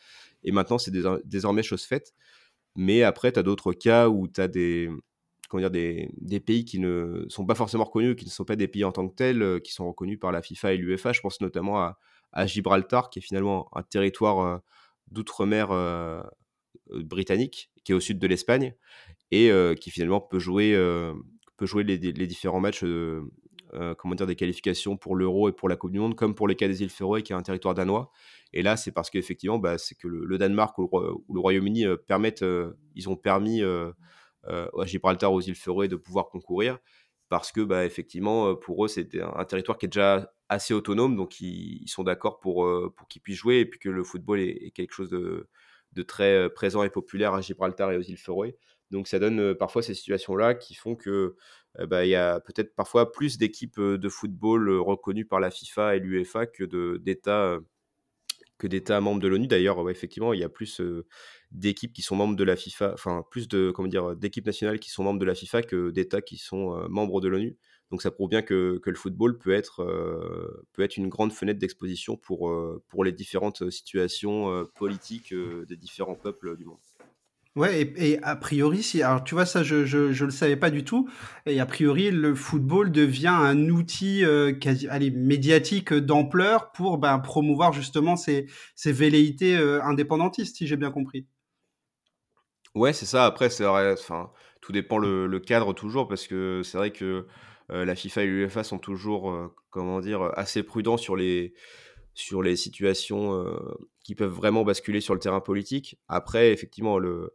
Et 0.44 0.52
maintenant, 0.52 0.80
c'est 0.80 0.92
désormais 1.24 1.62
chose 1.62 1.84
faite. 1.84 2.16
Mais 2.78 3.02
après, 3.02 3.32
tu 3.32 3.40
as 3.40 3.44
d'autres 3.44 3.74
cas 3.74 4.08
où 4.08 4.28
tu 4.28 4.40
as 4.40 4.48
des, 4.48 4.88
comment 5.50 5.68
dire, 5.68 5.72
des, 5.72 6.40
pays 6.40 6.64
qui 6.64 6.78
ne 6.80 7.26
sont 7.28 7.46
pas 7.46 7.56
forcément 7.56 7.86
reconnus, 7.86 8.16
qui 8.16 8.26
ne 8.26 8.30
sont 8.30 8.46
pas 8.46 8.56
des 8.56 8.68
pays 8.68 8.84
en 8.84 8.92
tant 8.92 9.08
que 9.10 9.16
tels, 9.16 9.42
euh, 9.42 9.60
qui 9.60 9.74
sont 9.74 9.88
reconnus 9.88 10.20
par 10.20 10.32
la 10.32 10.44
FIFA 10.44 10.74
et 10.74 10.78
l'UEFA. 10.78 11.12
Je 11.12 11.22
pense 11.22 11.42
notamment 11.42 11.80
à, 11.80 12.46
Gibraltar, 12.46 13.10
qui 13.10 13.18
est 13.18 13.22
finalement 13.24 13.68
un 13.76 13.82
territoire 13.82 14.40
euh, 14.42 14.58
d'outre-mer 15.10 15.72
euh, 15.72 16.22
britannique, 16.92 17.72
qui 17.84 17.94
est 17.94 17.96
au 17.96 18.00
sud 18.00 18.20
de 18.20 18.28
l'Espagne, 18.28 18.76
et 19.32 19.52
qui 19.82 19.92
finalement 19.92 20.22
peut 20.22 20.40
jouer, 20.40 20.74
peut 21.58 21.66
jouer 21.66 21.84
les, 21.84 21.98
différents 21.98 22.62
matchs 22.62 22.86
comment 23.98 24.16
dire, 24.16 24.28
des 24.28 24.38
qualifications 24.38 24.96
pour 24.96 25.16
l'Euro 25.16 25.50
et 25.50 25.52
pour 25.52 25.68
la 25.68 25.76
Coupe 25.76 25.92
du 25.92 26.00
Monde, 26.00 26.16
comme 26.16 26.34
pour 26.34 26.48
les 26.48 26.56
cas 26.56 26.68
des 26.68 26.82
îles 26.82 26.90
Féroé, 26.90 27.24
qui 27.24 27.34
est 27.34 27.36
un 27.36 27.42
territoire 27.42 27.74
danois. 27.74 28.12
Et 28.54 28.62
là, 28.62 28.78
c'est 28.78 28.92
parce 28.92 29.10
qu'effectivement, 29.10 29.60
bah, 29.60 29.78
c'est 29.78 29.96
que 29.96 30.08
le, 30.08 30.38
Danemark 30.38 30.78
ou 30.78 30.90
le, 31.30 31.40
Royaume-Uni 31.40 31.86
euh, 31.86 31.98
permettent, 31.98 32.44
euh, 32.44 32.78
ils 32.96 33.10
ont 33.10 33.16
permis 33.16 33.62
euh, 33.62 33.92
à 34.46 34.86
Gibraltar, 34.86 35.34
aux 35.34 35.42
îles 35.42 35.56
Féroé 35.56 35.88
de 35.88 35.96
pouvoir 35.96 36.30
concourir. 36.30 36.78
Parce 37.30 37.52
que 37.52 37.60
bah, 37.60 37.84
effectivement 37.84 38.56
pour 38.56 38.86
eux 38.86 38.88
c'était 38.88 39.22
un, 39.22 39.44
territoire 39.44 39.78
qui 39.78 39.86
est 39.86 39.90
déjà 39.90 40.32
assez 40.48 40.74
autonome. 40.74 41.18
Donc 41.18 41.42
ils, 41.42 41.86
sont 41.88 42.04
d'accord 42.04 42.40
pour, 42.40 42.66
qu'ils 43.10 43.22
puissent 43.22 43.38
jouer. 43.38 43.60
Et 43.60 43.66
puis 43.66 43.80
que 43.80 43.90
le 43.90 44.04
football 44.06 44.40
est, 44.40 44.72
quelque 44.72 44.94
chose 44.94 45.10
de, 45.10 45.50
de, 45.92 46.04
très 46.04 46.50
présent 46.50 46.84
et 46.84 46.90
populaire 46.90 47.34
à 47.34 47.42
Gibraltar 47.42 47.92
et 47.92 47.98
aux 47.98 48.02
îles 48.02 48.18
Féroé 48.18 48.58
donc 48.90 49.10
ça 49.10 49.20
donne 49.20 49.54
parfois 49.54 49.82
ces 49.82 49.94
situations 49.94 50.38
là 50.38 50.56
qui 50.56 50.74
font 50.74 50.96
que 50.96 51.36
bah, 51.78 52.06
il 52.06 52.10
y 52.10 52.16
a 52.16 52.40
peut-être 52.40 52.74
parfois 52.74 53.12
plus 53.12 53.38
d'équipes 53.38 53.82
de 53.82 54.10
football 54.10 54.70
reconnues 54.80 55.26
par 55.26 55.42
la 55.42 55.52
FIFA 55.52 55.98
et 55.98 56.00
l'UEFA 56.00 56.46
que 56.46 56.96
d'États 56.96 57.60
que 58.58 58.68
d'États 58.68 59.02
membres 59.02 59.22
de 59.22 59.28
l'ONU. 59.28 59.48
D'ailleurs, 59.48 59.90
effectivement, 59.90 60.34
il 60.34 60.40
y 60.40 60.44
a 60.44 60.50
plus 60.50 60.82
d'équipes 61.52 61.94
qui 61.94 62.02
sont 62.02 62.16
membres 62.16 62.36
de 62.36 62.44
la 62.44 62.56
FIFA, 62.56 62.94
enfin 62.94 63.24
plus 63.30 63.48
de 63.48 63.72
comment 63.72 63.88
dire 63.88 64.16
d'équipes 64.16 64.46
nationales 64.46 64.80
qui 64.80 64.90
sont 64.90 65.04
membres 65.04 65.20
de 65.20 65.26
la 65.26 65.36
FIFA 65.36 65.62
que 65.64 65.92
d'États 65.92 66.22
qui 66.22 66.38
sont 66.38 66.88
membres 66.90 67.22
de 67.22 67.28
l'ONU. 67.28 67.58
Donc 67.90 68.02
ça 68.02 68.12
prouve 68.12 68.30
bien 68.30 68.42
que, 68.42 68.82
le 68.84 68.96
football 68.96 69.38
peut 69.38 69.54
être, 69.54 69.82
une 70.98 71.08
grande 71.08 71.32
fenêtre 71.32 71.60
d'exposition 71.60 72.18
pour 72.18 73.04
les 73.04 73.12
différentes 73.12 73.70
situations 73.70 74.68
politiques 74.76 75.34
des 75.34 75.78
différents 75.78 76.16
peuples 76.16 76.58
du 76.58 76.66
monde. 76.66 76.80
Ouais, 77.58 77.92
et, 77.98 78.20
a 78.22 78.36
priori, 78.36 78.84
si, 78.84 79.02
alors 79.02 79.24
tu 79.24 79.34
vois, 79.34 79.48
ça, 79.48 79.64
je, 79.64 79.84
je, 79.84 80.24
le 80.24 80.30
savais 80.30 80.58
pas 80.58 80.70
du 80.70 80.84
tout. 80.84 81.10
Et 81.48 81.60
a 81.60 81.66
priori, 81.66 82.12
le 82.12 82.36
football 82.36 82.92
devient 82.92 83.34
un 83.34 83.70
outil 83.70 84.24
euh, 84.24 84.54
allez, 84.92 85.10
médiatique 85.10 85.92
d'ampleur 85.92 86.72
pour 86.72 87.00
ben, 87.00 87.18
promouvoir 87.18 87.74
justement 87.74 88.16
ces, 88.16 88.46
ces 88.76 88.92
velléités 88.92 89.58
euh, 89.58 89.82
indépendantistes, 89.82 90.56
si 90.56 90.68
j'ai 90.68 90.78
bien 90.78 90.92
compris. 90.92 91.26
Ouais, 92.76 92.94
c'est 92.94 93.08
ça. 93.08 93.26
Après, 93.26 93.50
c'est 93.50 93.66
enfin, 93.66 94.30
tout 94.62 94.72
dépend 94.72 95.00
le, 95.00 95.40
cadre 95.40 95.74
toujours, 95.74 96.08
parce 96.08 96.28
que 96.28 96.62
c'est 96.64 96.78
vrai 96.78 96.92
que 96.92 97.26
la 97.70 97.96
FIFA 97.96 98.22
et 98.22 98.28
l'UEFA 98.28 98.64
sont 98.64 98.78
toujours, 98.78 99.34
comment 99.72 100.00
dire, 100.00 100.32
assez 100.36 100.62
prudents 100.62 100.98
sur 100.98 101.16
les, 101.16 101.56
sur 102.14 102.44
les 102.44 102.56
situations 102.56 103.44
qui 104.04 104.14
peuvent 104.14 104.32
vraiment 104.32 104.64
basculer 104.64 105.02
sur 105.02 105.16
le 105.16 105.20
terrain 105.20 105.42
politique. 105.42 106.00
Après, 106.08 106.52
effectivement, 106.52 107.00
le, 107.00 107.34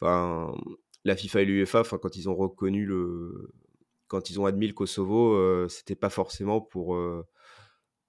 la 0.00 1.16
FIFA 1.16 1.42
et 1.42 1.44
l'UEFA, 1.44 1.82
quand 1.84 2.16
ils 2.16 2.28
ont 2.28 2.34
reconnu 2.34 2.84
le, 2.84 3.52
quand 4.08 4.30
ils 4.30 4.40
ont 4.40 4.46
admis 4.46 4.66
le 4.66 4.72
Kosovo, 4.72 5.68
c'était 5.68 5.96
pas 5.96 6.10
forcément 6.10 6.60
pour 6.60 6.96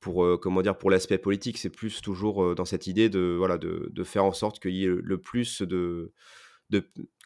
comment 0.01 0.61
dire 0.61 0.77
pour 0.77 0.89
l'aspect 0.89 1.17
politique. 1.17 1.57
C'est 1.57 1.69
plus 1.69 2.01
toujours 2.01 2.55
dans 2.55 2.65
cette 2.65 2.87
idée 2.87 3.09
de 3.09 4.03
faire 4.03 4.25
en 4.25 4.33
sorte 4.33 4.59
qu'il 4.59 4.75
y 4.75 4.85
ait 4.85 4.87
le 4.87 5.17
plus 5.17 5.61
de, 5.61 6.13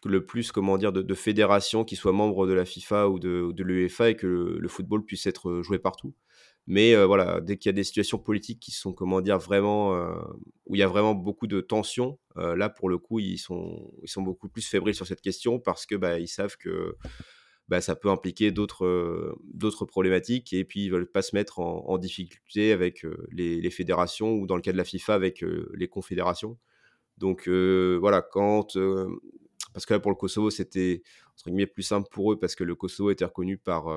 le 0.06 0.26
plus 0.26 0.52
comment 0.52 0.78
de, 0.78 1.14
fédérations 1.14 1.84
qui 1.84 1.96
soient 1.96 2.12
membres 2.12 2.48
de 2.48 2.54
la 2.54 2.66
FIFA 2.66 3.10
ou 3.10 3.20
de, 3.20 3.52
de 3.52 3.64
l'UEFA 3.64 4.12
et 4.12 4.16
que 4.16 4.28
le, 4.28 4.68
football 4.68 5.04
puisse 5.04 5.26
être 5.26 5.62
joué 5.62 5.80
partout 5.80 6.14
mais 6.68 6.96
voilà 7.06 7.42
dès 7.42 7.58
qu'il 7.58 7.70
y 7.70 7.72
a 7.72 7.74
des 7.74 7.84
situations 7.84 8.20
politiques 8.20 8.60
qui 8.60 8.72
sont 8.72 8.94
comment 8.94 9.22
dire 9.22 9.40
vraiment 9.40 9.94
où 10.66 10.76
il 10.76 10.80
y 10.80 10.84
a 10.84 10.88
vraiment 10.88 11.16
beaucoup 11.16 11.48
de 11.48 11.60
tensions 11.60 12.20
là 12.36 12.70
pour 12.70 12.90
le 12.90 12.98
coup 12.98 13.20
ils 13.20 13.40
sont 13.40 13.92
ils 14.04 14.10
sont 14.10 14.22
beaucoup 14.22 14.48
plus 14.48 14.66
fébriles 14.68 14.96
sur 14.96 15.08
cette 15.08 15.22
question 15.22 15.60
parce 15.60 15.86
que 15.86 15.96
bah, 15.96 16.20
ils 16.20 16.28
savent 16.28 16.58
que 16.58 16.96
bah, 17.68 17.82
ça 17.82 17.96
peut 17.96 18.10
impliquer 18.10 18.52
d'autres 18.52 19.36
d'autres 19.54 19.86
problématiques 19.86 20.54
et 20.54 20.66
puis 20.66 20.86
ils 20.86 20.92
veulent 20.92 21.10
pas 21.10 21.22
se 21.22 21.36
mettre 21.36 21.60
en, 21.60 21.98
difficulté 21.98 22.72
avec 22.74 23.06
les, 23.32 23.70
fédérations 23.72 24.34
ou 24.34 24.46
dans 24.46 24.56
le 24.56 24.62
cas 24.62 24.72
de 24.72 24.78
la 24.78 24.84
FIFA 24.84 25.14
avec 25.14 25.44
les 25.74 25.88
confédérations. 25.88 26.58
Donc 27.18 27.48
voilà, 27.48 28.22
quand 28.22 28.78
parce 29.74 29.86
que 29.86 29.94
là 29.94 30.00
pour 30.00 30.12
le 30.12 30.18
Kosovo 30.18 30.50
c'était 30.50 31.02
entre 31.38 31.46
guillemets 31.46 31.68
plus 31.68 31.84
simple 31.84 32.10
pour 32.12 32.34
eux 32.34 32.40
parce 32.40 32.56
que 32.56 32.64
le 32.64 32.76
Kosovo 32.76 33.10
était 33.10 33.26
reconnu 33.26 33.58
par 33.58 33.88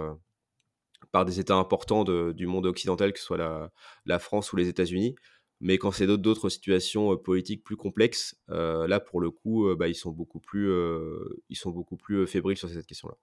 par 1.14 1.24
des 1.24 1.38
États 1.38 1.54
importants 1.54 2.02
du 2.04 2.46
monde 2.48 2.66
occidental, 2.66 3.12
que 3.12 3.20
ce 3.20 3.24
soit 3.24 3.70
la, 4.04 4.18
France 4.18 4.52
ou 4.52 4.56
les 4.56 4.66
États-Unis. 4.66 5.14
Mais 5.60 5.78
quand 5.78 5.92
c'est 5.92 6.08
d'autres 6.08 6.48
situations 6.48 7.16
politiques 7.16 7.62
plus 7.62 7.76
complexes, 7.76 8.36
là 8.48 8.98
pour 8.98 9.20
le 9.20 9.30
coup, 9.30 9.72
bah, 9.76 9.86
ils 9.86 9.94
sont 9.94 10.10
beaucoup 10.10 10.40
plus, 10.40 10.68
ils 11.48 11.56
sont 11.56 11.70
beaucoup 11.70 11.96
plus 11.96 12.26
fébriles 12.26 12.56
sur 12.56 12.68
cette 12.68 12.86
question-là. 12.86 13.14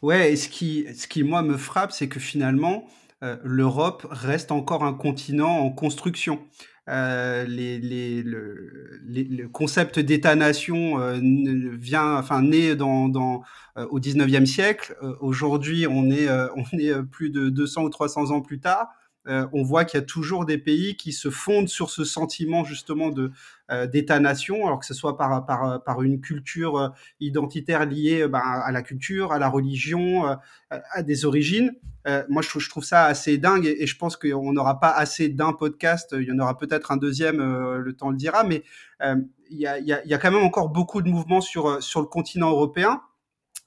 Ouais, 0.00 0.32
et 0.32 0.36
ce 0.36 0.48
qui, 0.48 0.86
ce 0.94 1.06
qui 1.06 1.22
moi 1.22 1.42
me 1.42 1.58
frappe, 1.58 1.92
c'est 1.92 2.08
que 2.08 2.18
finalement, 2.18 2.88
euh, 3.22 3.36
l'Europe 3.44 4.06
reste 4.10 4.52
encore 4.52 4.84
un 4.84 4.94
continent 4.94 5.58
en 5.58 5.70
construction. 5.70 6.40
Euh, 6.88 7.44
les, 7.46 7.80
les, 7.80 8.22
le, 8.22 9.00
le, 9.04 9.48
concept 9.48 9.98
d'État-nation 9.98 11.00
euh, 11.00 11.18
vient, 11.20 12.16
enfin, 12.16 12.42
né 12.42 12.76
dans, 12.76 13.08
dans 13.08 13.42
euh, 13.76 13.86
au 13.90 13.98
19e 13.98 14.46
siècle. 14.46 14.96
Aujourd'hui, 15.20 15.86
on 15.88 16.10
est, 16.10 16.28
on 16.56 16.78
est 16.78 17.02
plus 17.10 17.30
de 17.30 17.48
200 17.48 17.84
ou 17.84 17.88
300 17.88 18.30
ans 18.30 18.40
plus 18.40 18.60
tard. 18.60 18.88
Euh, 19.28 19.46
on 19.52 19.62
voit 19.62 19.84
qu'il 19.84 19.98
y 19.98 20.02
a 20.02 20.06
toujours 20.06 20.44
des 20.44 20.58
pays 20.58 20.96
qui 20.96 21.12
se 21.12 21.30
fondent 21.30 21.68
sur 21.68 21.90
ce 21.90 22.04
sentiment 22.04 22.64
justement 22.64 23.10
de 23.10 23.32
euh, 23.70 23.86
d'État-nation, 23.86 24.66
alors 24.66 24.78
que 24.78 24.86
ce 24.86 24.94
soit 24.94 25.16
par, 25.16 25.44
par, 25.44 25.82
par 25.82 26.02
une 26.02 26.20
culture 26.20 26.78
euh, 26.78 26.88
identitaire 27.18 27.84
liée 27.84 28.28
ben, 28.28 28.38
à 28.38 28.70
la 28.70 28.82
culture, 28.82 29.32
à 29.32 29.38
la 29.38 29.48
religion, 29.48 30.24
à 30.70 31.02
des 31.02 31.24
origines. 31.24 31.72
moi, 32.28 32.42
je 32.42 32.48
trouve, 32.48 32.62
je 32.62 32.70
trouve, 32.70 32.84
ça 32.84 33.04
assez 33.06 33.38
dingue 33.38 33.66
et, 33.66 33.86
je 33.86 33.96
pense 33.96 34.16
qu'on 34.16 34.52
n'aura 34.52 34.78
pas 34.78 34.90
assez 34.90 35.28
d'un 35.28 35.52
podcast. 35.52 36.14
Il 36.18 36.26
y 36.26 36.32
en 36.32 36.38
aura 36.38 36.56
peut-être 36.56 36.92
un 36.92 36.96
deuxième, 36.96 37.38
le 37.38 37.92
temps 37.92 38.10
le 38.10 38.16
dira, 38.16 38.44
mais 38.44 38.62
il 39.50 39.58
y 39.58 39.66
a, 39.66 39.78
y, 39.78 39.92
a, 39.92 40.04
y, 40.04 40.14
a, 40.14 40.18
quand 40.18 40.30
même 40.30 40.44
encore 40.44 40.68
beaucoup 40.68 41.02
de 41.02 41.08
mouvements 41.08 41.40
sur, 41.40 41.82
sur 41.82 42.00
le 42.00 42.06
continent 42.06 42.50
européen. 42.50 43.02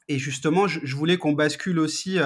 Et 0.08 0.18
justement, 0.18 0.68
je, 0.68 0.80
je 0.84 0.96
voulais 0.96 1.18
qu'on 1.18 1.34
bascule 1.34 1.80
aussi 1.80 2.18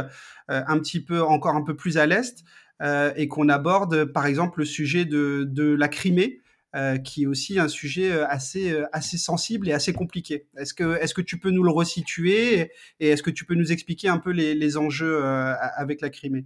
un 0.47 0.79
petit 0.79 1.03
peu, 1.03 1.23
encore 1.23 1.55
un 1.55 1.63
peu 1.63 1.75
plus 1.75 1.97
à 1.97 2.05
l'est. 2.05 2.43
Euh, 2.83 3.13
et 3.15 3.29
qu'on 3.29 3.47
aborde 3.47 4.05
par 4.05 4.25
exemple 4.25 4.59
le 4.59 4.65
sujet 4.65 5.05
de, 5.05 5.45
de 5.49 5.73
la 5.73 5.87
Crimée, 5.87 6.41
euh, 6.75 6.97
qui 6.97 7.23
est 7.23 7.25
aussi 7.27 7.57
un 7.57 7.69
sujet 7.69 8.11
euh, 8.11 8.27
assez, 8.27 8.75
assez 8.91 9.17
sensible 9.17 9.69
et 9.69 9.73
assez 9.73 9.93
compliqué. 9.93 10.47
Est-ce 10.57 10.73
que, 10.73 10.97
est 10.97 11.13
que 11.13 11.21
tu 11.21 11.39
peux 11.39 11.51
nous 11.51 11.63
le 11.63 11.71
resituer 11.71 12.71
et 12.99 13.09
est-ce 13.09 13.23
que 13.23 13.29
tu 13.29 13.45
peux 13.45 13.53
nous 13.53 13.71
expliquer 13.71 14.09
un 14.09 14.17
peu 14.17 14.31
les, 14.31 14.53
les 14.53 14.75
enjeux 14.75 15.23
avec 15.23 16.01
la 16.01 16.09
Crimée? 16.09 16.45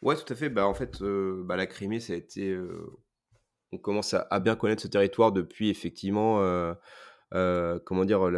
Ouais, 0.00 0.14
tout 0.14 0.32
à 0.32 0.36
fait. 0.36 0.48
Bah, 0.48 0.66
en 0.66 0.74
fait, 0.74 1.02
bah, 1.02 1.56
la 1.56 1.66
Crimée, 1.66 1.98
ça 1.98 2.12
a 2.12 2.16
été. 2.16 2.56
on 3.72 3.78
commence 3.78 4.14
à, 4.14 4.40
bien 4.40 4.54
connaître 4.54 4.82
ce 4.82 4.88
territoire 4.88 5.32
depuis 5.32 5.70
effectivement, 5.70 6.38
comment 7.32 8.04
dire, 8.04 8.30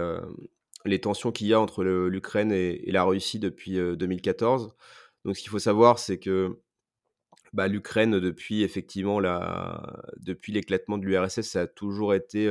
les 0.87 1.01
tensions 1.01 1.33
qu'il 1.33 1.49
y 1.49 1.53
a 1.53 1.61
entre 1.61 1.85
l'Ukraine 1.85 2.53
et, 2.53 2.89
et, 2.89 2.93
la 2.93 3.03
Russie 3.03 3.41
depuis 3.41 3.75
2014. 3.75 4.75
Donc, 5.27 5.37
ce 5.37 5.43
qu'il 5.43 5.51
faut 5.51 5.59
savoir, 5.59 5.99
c'est 5.99 6.21
que 6.21 6.57
bah, 7.53 7.67
l'Ukraine, 7.67 8.21
depuis 8.21 8.63
effectivement 8.63 9.21
depuis 10.19 10.53
l'éclatement 10.53 10.99
de 10.99 11.05
l'URSS, 11.05 11.41
ça 11.41 11.63
a 11.63 11.67
toujours 11.67 12.15
été 12.15 12.49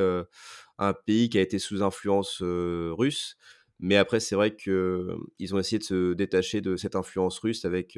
un 0.78 0.94
pays 0.94 1.30
qui 1.30 1.38
a 1.38 1.42
été 1.42 1.58
sous 1.58 1.84
influence 1.84 2.42
russe. 2.42 3.38
Mais 3.80 3.96
après, 3.96 4.20
c'est 4.20 4.36
vrai 4.36 4.58
qu'ils 4.58 5.56
ont 5.56 5.60
essayé 5.60 5.80
de 5.80 5.86
se 5.86 6.14
détacher 6.14 6.60
de 6.60 6.76
cette 6.76 6.98
influence 6.98 7.40
russe 7.40 7.64
avec, 7.64 7.98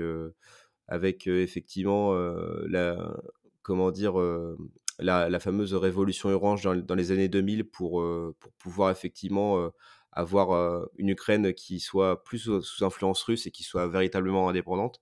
avec 0.88 1.26
effectivement 1.26 2.14
la, 2.68 3.18
comment 3.64 3.90
dire, 3.90 4.14
la, 5.00 5.40
fameuse 5.40 5.74
révolution 5.74 6.30
orange 6.30 6.62
dans, 6.62 6.96
les 6.96 7.12
années 7.12 7.30
2000 7.30 7.64
pour, 7.64 8.06
pour 8.40 8.52
pouvoir 8.60 8.92
effectivement 8.92 9.72
avoir 10.18 10.90
une 10.98 11.10
Ukraine 11.10 11.54
qui 11.54 11.80
soit 11.80 12.24
plus 12.24 12.40
sous, 12.40 12.84
influence 12.84 13.22
russe 13.22 13.46
et 13.46 13.52
qui 13.52 13.64
soit 13.64 13.88
véritablement 13.88 14.50
indépendante. 14.50 15.00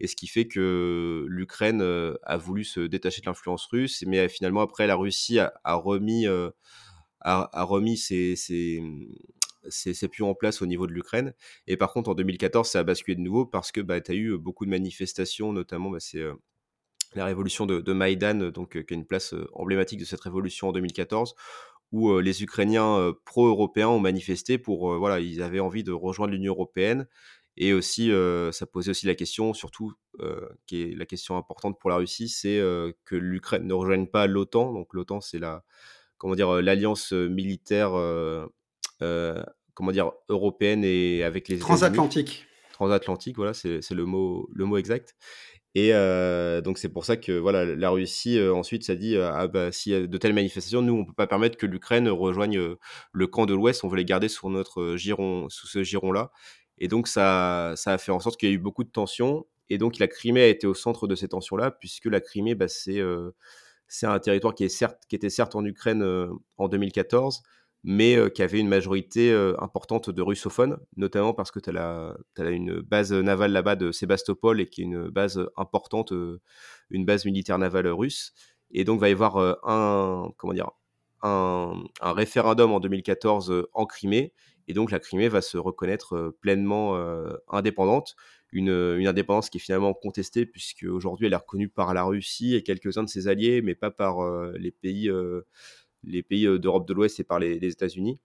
Et 0.00 0.08
ce 0.08 0.16
qui 0.16 0.26
fait 0.26 0.48
que 0.48 1.24
l'Ukraine 1.28 1.82
a 2.24 2.36
voulu 2.36 2.64
se 2.64 2.80
détacher 2.80 3.20
de 3.20 3.26
l'influence 3.26 3.66
russe, 3.66 4.02
mais 4.06 4.28
finalement 4.28 4.62
après 4.62 4.88
la 4.88 4.96
Russie 4.96 5.38
a, 5.38 5.52
remis, 5.64 6.26
a, 7.20 7.62
remis 7.62 7.96
ses, 7.96 8.34
ses, 8.34 8.82
ses, 9.68 10.08
pions 10.08 10.30
en 10.30 10.34
place 10.34 10.62
au 10.62 10.66
niveau 10.66 10.88
de 10.88 10.92
l'Ukraine. 10.92 11.32
Et 11.68 11.76
par 11.76 11.92
contre 11.92 12.10
en 12.10 12.14
2014 12.14 12.68
ça 12.68 12.80
a 12.80 12.82
basculé 12.82 13.14
de 13.14 13.20
nouveau 13.20 13.46
parce 13.46 13.70
que 13.70 13.80
bah, 13.80 14.00
tu 14.00 14.10
as 14.10 14.14
eu 14.16 14.36
beaucoup 14.36 14.64
de 14.64 14.70
manifestations, 14.70 15.52
notamment 15.52 15.90
bah, 15.90 16.00
c'est 16.00 16.24
la 17.14 17.24
révolution 17.24 17.66
de, 17.66 17.80
de 17.80 17.92
Maïdan, 17.92 18.50
donc, 18.50 18.72
qui 18.72 18.78
est 18.78 18.90
une 18.90 19.06
place 19.06 19.32
emblématique 19.54 20.00
de 20.00 20.04
cette 20.04 20.20
révolution 20.20 20.68
en 20.68 20.72
2014, 20.72 21.36
où 21.92 22.18
les 22.18 22.42
Ukrainiens 22.42 23.12
pro-européens 23.24 23.88
ont 23.88 24.00
manifesté 24.00 24.58
pour, 24.58 24.98
voilà, 24.98 25.20
ils 25.20 25.42
avaient 25.42 25.60
envie 25.60 25.84
de 25.84 25.92
rejoindre 25.92 26.32
l'Union 26.32 26.52
européenne. 26.52 27.06
Et 27.56 27.72
aussi, 27.72 28.10
ça 28.52 28.66
posait 28.66 28.90
aussi 28.90 29.06
la 29.06 29.14
question, 29.14 29.54
surtout, 29.54 29.92
qui 30.66 30.82
est 30.82 30.94
la 30.94 31.06
question 31.06 31.36
importante 31.36 31.78
pour 31.80 31.88
la 31.88 31.96
Russie, 31.96 32.28
c'est 32.28 32.58
que 33.04 33.16
l'Ukraine 33.16 33.66
ne 33.66 33.72
rejoigne 33.72 34.06
pas 34.06 34.26
l'OTAN. 34.26 34.72
Donc 34.72 34.92
l'OTAN, 34.92 35.20
c'est 35.20 35.38
la, 35.38 35.64
comment 36.18 36.34
dire, 36.34 36.60
l'alliance 36.60 37.12
militaire, 37.12 37.92
comment 38.98 39.92
dire, 39.92 40.12
européenne 40.28 40.84
et 40.84 41.22
avec 41.22 41.48
les 41.48 41.58
transatlantique. 41.58 42.46
Transatlantique, 42.72 43.36
voilà, 43.36 43.54
c'est 43.54 43.90
le 43.92 44.04
mot, 44.04 44.50
le 44.52 44.66
mot 44.66 44.76
exact. 44.76 45.14
Et 45.78 45.90
donc 46.62 46.78
c'est 46.78 46.88
pour 46.88 47.04
ça 47.04 47.18
que 47.18 47.32
voilà, 47.32 47.66
la 47.66 47.90
Russie 47.90 48.40
ensuite 48.40 48.82
s'est 48.82 48.96
dit 48.96 49.18
ah 49.18 49.46
bah 49.46 49.70
s'il 49.72 49.92
y 49.92 49.94
a 49.94 50.06
de 50.06 50.16
telles 50.16 50.32
manifestations, 50.32 50.80
nous 50.80 50.94
on 50.94 51.04
peut 51.04 51.12
pas 51.12 51.26
permettre 51.26 51.58
que 51.58 51.66
l'Ukraine 51.66 52.08
rejoigne 52.08 52.58
le 53.12 53.26
camp 53.26 53.44
de 53.44 53.52
l'Ouest, 53.52 53.84
on 53.84 53.88
veut 53.88 53.98
les 53.98 54.06
garder 54.06 54.28
sous 54.28 54.48
notre 54.48 54.96
giron, 54.96 55.50
sous 55.50 55.66
ce 55.66 55.82
giron 55.82 56.12
là. 56.12 56.30
Et 56.78 56.88
donc 56.88 57.08
ça, 57.08 57.74
ça 57.76 57.92
a 57.92 57.98
fait 57.98 58.10
en 58.10 58.20
sorte 58.20 58.40
qu'il 58.40 58.48
y 58.48 58.52
a 58.52 58.54
eu 58.54 58.58
beaucoup 58.58 58.84
de 58.84 58.88
tensions. 58.90 59.46
Et 59.68 59.76
donc 59.76 59.98
la 59.98 60.08
Crimée 60.08 60.42
a 60.44 60.48
été 60.48 60.66
au 60.66 60.72
centre 60.72 61.06
de 61.06 61.14
ces 61.14 61.28
tensions 61.28 61.56
là, 61.56 61.70
puisque 61.70 62.06
la 62.06 62.22
Crimée 62.22 62.54
bah, 62.54 62.68
c'est 62.68 63.02
c'est 63.86 64.06
un 64.06 64.18
territoire 64.18 64.54
qui 64.54 64.64
est 64.64 64.70
certes 64.70 65.02
qui 65.10 65.16
était 65.16 65.28
certes 65.30 65.56
en 65.56 65.64
Ukraine 65.66 66.02
en 66.56 66.68
2014, 66.68 67.42
mais 67.88 68.18
qui 68.34 68.42
avait 68.42 68.58
une 68.58 68.68
majorité 68.68 69.32
importante 69.60 70.10
de 70.10 70.20
russophones, 70.20 70.76
notamment 70.96 71.32
parce 71.32 71.52
que 71.52 71.60
tu 71.60 71.70
as, 71.70 72.16
une 72.36 72.80
base 72.80 73.12
navale 73.12 73.52
là-bas 73.52 73.76
de 73.76 73.92
Sébastopol 73.92 74.60
et 74.60 74.66
qui 74.66 74.80
est 74.80 74.84
une 74.84 75.08
base 75.08 75.48
importante, 75.56 76.12
une 76.90 77.04
base 77.04 77.24
militaire 77.24 77.58
navale 77.58 77.86
russe. 77.86 78.32
Et 78.72 78.82
donc, 78.82 78.98
va 78.98 79.08
y 79.08 79.12
avoir 79.12 79.36
un, 79.62 80.32
comment 80.36 80.52
dire, 80.52 80.72
un, 81.22 81.74
référendum 82.02 82.72
en 82.72 82.80
2014 82.80 83.68
en 83.72 83.86
Crimée. 83.86 84.32
Et 84.66 84.74
donc, 84.74 84.90
la 84.90 84.98
Crimée 84.98 85.28
va 85.28 85.40
se 85.40 85.56
reconnaître 85.56 86.34
pleinement 86.40 87.00
indépendante. 87.48 88.16
Une, 88.50 88.96
une, 88.98 89.06
indépendance 89.06 89.48
qui 89.48 89.58
est 89.58 89.60
finalement 89.60 89.94
contestée, 89.94 90.44
puisque 90.44 90.86
aujourd'hui 90.88 91.26
elle 91.26 91.34
est 91.34 91.36
reconnue 91.36 91.68
par 91.68 91.94
la 91.94 92.02
Russie 92.02 92.56
et 92.56 92.62
quelques-uns 92.62 93.04
de 93.04 93.08
ses 93.08 93.28
alliés, 93.28 93.62
mais 93.62 93.76
pas 93.76 93.92
par 93.92 94.18
les 94.52 94.72
pays 94.72 95.10
les 96.04 96.22
pays 96.22 96.46
d'Europe 96.58 96.86
de 96.86 96.94
l'Ouest 96.94 97.20
et 97.20 97.24
par 97.24 97.38
les, 97.38 97.56
États-Unis. 97.64 98.18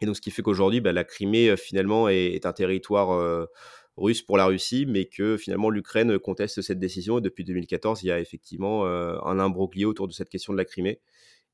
Et 0.00 0.06
donc, 0.06 0.16
ce 0.16 0.20
qui 0.20 0.30
fait 0.30 0.42
qu'aujourd'hui, 0.42 0.80
bah, 0.80 0.92
la 0.92 1.04
Crimée, 1.04 1.56
finalement, 1.56 2.08
est, 2.08 2.46
un 2.46 2.52
territoire 2.52 3.48
russe 3.96 4.22
pour 4.22 4.36
la 4.36 4.46
Russie, 4.46 4.86
mais 4.86 5.06
que 5.06 5.36
finalement, 5.36 5.70
l'Ukraine 5.70 6.18
conteste 6.18 6.62
cette 6.62 6.78
décision. 6.78 7.18
Et 7.18 7.20
depuis 7.20 7.44
2014, 7.44 8.02
il 8.02 8.06
y 8.06 8.10
a 8.10 8.20
effectivement 8.20 8.86
un 8.86 9.38
imbroglio 9.38 9.90
autour 9.90 10.08
de 10.08 10.12
cette 10.12 10.28
question 10.28 10.52
de 10.52 10.58
la 10.58 10.64
Crimée. 10.64 11.00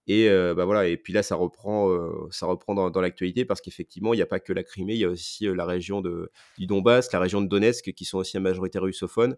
Et 0.06 0.28
bah 0.28 0.64
voilà, 0.64 0.88
et 0.88 0.96
puis 0.96 1.12
là, 1.12 1.22
ça 1.22 1.36
reprend, 1.36 1.88
ça 2.30 2.46
reprend 2.46 2.74
dans, 2.90 3.00
l'actualité 3.00 3.44
parce 3.44 3.60
qu'effectivement, 3.60 4.14
il 4.14 4.16
n'y 4.16 4.22
a 4.22 4.26
pas 4.26 4.40
que 4.40 4.52
la 4.52 4.64
Crimée, 4.64 4.94
il 4.94 5.00
y 5.00 5.04
a 5.04 5.10
aussi 5.10 5.44
la 5.44 5.66
région 5.66 6.00
de, 6.00 6.32
du 6.58 6.66
Donbass, 6.66 7.12
la 7.12 7.20
région 7.20 7.40
de 7.42 7.46
Donetsk, 7.46 7.92
qui 7.92 8.04
sont 8.04 8.18
aussi 8.18 8.36
à 8.36 8.40
majorité 8.40 8.78
russophone 8.78 9.36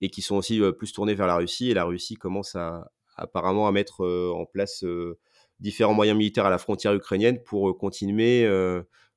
et 0.00 0.10
qui 0.10 0.22
sont 0.22 0.36
aussi 0.36 0.60
plus 0.78 0.92
tournés 0.92 1.14
vers 1.14 1.26
la 1.26 1.36
Russie. 1.36 1.70
Et 1.70 1.74
la 1.74 1.84
Russie 1.84 2.16
commence 2.16 2.56
apparemment 3.16 3.66
à 3.66 3.72
mettre 3.72 4.04
en 4.04 4.44
place 4.44 4.84
différents 5.62 5.94
moyens 5.94 6.18
militaires 6.18 6.46
à 6.46 6.50
la 6.50 6.58
frontière 6.58 6.92
ukrainienne 6.94 7.42
pour 7.42 7.78
continuer, 7.78 8.46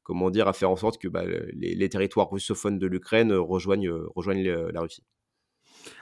comment 0.03 0.29
dire, 0.29 0.47
à 0.47 0.53
faire 0.53 0.69
en 0.69 0.75
sorte 0.77 0.97
que 1.01 1.07
bah, 1.07 1.23
les, 1.25 1.89
territoires 1.89 2.29
russophones 2.29 2.79
de 2.79 2.87
l'Ukraine 2.87 3.33
rejoignent, 3.33 3.91
rejoignent 4.15 4.43
la 4.43 4.81
Russie. 4.81 5.03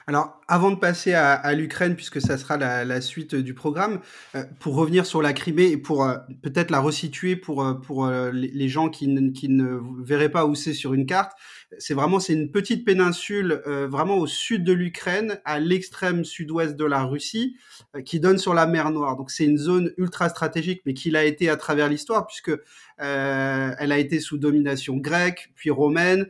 Alors, 0.06 0.40
avant 0.48 0.70
de 0.70 0.76
passer 0.76 1.14
à, 1.14 1.32
à 1.32 1.54
l'Ukraine, 1.54 1.96
puisque 1.96 2.20
ça 2.20 2.36
sera 2.36 2.58
la, 2.58 2.84
la 2.84 3.00
suite 3.00 3.34
du 3.34 3.54
programme, 3.54 4.00
euh, 4.34 4.44
pour 4.60 4.74
revenir 4.74 5.06
sur 5.06 5.22
la 5.22 5.32
Crimée 5.32 5.68
et 5.68 5.78
pour 5.78 6.04
euh, 6.04 6.16
peut-être 6.42 6.70
la 6.70 6.80
resituer 6.80 7.36
pour, 7.36 7.64
euh, 7.64 7.74
pour 7.74 8.06
les 8.06 8.68
gens 8.68 8.90
qui 8.90 9.08
ne, 9.08 9.30
qui 9.30 9.48
ne 9.48 9.80
verraient 10.02 10.28
pas 10.28 10.44
où 10.44 10.54
c'est 10.54 10.74
sur 10.74 10.92
une 10.92 11.06
carte, 11.06 11.32
c'est 11.78 11.94
vraiment 11.94 12.20
c'est 12.20 12.34
une 12.34 12.50
petite 12.50 12.84
péninsule 12.84 13.60
vraiment 13.66 14.16
au 14.16 14.26
sud 14.26 14.62
de 14.62 14.72
l'Ukraine, 14.72 15.40
à 15.44 15.58
l'extrême 15.58 16.24
sud-ouest 16.24 16.76
de 16.76 16.84
la 16.84 17.02
Russie, 17.02 17.56
qui 18.04 18.20
donne 18.20 18.38
sur 18.38 18.54
la 18.54 18.66
mer 18.66 18.90
Noire. 18.90 19.16
Donc 19.16 19.30
c'est 19.30 19.44
une 19.44 19.58
zone 19.58 19.92
ultra 19.96 20.28
stratégique, 20.28 20.82
mais 20.86 20.94
qui 20.94 21.10
l'a 21.10 21.24
été 21.24 21.48
à 21.48 21.56
travers 21.56 21.88
l'histoire, 21.88 22.26
puisque 22.26 22.52
elle 22.98 23.92
a 23.92 23.98
été 23.98 24.20
sous 24.20 24.38
domination 24.38 24.96
grecque, 24.96 25.50
puis 25.56 25.70
romaine. 25.70 26.26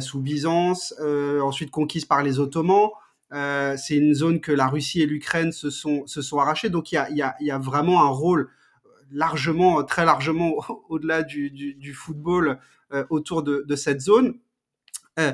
Sous 0.00 0.20
Byzance, 0.20 0.94
ensuite 1.42 1.70
conquise 1.70 2.04
par 2.04 2.22
les 2.22 2.38
Ottomans, 2.38 2.90
euh, 3.32 3.76
c'est 3.76 3.96
une 3.96 4.14
zone 4.14 4.40
que 4.40 4.50
la 4.50 4.66
Russie 4.66 5.02
et 5.02 5.06
l'Ukraine 5.06 5.52
se 5.52 5.70
sont, 5.70 6.06
se 6.06 6.22
sont 6.22 6.38
arrachées. 6.38 6.70
Donc 6.70 6.92
il 6.92 6.96
y 6.96 6.98
a, 6.98 7.36
y, 7.40 7.50
a, 7.50 7.58
vraiment 7.58 8.02
un 8.04 8.08
rôle 8.08 8.50
largement, 9.10 9.82
très 9.84 10.04
largement 10.04 10.64
au-delà 10.88 11.22
du, 11.22 11.50
du, 11.50 11.94
football 11.94 12.58
euh, 12.92 13.04
autour 13.10 13.42
de, 13.42 13.76
cette 13.76 14.00
zone. 14.00 14.34
Euh, 15.18 15.32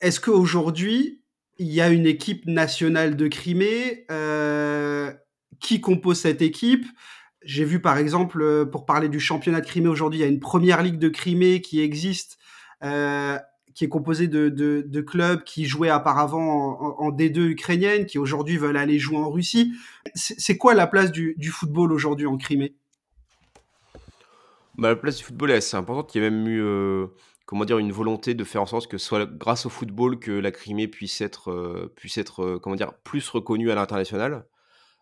Est-ce 0.00 0.20
qu'aujourd'hui, 0.20 1.22
il 1.58 1.68
y 1.68 1.80
a 1.80 1.88
une 1.88 2.06
équipe 2.06 2.46
nationale 2.46 3.16
de 3.16 3.28
Crimée? 3.28 4.06
Euh, 4.10 5.12
Qui 5.60 5.80
compose 5.80 6.20
cette 6.20 6.42
équipe? 6.42 6.86
J'ai 7.42 7.64
vu 7.64 7.80
par 7.80 7.98
exemple, 7.98 8.66
pour 8.70 8.86
parler 8.86 9.08
du 9.08 9.20
championnat 9.20 9.60
de 9.60 9.66
Crimée 9.66 9.88
aujourd'hui, 9.88 10.20
il 10.20 10.22
y 10.22 10.24
a 10.24 10.28
une 10.28 10.40
première 10.40 10.82
ligue 10.82 10.98
de 10.98 11.08
Crimée 11.08 11.60
qui 11.60 11.80
existe. 11.80 12.38
Qui 13.74 13.84
est 13.84 13.88
composé 13.88 14.28
de, 14.28 14.48
de, 14.48 15.00
clubs 15.00 15.42
qui 15.42 15.64
jouaient 15.64 15.92
auparavant 15.92 16.78
en, 16.80 17.06
en, 17.06 17.10
D2 17.10 17.40
ukrainienne, 17.40 18.06
qui 18.06 18.18
aujourd'hui 18.18 18.56
veulent 18.56 18.76
aller 18.76 19.00
jouer 19.00 19.16
en 19.16 19.30
Russie. 19.30 19.74
C'est 20.14 20.56
quoi 20.56 20.74
la 20.74 20.86
place 20.86 21.10
du, 21.10 21.34
du 21.38 21.50
football 21.50 21.92
aujourd'hui 21.92 22.26
en 22.26 22.36
Crimée? 22.36 22.76
Bah, 24.78 24.88
La 24.88 24.96
place 24.96 25.16
du 25.16 25.24
football 25.24 25.50
est 25.50 25.56
assez 25.56 25.76
importante. 25.76 26.14
Il 26.14 26.22
y 26.22 26.26
a 26.26 26.30
même 26.30 26.46
eu 26.46 26.62
euh, 26.62 27.06
comment 27.46 27.64
dire, 27.64 27.78
une 27.78 27.92
volonté 27.92 28.34
de 28.34 28.44
faire 28.44 28.62
en 28.62 28.66
sorte 28.66 28.88
que 28.88 28.98
ce 28.98 29.06
soit 29.06 29.26
grâce 29.26 29.66
au 29.66 29.70
football 29.70 30.18
que 30.18 30.32
la 30.32 30.50
Crimée 30.50 30.88
puisse 30.88 31.20
être, 31.20 31.50
euh, 31.50 31.92
puisse 31.96 32.18
être 32.18 32.42
euh, 32.44 32.58
comment 32.58 32.76
dire, 32.76 32.94
plus 33.04 33.28
reconnue 33.28 33.70
à 33.70 33.74
l'international. 33.74 34.46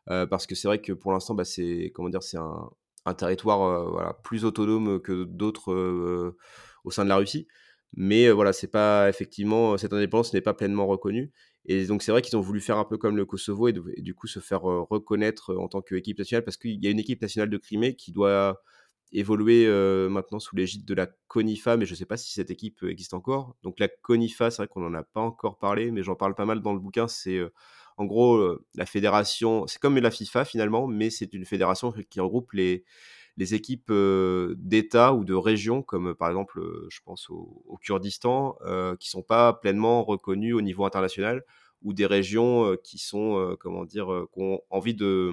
Parce 0.06 0.48
que 0.48 0.56
c'est 0.56 0.66
vrai 0.66 0.80
que 0.80 0.92
pour 0.92 1.12
l'instant, 1.12 1.32
bah, 1.34 1.44
c'est 1.44 1.92
un, 2.34 2.70
un, 3.06 3.14
territoire 3.14 3.88
voilà, 3.88 4.14
plus 4.24 4.44
autonome 4.44 5.00
que 5.00 5.22
d'autres 5.22 6.34
au 6.82 6.90
sein 6.90 7.04
de 7.04 7.08
la 7.08 7.16
Russie 7.16 7.46
mais 7.94 8.30
voilà, 8.30 8.52
c'est 8.52 8.70
pas 8.70 9.08
effectivement 9.08 9.76
cette 9.78 9.92
indépendance 9.92 10.32
n'est 10.32 10.40
pas 10.40 10.54
pleinement 10.54 10.86
reconnue. 10.86 11.30
Et 11.66 11.86
donc 11.86 12.02
c'est 12.02 12.12
vrai 12.12 12.22
qu'ils 12.22 12.36
ont 12.36 12.40
voulu 12.40 12.60
faire 12.60 12.78
un 12.78 12.84
peu 12.84 12.98
comme 12.98 13.16
le 13.16 13.24
Kosovo 13.24 13.68
et, 13.68 13.72
du 13.98 14.14
coup 14.14 14.26
se 14.26 14.40
faire 14.40 14.62
reconnaître 14.62 15.54
en 15.54 15.68
tant 15.68 15.82
qu'équipe 15.82 16.18
nationale 16.18 16.44
parce 16.44 16.56
qu'il 16.56 16.82
y 16.82 16.88
a 16.88 16.90
une 16.90 16.98
équipe 16.98 17.22
nationale 17.22 17.50
de 17.50 17.56
Crimée 17.58 17.94
qui 17.94 18.12
doit 18.12 18.60
évoluer 19.12 19.68
maintenant 20.08 20.40
sous 20.40 20.56
l'égide 20.56 20.84
de 20.86 20.94
la 20.94 21.06
CONIFA, 21.28 21.76
mais 21.76 21.86
je 21.86 21.92
ne 21.92 21.96
sais 21.96 22.06
pas 22.06 22.16
si 22.16 22.32
cette 22.32 22.50
équipe 22.50 22.82
existe 22.82 23.14
encore. 23.14 23.56
Donc 23.62 23.78
la 23.78 23.88
CONIFA, 23.88 24.50
c'est 24.50 24.62
vrai 24.62 24.68
qu'on 24.68 24.80
n'en 24.80 24.94
a 24.94 25.02
pas 25.02 25.20
encore 25.20 25.58
parlé, 25.58 25.90
mais 25.90 26.02
j'en 26.02 26.16
parle 26.16 26.34
pas 26.34 26.46
mal 26.46 26.62
dans 26.62 26.72
le 26.72 26.80
bouquin. 26.80 27.08
C'est 27.08 27.40
en 27.98 28.06
gros 28.06 28.58
la 28.74 28.86
fédération, 28.86 29.66
c'est 29.66 29.78
comme 29.78 29.98
la 29.98 30.10
FIFA 30.10 30.44
finalement, 30.44 30.86
mais 30.88 31.10
c'est 31.10 31.32
une 31.34 31.44
fédération 31.44 31.92
qui 32.10 32.20
regroupe 32.20 32.52
les, 32.52 32.84
les 33.36 33.54
équipes 33.54 33.92
d'État 34.56 35.14
ou 35.14 35.24
de 35.24 35.34
régions, 35.34 35.82
comme 35.82 36.14
par 36.14 36.28
exemple, 36.28 36.60
je 36.88 37.00
pense 37.04 37.30
au, 37.30 37.78
Kurdistan, 37.80 38.56
qui 38.98 39.08
sont 39.08 39.22
pas 39.22 39.52
pleinement 39.54 40.04
reconnues 40.04 40.52
au 40.52 40.60
niveau 40.60 40.84
international, 40.84 41.44
ou 41.82 41.92
des 41.94 42.06
régions 42.06 42.76
qui 42.84 42.98
sont, 42.98 43.56
comment 43.58 43.84
dire, 43.84 44.26
qui 44.32 44.42
ont 44.42 44.60
envie 44.70 44.94
de 44.94 45.32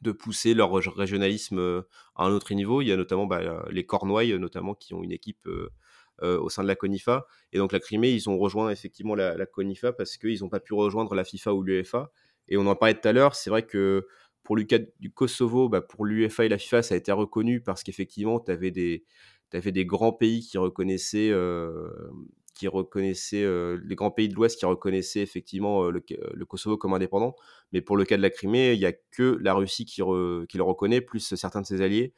de 0.00 0.10
pousser 0.10 0.54
leur 0.54 0.72
régionalisme 0.72 1.84
à 2.16 2.24
un 2.24 2.32
autre 2.32 2.54
niveau. 2.54 2.82
Il 2.82 2.88
y 2.88 2.92
a 2.92 2.96
notamment 2.96 3.26
bah, 3.26 3.64
les 3.70 3.84
Cornouailles, 3.84 4.38
notamment, 4.38 4.74
qui 4.74 4.94
ont 4.94 5.02
une 5.02 5.12
équipe 5.12 5.48
au 6.20 6.48
sein 6.48 6.62
de 6.62 6.68
la 6.68 6.76
CONIFA. 6.76 7.26
Et 7.52 7.58
donc 7.58 7.72
la 7.72 7.80
Crimée, 7.80 8.10
ils 8.12 8.28
ont 8.30 8.38
rejoint 8.38 8.70
effectivement 8.70 9.14
la, 9.14 9.36
la 9.36 9.46
CONIFA 9.46 9.92
parce 9.92 10.16
qu'ils 10.16 10.40
n'ont 10.40 10.48
pas 10.48 10.60
pu 10.60 10.74
rejoindre 10.74 11.14
la 11.14 11.24
FIFA 11.24 11.54
ou 11.54 11.62
l'UEFA. 11.62 12.10
Et 12.48 12.56
on 12.56 12.66
en 12.66 12.74
parlait 12.74 12.94
tout 12.94 13.08
à 13.08 13.12
l'heure, 13.12 13.34
c'est 13.34 13.50
vrai 13.50 13.64
que 13.64 14.06
pour 14.42 14.56
le 14.56 14.64
cas 14.64 14.78
du 15.00 15.12
Kosovo, 15.12 15.68
bah, 15.68 15.80
pour 15.80 16.04
l'UEFA 16.04 16.46
et 16.46 16.48
la 16.48 16.58
FIFA, 16.58 16.82
ça 16.82 16.94
a 16.94 16.98
été 16.98 17.12
reconnu 17.12 17.60
parce 17.60 17.82
qu'effectivement, 17.82 18.40
tu 18.40 18.50
avais 18.50 18.70
des, 18.70 19.04
avais 19.52 19.72
des 19.72 19.84
grands 19.86 20.12
pays 20.12 20.40
qui 20.40 20.58
reconnaissaient, 20.58 21.30
euh, 21.30 21.90
qui 22.54 22.68
reconnaissaient 22.68 23.44
euh, 23.44 23.78
les 23.84 23.94
grands 23.94 24.10
pays 24.10 24.28
de 24.28 24.34
l'Ouest 24.34 24.58
qui 24.58 24.66
reconnaissaient 24.66 25.20
effectivement 25.20 25.84
euh, 25.84 25.90
le, 25.90 26.44
Kosovo 26.44 26.76
comme 26.76 26.94
indépendant. 26.94 27.36
Mais 27.72 27.80
pour 27.80 27.96
le 27.96 28.04
cas 28.04 28.16
de 28.16 28.22
la 28.22 28.30
Crimée, 28.30 28.72
il 28.72 28.78
n'y 28.78 28.86
a 28.86 28.92
que 28.92 29.38
la 29.40 29.54
Russie 29.54 29.84
qui, 29.84 30.00
le 30.00 30.62
reconnaît, 30.62 31.00
plus 31.00 31.34
certains 31.36 31.60
de 31.60 31.66
ses 31.66 31.80
alliés. 31.80 32.12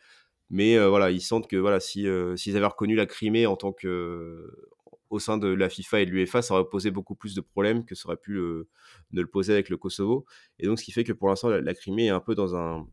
Mais 0.51 0.79
voilà, 0.87 1.11
ils 1.11 1.23
sentent 1.23 1.49
que 1.49 1.57
voilà, 1.57 1.81
si, 1.81 2.07
s'ils 2.37 2.57
avaient 2.57 2.67
reconnu 2.67 2.95
la 2.95 3.07
Crimée 3.07 3.47
en 3.47 3.57
tant 3.57 3.73
que 3.73 4.71
au 5.15 5.21
sein 5.21 5.39
de 5.39 5.49
la 5.49 5.69
FIFA 5.69 6.01
et 6.01 6.07
de 6.07 6.11
l'UEFA, 6.11 6.43
ça 6.43 6.55
aurait 6.55 6.69
posé 6.69 6.91
beaucoup 6.91 7.15
plus 7.15 7.35
de 7.35 7.41
problèmes 7.41 7.85
que 7.85 7.95
ça 7.95 8.09
aurait 8.09 8.17
pu 8.17 8.33
le, 8.33 8.69
ne 9.13 9.21
le 9.21 9.27
poser 9.29 9.53
avec 9.53 9.69
le 9.69 9.77
Kosovo. 9.77 10.27
Et 10.59 10.67
donc, 10.67 10.79
ce 10.81 10.85
qui 10.85 10.93
fait 10.93 11.05
que 11.05 11.13
pour 11.13 11.29
l'instant, 11.29 11.49
la, 11.49 11.75
Crimée 11.75 12.07
est 12.07 12.11
un 12.11 12.21
peu 12.21 12.35
dans 12.35 12.57
un, 12.57 12.87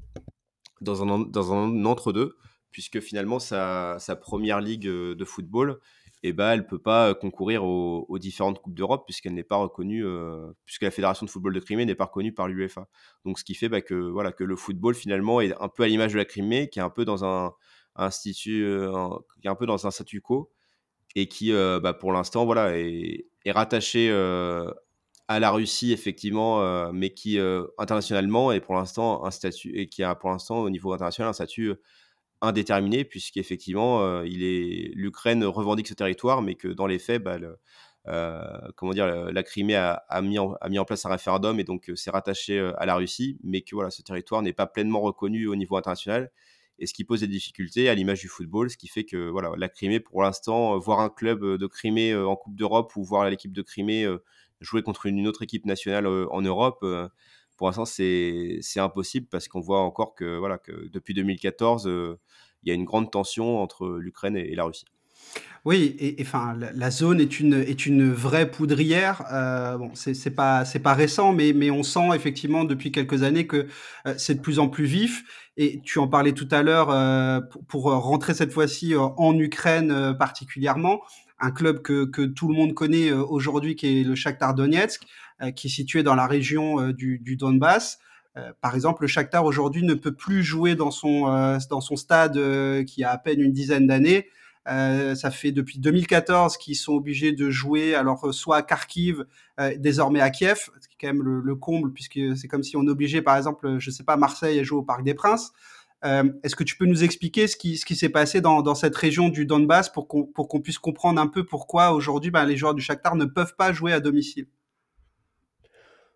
dans 0.81 1.03
un, 1.03 1.19
dans 1.19 1.53
un 1.53 1.85
entre-deux, 1.85 2.35
puisque 2.69 2.99
finalement, 2.99 3.39
sa, 3.39 3.97
sa, 3.99 4.15
première 4.15 4.61
ligue 4.61 4.87
de 4.87 5.25
football, 5.25 5.79
eh 6.23 6.31
ben, 6.33 6.51
elle 6.51 6.59
ne 6.59 6.65
peut 6.65 6.79
pas 6.79 7.15
concourir 7.15 7.63
aux, 7.65 8.19
différentes 8.19 8.61
Coupes 8.61 8.75
d'Europe, 8.75 9.05
puisqu'elle 9.05 9.33
n'est 9.33 9.43
pas 9.43 9.55
reconnue, 9.55 10.05
euh, 10.05 10.51
puisque 10.65 10.83
la 10.83 10.91
Fédération 10.91 11.25
de 11.25 11.31
football 11.31 11.55
de 11.55 11.59
Crimée 11.59 11.85
n'est 11.85 11.95
pas 11.95 12.05
reconnue 12.05 12.33
par 12.33 12.47
l'UEFA. 12.47 12.87
Donc, 13.25 13.39
ce 13.39 13.43
qui 13.43 13.55
fait 13.55 13.67
bah, 13.67 13.81
que, 13.81 13.95
voilà, 13.95 14.31
que 14.31 14.43
le 14.43 14.55
football, 14.55 14.93
finalement, 14.93 15.41
est 15.41 15.59
un 15.59 15.69
peu 15.69 15.81
à 15.81 15.87
l'image 15.87 16.13
de 16.13 16.17
la 16.17 16.25
Crimée, 16.25 16.69
qui 16.69 16.77
est 16.77 16.83
un 16.83 16.91
peu 16.91 17.03
dans 17.03 17.25
un, 17.25 17.53
institut, 17.95 18.63
qui 19.41 19.47
est 19.47 19.49
un 19.49 19.55
peu 19.55 19.65
dans 19.65 19.85
un 19.87 19.91
statu 19.91 20.21
quo 20.21 20.51
et 21.15 21.27
qui, 21.27 21.51
euh, 21.51 21.79
bah, 21.79 21.93
pour 21.93 22.11
l'instant, 22.13 22.45
voilà, 22.45 22.77
est, 22.77 23.27
rattaché 23.47 24.09
euh, 24.09 24.71
à 25.27 25.39
la 25.39 25.51
Russie, 25.51 25.91
effectivement, 25.91 26.61
euh, 26.61 26.91
mais 26.93 27.11
qui, 27.11 27.39
internationalement, 27.77 28.51
est 28.51 28.61
pour 28.61 28.75
l'instant 28.75 29.25
un 29.25 29.31
statut, 29.31 29.71
et 29.77 29.87
qui 29.87 30.03
a 30.03 30.15
pour 30.15 30.29
l'instant, 30.29 30.59
au 30.59 30.69
niveau 30.69 30.93
international, 30.93 31.29
un 31.29 31.33
statut 31.33 31.73
indéterminé, 32.41 33.03
puisqu'effectivement, 33.03 34.21
l'Ukraine 34.23 35.43
revendique 35.45 35.87
ce 35.87 35.93
territoire, 35.93 36.41
mais 36.41 36.55
que 36.55 36.67
dans 36.67 36.87
les 36.87 36.99
faits, 36.99 37.23
bah, 37.23 37.37
comment 38.75 38.93
dire, 38.93 39.31
la 39.31 39.43
Crimée 39.43 39.75
a, 39.75 40.21
mis 40.21 40.39
en, 40.39 40.85
place 40.85 41.05
un 41.05 41.09
référendum 41.09 41.59
et 41.59 41.63
donc 41.63 41.91
c'est 41.95 42.09
rattaché 42.09 42.59
à 42.77 42.85
la 42.85 42.95
Russie, 42.95 43.37
mais 43.43 43.61
que 43.61 43.75
voilà, 43.75 43.91
ce 43.91 44.01
territoire 44.01 44.41
n'est 44.41 44.53
pas 44.53 44.65
pleinement 44.65 45.01
reconnu 45.01 45.47
au 45.47 45.55
niveau 45.55 45.77
international 45.77 46.31
et 46.81 46.87
ce 46.87 46.93
qui 46.93 47.03
pose 47.03 47.21
des 47.21 47.27
difficultés 47.27 47.89
à 47.89 47.95
l'image 47.95 48.21
du 48.21 48.27
football, 48.27 48.71
ce 48.71 48.75
qui 48.75 48.87
fait 48.87 49.05
que 49.05 49.29
voilà, 49.29 49.51
la 49.55 49.69
Crimée, 49.69 49.99
pour 49.99 50.23
l'instant, 50.23 50.73
euh, 50.75 50.79
voir 50.79 50.99
un 50.99 51.09
club 51.09 51.43
euh, 51.43 51.57
de 51.59 51.67
Crimée 51.67 52.11
euh, 52.11 52.27
en 52.27 52.35
Coupe 52.35 52.55
d'Europe 52.55 52.95
ou 52.95 53.03
voir 53.03 53.29
l'équipe 53.29 53.53
de 53.53 53.61
Crimée 53.61 54.07
jouer 54.61 54.83
contre 54.83 55.05
une 55.05 55.27
autre 55.27 55.43
équipe 55.43 55.65
nationale 55.65 56.05
en 56.05 56.41
Europe, 56.41 56.85
pour 57.57 57.67
l'instant, 57.67 57.85
c'est 57.85 58.61
impossible 58.77 59.25
parce 59.27 59.47
qu'on 59.47 59.59
voit 59.59 59.79
encore 59.81 60.13
que, 60.13 60.37
voilà, 60.37 60.59
que 60.59 60.87
depuis 60.89 61.15
2014, 61.15 61.85
il 61.87 62.69
y 62.69 62.71
a 62.71 62.75
une 62.75 62.85
grande 62.85 63.11
tension 63.11 63.59
entre 63.59 63.89
l'Ukraine 63.97 64.37
et, 64.37 64.51
et 64.51 64.55
la 64.55 64.65
Russie. 64.65 64.85
Oui, 65.63 65.95
et, 65.99 66.17
enfin, 66.21 66.57
la, 66.57 66.89
zone 66.89 67.21
est 67.21 67.39
une, 67.39 67.53
est 67.53 67.85
une 67.85 68.11
vraie 68.11 68.49
poudrière. 68.49 69.23
Euh, 69.31 69.77
bon, 69.77 69.91
c'est 69.93 70.31
pas, 70.35 70.65
c'est 70.65 70.79
pas 70.79 70.95
récent, 70.95 71.33
mais, 71.33 71.53
mais 71.53 71.69
on 71.69 71.83
sent 71.83 72.09
effectivement 72.15 72.63
depuis 72.63 72.91
quelques 72.91 73.21
années 73.21 73.45
que 73.45 73.67
euh, 74.07 74.15
c'est 74.17 74.35
de 74.35 74.41
plus 74.41 74.57
en 74.57 74.69
plus 74.69 74.85
vif. 74.85 75.23
Et 75.57 75.81
tu 75.83 75.99
en 75.99 76.07
parlais 76.07 76.31
tout 76.31 76.47
à 76.49 76.63
l'heure 76.63 76.89
euh, 76.89 77.41
pour, 77.41 77.63
pour, 77.65 77.83
rentrer 77.83 78.33
cette 78.33 78.51
fois-ci 78.51 78.95
en 78.95 79.37
Ukraine 79.37 79.91
euh, 79.91 80.13
particulièrement, 80.13 81.01
un 81.39 81.51
club 81.51 81.83
que, 81.83 82.05
que 82.05 82.23
tout 82.23 82.47
le 82.47 82.55
monde 82.55 82.73
connaît 82.73 83.09
euh, 83.09 83.23
aujourd'hui, 83.23 83.75
qui 83.75 84.01
est 84.01 84.03
le 84.03 84.15
Shakhtar 84.15 84.55
Donetsk, 84.55 85.03
euh, 85.41 85.51
qui 85.51 85.67
est 85.67 85.69
situé 85.69 86.01
dans 86.01 86.15
la 86.15 86.25
région 86.25 86.91
du, 86.91 87.19
du 87.19 87.35
Donbass. 87.35 87.99
par 88.61 88.75
exemple, 88.75 89.03
le 89.03 89.07
Shakhtar 89.07 89.45
aujourd'hui 89.45 89.83
ne 89.83 89.93
peut 89.93 90.13
plus 90.13 90.41
jouer 90.41 90.75
dans 90.75 90.91
son, 90.91 91.57
dans 91.69 91.81
son 91.81 91.95
stade 91.97 92.39
qui 92.85 93.03
a 93.03 93.11
à 93.11 93.17
peine 93.17 93.41
une 93.41 93.51
dizaine 93.51 93.87
d'années 93.87 94.27
Euh, 94.67 95.15
ça 95.15 95.31
fait 95.31 95.51
depuis 95.51 95.79
2014 95.79 96.57
qu'ils 96.57 96.75
sont 96.75 96.93
obligés 96.93 97.31
de 97.31 97.49
jouer, 97.49 97.95
alors 97.95 98.33
soit 98.33 98.57
à 98.57 98.61
Kharkiv, 98.61 99.25
euh, 99.59 99.73
désormais 99.77 100.21
à 100.21 100.29
Kiev, 100.29 100.69
ce 100.79 100.87
qui 100.87 100.95
est 100.95 100.97
quand 101.01 101.07
même 101.07 101.23
le, 101.23 101.41
le 101.41 101.55
comble, 101.55 101.91
puisque 101.91 102.19
c'est 102.35 102.47
comme 102.47 102.63
si 102.63 102.77
on 102.77 102.85
obligeait, 102.87 103.21
par 103.21 103.37
exemple, 103.37 103.77
je 103.79 103.89
sais 103.89 104.03
pas, 104.03 104.17
Marseille 104.17 104.59
à 104.59 104.63
jouer 104.63 104.79
au 104.79 104.83
Parc 104.83 105.03
des 105.03 105.15
Princes. 105.15 105.51
Euh, 106.03 106.23
Est-ce 106.43 106.55
que 106.55 106.63
tu 106.63 106.77
peux 106.77 106.85
nous 106.85 107.03
expliquer 107.03 107.47
ce 107.47 107.55
qui, 107.55 107.77
s'est 107.77 108.09
passé 108.09 108.41
dans, 108.41 108.75
cette 108.75 108.95
région 108.95 109.29
du 109.29 109.45
Donbass 109.45 109.89
pour 109.89 110.07
qu'on 110.07 110.61
puisse 110.61 110.79
comprendre 110.79 111.21
un 111.21 111.27
peu 111.27 111.43
pourquoi 111.45 111.91
aujourd'hui 111.91 112.31
ben, 112.31 112.45
les 112.45 112.57
joueurs 112.57 112.73
du 112.73 112.81
Shakhtar 112.81 113.15
ne 113.15 113.25
peuvent 113.25 113.55
pas 113.55 113.71
jouer 113.71 113.93
à 113.93 113.99
domicile? 113.99 114.47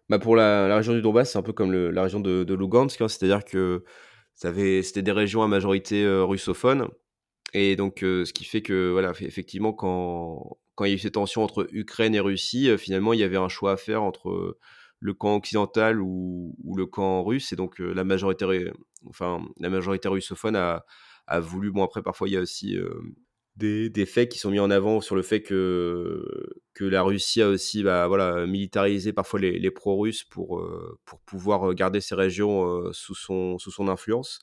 Bah 0.10 0.20
Pour 0.20 0.36
la, 0.36 0.76
région 0.76 0.94
du 0.94 1.02
Donbass, 1.02 1.32
c'est 1.32 1.38
un 1.38 1.44
peu 1.44 1.54
comme 1.54 1.72
la 1.72 2.04
région 2.04 2.20
de, 2.20 2.44
de 2.44 2.54
Lugansk, 2.54 3.02
hein, 3.02 3.08
c'est-à-dire 3.08 3.44
que 3.44 3.84
c'était 4.34 5.02
des 5.02 5.12
régions 5.12 5.44
à 5.44 5.48
majorité 5.48 6.04
euh, 6.04 6.24
russophone. 6.24 6.88
Et 7.58 7.78
donc, 7.78 8.00
ce 8.02 8.34
qui 8.34 8.44
fait 8.44 8.62
que, 8.62 8.92
voilà, 8.92 9.14
effectivement, 9.22 9.72
quand, 9.72 10.58
quand 10.76 10.84
il 10.84 10.90
y 10.90 10.92
a 10.92 10.96
eu 10.96 11.00
ces 11.00 11.12
tensions 11.12 11.42
entre 11.42 11.66
Ukraine 11.72 12.14
et 12.14 12.20
Russie, 12.20 12.70
finalement, 12.78 13.14
il 13.14 13.22
y 13.22 13.24
avait 13.24 13.38
un 13.38 13.48
choix 13.48 13.72
à 13.72 13.78
faire 13.78 14.04
entre 14.04 14.58
le 15.00 15.14
camp 15.14 15.38
occidental 15.38 16.02
ou, 16.02 16.54
le 16.76 16.86
camp 16.86 17.24
russe. 17.24 17.54
Et 17.54 17.56
donc, 17.56 17.80
la 17.80 18.04
majorité 18.04 18.46
enfin, 19.08 19.42
la 19.62 19.70
majorité 19.70 20.10
russophone 20.10 20.58
a, 20.58 20.84
a, 21.28 21.40
voulu. 21.40 21.72
Bon, 21.72 21.82
après, 21.86 22.04
parfois, 22.04 22.28
il 22.28 22.34
y 22.34 22.38
a 22.38 22.42
aussi 22.42 22.78
des, 23.56 23.90
des, 23.90 24.06
faits 24.06 24.28
qui 24.28 24.38
sont 24.38 24.52
mis 24.52 24.60
en 24.60 24.70
avant 24.70 25.00
sur 25.00 25.16
le 25.16 25.22
fait 25.22 25.42
que, 25.42 26.26
que 26.74 26.84
la 26.84 27.04
Russie 27.04 27.42
a 27.42 27.48
aussi 27.48 27.84
bah, 27.84 28.10
voilà, 28.10 28.46
militarisé 28.48 29.14
parfois 29.14 29.40
les, 29.40 29.60
les 29.60 29.72
pro-russes 29.72 30.26
pour, 30.26 30.62
pour 31.06 31.22
pouvoir 31.22 31.74
garder 31.74 32.02
ces 32.02 32.16
régions 32.16 32.92
sous, 32.92 33.16
son, 33.16 33.58
sous 33.60 33.72
son 33.72 33.88
influence. 33.88 34.42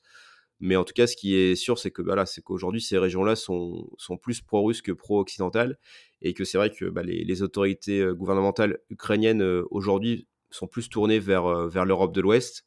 Mais 0.63 0.77
en 0.77 0.85
tout 0.85 0.95
cas, 0.95 1.07
ce 1.07 1.17
qui 1.17 1.35
est 1.35 1.55
sûr, 1.57 1.79
c'est 1.79 1.91
que 1.91 2.03
voilà, 2.03 2.25
c'est 2.25 2.41
qu'aujourd'hui, 2.41 2.81
ces 2.81 2.97
régions-là 2.97 3.37
sont, 3.37 3.91
sont 3.99 4.17
plus 4.17 4.41
pro-russes 4.41 4.81
que 4.81 4.93
pro-occidentales. 4.93 5.79
Et 6.23 6.35
que 6.35 6.45
c'est 6.45 6.57
vrai 6.57 6.71
que 6.71 6.87
bah, 6.87 7.03
les, 7.03 7.43
autorités 7.43 8.07
gouvernementales 8.15 8.79
ukrainiennes 8.89 9.43
aujourd'hui 9.71 10.29
sont 10.51 10.69
plus 10.69 10.89
tournées 10.89 11.19
vers, 11.19 11.69
vers 11.69 11.85
l'Europe 11.85 12.15
de 12.15 12.21
l'Ouest 12.21 12.65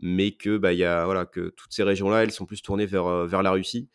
mais 0.00 0.32
que 0.32 0.58
bah, 0.58 0.72
y 0.72 0.84
a, 0.84 1.04
voilà, 1.04 1.26
que 1.26 1.48
toutes 1.56 1.72
ces 1.72 1.82
régions-là, 1.82 2.22
elles 2.22 2.30
sont 2.30 2.46
plus 2.46 2.62
tournées 2.62 2.86
vers, 2.86 3.26
vers 3.26 3.42
la 3.42 3.50
Russie. 3.50 3.88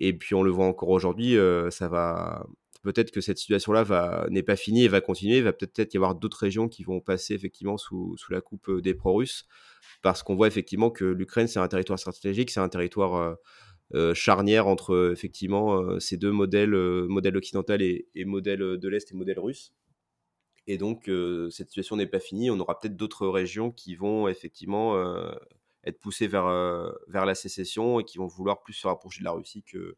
Et 0.00 0.12
puis 0.12 0.34
on 0.34 0.42
le 0.42 0.50
voit 0.50 0.66
encore 0.66 0.90
aujourd'hui, 0.90 1.36
ça 1.70 1.88
va 1.88 2.46
peut-être 2.86 3.10
que 3.10 3.20
cette 3.20 3.38
situation-là 3.38 4.26
n'est 4.30 4.42
pas 4.42 4.56
finie 4.56 4.84
et 4.84 4.88
va 4.88 5.00
continuer. 5.00 5.38
Il 5.38 5.44
va 5.44 5.52
peut-être 5.52 5.94
y 5.94 5.96
avoir 5.96 6.14
d'autres 6.14 6.38
régions 6.38 6.68
qui 6.68 6.84
vont 6.84 7.00
passer 7.00 7.34
effectivement 7.34 7.76
sous, 7.76 8.16
sous 8.16 8.32
la 8.32 8.40
coupe 8.40 8.70
des 8.80 8.94
pro-russes, 8.94 9.46
parce 10.06 10.22
qu'on 10.22 10.36
voit 10.36 10.46
effectivement 10.46 10.90
que 10.90 11.04
l'Ukraine 11.04 11.48
c'est 11.48 11.58
un 11.58 11.68
territoire 11.68 11.98
stratégique, 11.98 12.50
c'est 12.50 12.60
un 12.60 12.68
territoire 12.68 13.36
euh, 13.94 14.14
charnière 14.14 14.68
entre 14.68 15.10
effectivement 15.12 15.98
ces 15.98 16.16
deux 16.16 16.32
modèles, 16.32 16.76
modèle 17.08 17.36
occidental 17.36 17.82
et, 17.82 18.06
modèle 18.24 18.60
de 18.78 18.88
l'est 18.88 19.10
et 19.10 19.14
modèle 19.16 19.40
russe. 19.40 19.72
Et 20.66 20.78
donc, 20.78 21.08
euh, 21.08 21.48
cette 21.50 21.68
situation 21.68 21.96
n'est 21.96 22.06
pas 22.06 22.18
finie. 22.18 22.50
On 22.50 22.58
aura 22.58 22.78
peut-être 22.78 22.96
d'autres 22.96 23.28
régions 23.28 23.70
qui 23.70 23.94
vont 23.94 24.28
effectivement 24.28 24.96
euh, 24.96 25.32
être 25.84 26.00
poussées 26.00 26.26
vers, 26.26 26.46
euh, 26.46 26.90
vers 27.08 27.24
la 27.24 27.34
sécession 27.34 28.00
et 28.00 28.04
qui 28.04 28.18
vont 28.18 28.26
vouloir 28.26 28.62
plus 28.62 28.72
se 28.72 28.86
rapprocher 28.86 29.20
de 29.20 29.24
la 29.24 29.32
Russie 29.32 29.62
que, 29.62 29.96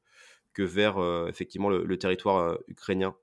que 0.52 0.62
vers 0.62 0.98
effectivement 1.28 1.70
le, 1.70 1.98
territoire 1.98 2.58
ukrainien. 2.68 3.14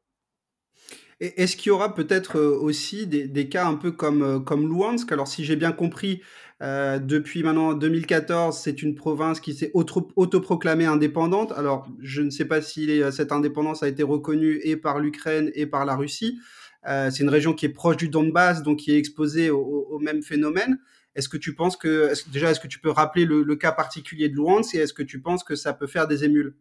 Est-ce 1.19 1.55
qu'il 1.55 1.67
y 1.67 1.71
aura 1.71 1.93
peut-être 1.93 2.39
aussi 2.39 3.07
des, 3.07 3.27
des, 3.27 3.47
cas 3.47 3.67
un 3.67 3.75
peu 3.75 3.91
comme, 3.91 4.43
comme 4.43 4.67
Luhansk? 4.67 5.11
Alors, 5.11 5.27
si 5.27 5.45
j'ai 5.45 5.55
bien 5.55 5.71
compris, 5.71 6.21
euh, 6.63 6.99
depuis 6.99 7.43
maintenant 7.43 7.73
2014, 7.73 8.57
c'est 8.57 8.81
une 8.81 8.95
province 8.95 9.39
qui 9.39 9.53
s'est 9.53 9.71
autoproclamée 9.73 10.85
indépendante. 10.85 11.51
Alors, 11.53 11.87
je 11.99 12.21
ne 12.21 12.29
sais 12.29 12.45
pas 12.45 12.61
si 12.61 12.85
les, 12.85 13.11
cette 13.11 13.31
indépendance 13.31 13.83
a 13.83 13.87
été 13.87 14.03
reconnue 14.03 14.59
et 14.63 14.77
par 14.77 14.99
l'Ukraine 14.99 15.51
et 15.53 15.65
par 15.65 15.85
la 15.85 15.95
Russie. 15.95 16.39
Euh, 16.87 17.09
c'est 17.11 17.23
une 17.23 17.29
région 17.29 17.53
qui 17.53 17.65
est 17.65 17.69
proche 17.69 17.97
du 17.97 18.09
Donbass, 18.09 18.63
donc 18.63 18.79
qui 18.79 18.93
est 18.93 18.97
exposée 18.97 19.49
au, 19.49 19.99
même 19.99 20.21
phénomène. 20.21 20.79
Est-ce 21.15 21.29
que 21.29 21.37
tu 21.37 21.55
penses 21.55 21.77
que, 21.77 22.11
déjà, 22.31 22.51
est-ce 22.51 22.59
que 22.59 22.67
tu 22.67 22.79
peux 22.79 22.91
rappeler 22.91 23.25
le, 23.25 23.55
cas 23.55 23.71
particulier 23.71 24.29
de 24.29 24.35
Luhansk 24.35 24.75
et 24.75 24.79
est-ce 24.79 24.93
que 24.93 25.03
tu 25.03 25.21
penses 25.21 25.43
que 25.43 25.55
ça 25.55 25.73
peut 25.73 25.87
faire 25.87 26.07
des 26.07 26.23
émules? 26.23 26.55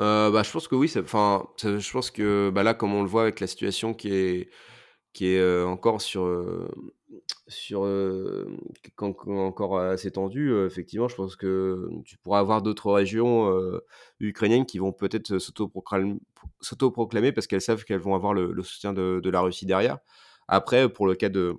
Euh, 0.00 0.30
bah, 0.30 0.42
je 0.42 0.50
pense 0.50 0.68
que 0.68 0.74
oui. 0.74 0.92
Enfin, 0.98 1.46
je 1.62 1.90
pense 1.90 2.10
que 2.10 2.50
bah, 2.50 2.62
là, 2.62 2.74
comme 2.74 2.94
on 2.94 3.02
le 3.02 3.08
voit 3.08 3.22
avec 3.22 3.40
la 3.40 3.46
situation 3.46 3.94
qui 3.94 4.12
est 4.12 4.50
qui 5.16 5.28
est 5.28 5.40
euh, 5.40 5.66
encore 5.66 6.02
sur 6.02 6.26
euh, 6.26 6.68
sur 7.48 7.84
euh, 7.84 8.46
encore 8.98 9.78
assez 9.78 10.10
tendu. 10.10 10.54
effectivement, 10.66 11.08
je 11.08 11.16
pense 11.16 11.36
que 11.36 11.88
tu 12.04 12.18
pourras 12.18 12.40
avoir 12.40 12.62
d'autres 12.62 12.92
régions 12.92 13.52
ukrainiennes 14.20 14.66
qui 14.66 14.78
vont 14.78 14.92
peut-être 14.92 15.38
s'auto-proclamer 15.38 17.32
parce 17.32 17.46
qu'elles 17.46 17.60
savent 17.60 17.84
qu'elles 17.84 18.00
vont 18.00 18.14
avoir 18.14 18.34
le, 18.34 18.62
soutien 18.62 18.92
de, 18.92 19.30
la 19.30 19.40
Russie 19.40 19.66
derrière. 19.66 19.98
Après, 20.48 20.88
pour 20.88 21.06
le 21.06 21.14
cas 21.14 21.28
de, 21.28 21.54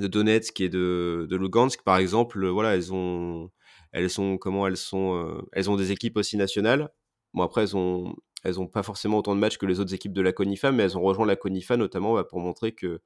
de 0.00 0.06
Donetsk 0.06 0.60
et 0.60 0.68
de, 0.68 1.26
de 1.30 1.36
Lugansk, 1.36 1.82
par 1.82 1.98
exemple, 1.98 2.46
voilà, 2.48 2.74
elles 2.74 2.92
ont, 2.92 3.50
elles 3.92 4.10
sont 4.10 4.38
comment 4.38 4.66
elles 4.66 4.76
sont, 4.76 5.42
elles 5.52 5.70
ont 5.70 5.76
des 5.76 5.92
équipes 5.92 6.16
aussi 6.16 6.36
nationales. 6.36 6.90
Bon, 7.34 7.42
après, 7.42 7.62
elles 7.62 7.76
ont, 7.76 8.14
elles 8.44 8.56
n'ont 8.56 8.68
pas 8.68 8.82
forcément 8.82 9.18
autant 9.18 9.34
de 9.34 9.40
matchs 9.40 9.58
que 9.58 9.66
les 9.66 9.80
autres 9.80 9.94
équipes 9.94 10.12
de 10.12 10.20
la 10.20 10.32
CONIFA, 10.32 10.70
mais 10.70 10.84
elles 10.84 10.98
ont 10.98 11.02
rejoint 11.02 11.26
la 11.26 11.34
CONIFA 11.34 11.78
notamment 11.78 12.14
bah, 12.14 12.24
pour 12.24 12.40
montrer 12.40 12.72
que, 12.72 13.00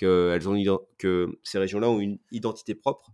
que, 0.00 0.32
elles 0.34 0.48
ont, 0.48 0.80
que 0.98 1.38
ces 1.42 1.58
régions-là 1.58 1.90
ont 1.90 2.00
une 2.00 2.18
identité 2.30 2.74
propre. 2.74 3.12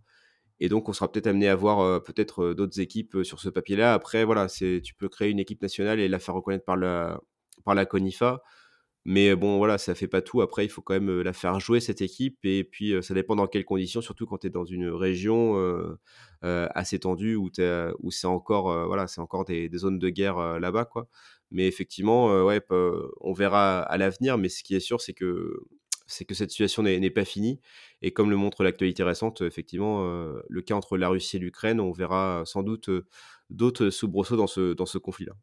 Et 0.59 0.69
donc, 0.69 0.89
on 0.89 0.93
sera 0.93 1.11
peut-être 1.11 1.27
amené 1.27 1.47
à 1.47 1.55
voir 1.55 1.79
euh, 1.81 1.99
peut-être 1.99 2.43
euh, 2.43 2.55
d'autres 2.55 2.79
équipes 2.79 3.15
euh, 3.17 3.23
sur 3.23 3.39
ce 3.39 3.49
papier-là. 3.49 3.93
Après, 3.93 4.23
voilà, 4.23 4.47
tu 4.47 4.93
peux 4.97 5.09
créer 5.09 5.29
une 5.29 5.39
équipe 5.39 5.61
nationale 5.61 5.99
et 5.99 6.07
la 6.07 6.19
faire 6.19 6.33
reconnaître 6.33 6.65
par 6.65 6.77
la, 6.77 7.21
par 7.63 7.75
la 7.75 7.85
CONIFA. 7.85 8.41
Mais 9.05 9.35
bon, 9.35 9.57
voilà, 9.57 9.77
ça 9.77 9.95
fait 9.95 10.07
pas 10.07 10.21
tout. 10.21 10.41
Après, 10.41 10.65
il 10.65 10.69
faut 10.69 10.81
quand 10.81 10.93
même 10.93 11.21
la 11.21 11.33
faire 11.33 11.59
jouer, 11.59 11.79
cette 11.79 12.01
équipe. 12.01 12.39
Et 12.43 12.63
puis, 12.63 12.93
ça 13.01 13.13
dépend 13.13 13.35
dans 13.37 13.47
quelles 13.47 13.65
conditions, 13.65 14.01
surtout 14.01 14.25
quand 14.25 14.39
tu 14.39 14.47
es 14.47 14.49
dans 14.49 14.65
une 14.65 14.89
région 14.89 15.55
assez 16.41 16.99
tendue 16.99 17.35
où, 17.35 17.49
où 17.99 18.11
c'est 18.11 18.27
encore, 18.27 18.87
voilà, 18.87 19.07
c'est 19.07 19.21
encore 19.21 19.45
des, 19.45 19.69
des, 19.69 19.77
zones 19.77 19.97
de 19.97 20.09
guerre 20.09 20.59
là-bas. 20.59 20.83
quoi. 20.83 21.07
Mais 21.51 21.67
effectivement, 21.67 22.43
ouais, 22.43 22.61
on 23.21 23.31
verra 23.31 23.79
à 23.79 23.97
l'avenir. 23.97 24.37
Mais 24.37 24.49
ce 24.49 24.61
qui 24.61 24.75
est 24.75 24.81
sûr, 24.81 24.99
c'est 24.99 25.13
que, 25.13 25.57
c'est 26.07 26.25
que 26.25 26.33
cette 26.33 26.51
situation 26.51 26.83
n'est 26.83 27.09
pas 27.09 27.25
finie. 27.25 27.59
Et 28.01 28.11
comme 28.11 28.29
le 28.29 28.37
montre 28.37 28.63
l'actualité 28.63 29.03
récente, 29.03 29.41
effectivement, 29.41 30.03
le 30.47 30.61
cas 30.61 30.75
entre 30.75 30.97
la 30.97 31.09
Russie 31.09 31.37
et 31.37 31.39
l'Ukraine, 31.39 31.79
on 31.79 31.91
verra 31.91 32.43
sans 32.45 32.63
doute 32.63 32.89
d'autres 33.49 33.89
soubresauts 33.89 34.37
dans 34.37 34.47
ce, 34.47 34.73
dans 34.73 34.85
ce 34.85 34.97
conflit-là. 34.97 35.33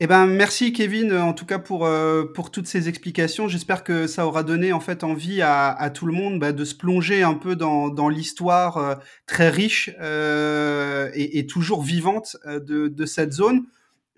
Eh 0.00 0.06
ben, 0.06 0.26
merci 0.26 0.72
Kevin, 0.72 1.12
en 1.12 1.32
tout 1.32 1.44
cas 1.44 1.58
pour, 1.58 1.84
euh, 1.84 2.24
pour 2.24 2.52
toutes 2.52 2.68
ces 2.68 2.88
explications. 2.88 3.48
J'espère 3.48 3.82
que 3.82 4.06
ça 4.06 4.28
aura 4.28 4.44
donné 4.44 4.72
en 4.72 4.78
fait 4.78 5.02
envie 5.02 5.42
à, 5.42 5.90
tout 5.92 6.06
le 6.06 6.12
monde 6.12 6.38
bah, 6.38 6.52
de 6.52 6.64
se 6.64 6.76
plonger 6.76 7.24
un 7.24 7.34
peu 7.34 7.56
dans, 7.56 7.88
dans 7.88 8.08
l'histoire 8.08 8.76
euh, 8.76 8.94
très 9.26 9.48
riche 9.50 9.90
euh, 10.00 11.10
et, 11.14 11.40
et, 11.40 11.48
toujours 11.48 11.82
vivante 11.82 12.36
euh, 12.46 12.60
de, 12.60 12.86
de 12.86 13.06
cette 13.06 13.32
zone. 13.32 13.64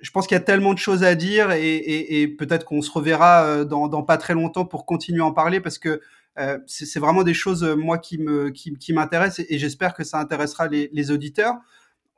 Je 0.01 0.11
pense 0.11 0.27
qu'il 0.27 0.35
y 0.35 0.39
a 0.39 0.43
tellement 0.43 0.75
de 0.75 0.79
choses 0.79 1.05
à 1.05 1.15
dire 1.15 1.53
et, 1.53 1.75
et, 1.75 2.23
et 2.23 2.29
peut-être 2.29 2.65
qu'on 2.65 2.83
se 2.83 2.91
reverra 2.91 3.45
euh, 3.45 3.65
dans, 3.65 3.89
dans, 3.89 4.03
pas 4.03 4.17
très 4.17 4.35
longtemps 4.35 4.65
pour 4.65 4.87
continuer 4.87 5.21
à 5.21 5.27
en 5.27 5.33
parler 5.33 5.61
parce 5.61 5.79
que 5.79 6.01
c'est 6.67 6.99
vraiment 7.01 7.23
des 7.23 7.35
choses 7.35 7.65
moi 7.65 7.99
qui 7.99 8.17
me 8.17 8.49
qui, 8.49 8.73
qui 8.75 8.95
m'intéressent 8.95 9.45
et, 9.51 9.59
j'espère 9.59 9.93
que 9.93 10.05
ça 10.05 10.19
intéressera 10.19 10.69
les, 10.69 10.89
les 10.95 11.11
auditeurs 11.11 11.57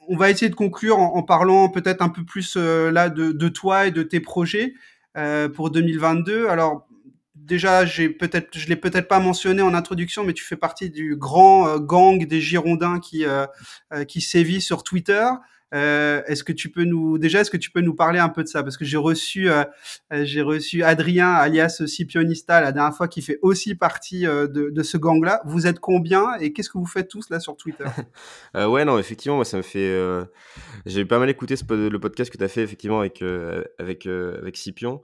on 0.09 0.17
va 0.17 0.31
essayer 0.31 0.49
de 0.49 0.55
conclure 0.55 0.99
en, 0.99 1.17
en 1.17 1.23
parlant 1.23 1.69
peut-être 1.69 2.03
un 2.03 2.09
peu 2.09 2.25
plus 2.25 2.55
euh, 2.57 2.91
là 2.91 3.09
de, 3.09 3.33
de, 3.33 3.49
toi 3.49 3.87
et 3.87 3.91
de 3.91 4.03
tes 4.03 4.21
projets 4.21 4.75
euh, 5.17 5.49
pour 5.49 5.71
2022. 5.71 6.49
Alors 6.49 6.87
déjà, 7.35 7.85
j'ai 7.85 8.09
peut-être, 8.09 8.57
je 8.57 8.69
l'ai 8.69 8.77
peut-être 8.77 9.09
pas 9.09 9.21
mentionné 9.21 9.63
en 9.63 9.75
introduction, 9.75 10.25
mais 10.25 10.33
tu 10.33 10.45
fais 10.45 10.57
partie 10.57 10.91
du 10.91 11.17
grand 11.17 11.69
euh, 11.69 11.79
gang 11.79 12.25
des 12.25 12.41
Girondins 12.41 13.01
qui 13.01 13.25
euh, 13.25 13.47
euh, 13.93 14.05
qui 14.05 14.21
sévit 14.21 14.61
sur 14.61 14.83
Twitter. 14.85 15.27
Euh, 15.73 16.23
est-ce 16.27 16.45
que 16.45 16.53
tu 16.53 16.71
peux 16.71 16.85
nous 16.85 17.19
déjà 17.19 17.41
est-ce 17.41 17.51
que 17.51 17.57
tu 17.57 17.71
peux 17.71 17.81
nous 17.81 17.95
parler 17.95 18.19
un 18.19 18.29
peu 18.29 18.43
de 18.43 18.49
ça? 18.49 18.63
Parce 18.63 18.77
que 18.77 18.85
j'ai 18.85 18.97
reçu 18.97 19.51
euh, 19.51 19.65
j'ai 20.11 20.43
reçu 20.43 20.83
Adrien 20.83 21.33
alias 21.33 21.83
Scipionista 21.87 22.61
la 22.61 22.73
dernière 22.73 22.95
fois 22.95 23.09
qui 23.09 23.23
fait 23.23 23.39
aussi 23.43 23.75
partie 23.75 24.27
euh, 24.27 24.47
de, 24.47 24.83
ce 24.83 24.97
gang 24.99 25.25
là. 25.25 25.41
Vous 25.47 25.67
êtes 25.67 25.81
combien 25.81 26.35
et 26.41 26.53
qu'est-ce 26.53 26.69
que 26.69 26.79
vous 26.79 26.87
faites 26.87 27.09
tous 27.09 27.31
là 27.31 27.41
sur 27.41 27.57
Twitter? 27.57 27.85
Euh, 28.57 28.67
Ouais 28.67 28.85
non 28.85 28.99
effectivement 28.99 29.37
moi 29.37 29.45
ça 29.45 29.57
me 29.57 29.63
fait 29.63 29.97
j'ai 30.87 31.05
pas 31.05 31.19
mal 31.19 31.31
écouté 31.31 31.55
le 31.69 31.99
podcast 31.99 32.31
que 32.31 32.37
tu 32.37 32.45
as 32.45 32.49
fait 32.49 32.63
effectivement 32.63 33.01
avec 33.01 33.23
avec 33.79 34.07
avec 34.07 34.57
Scipion 34.57 35.01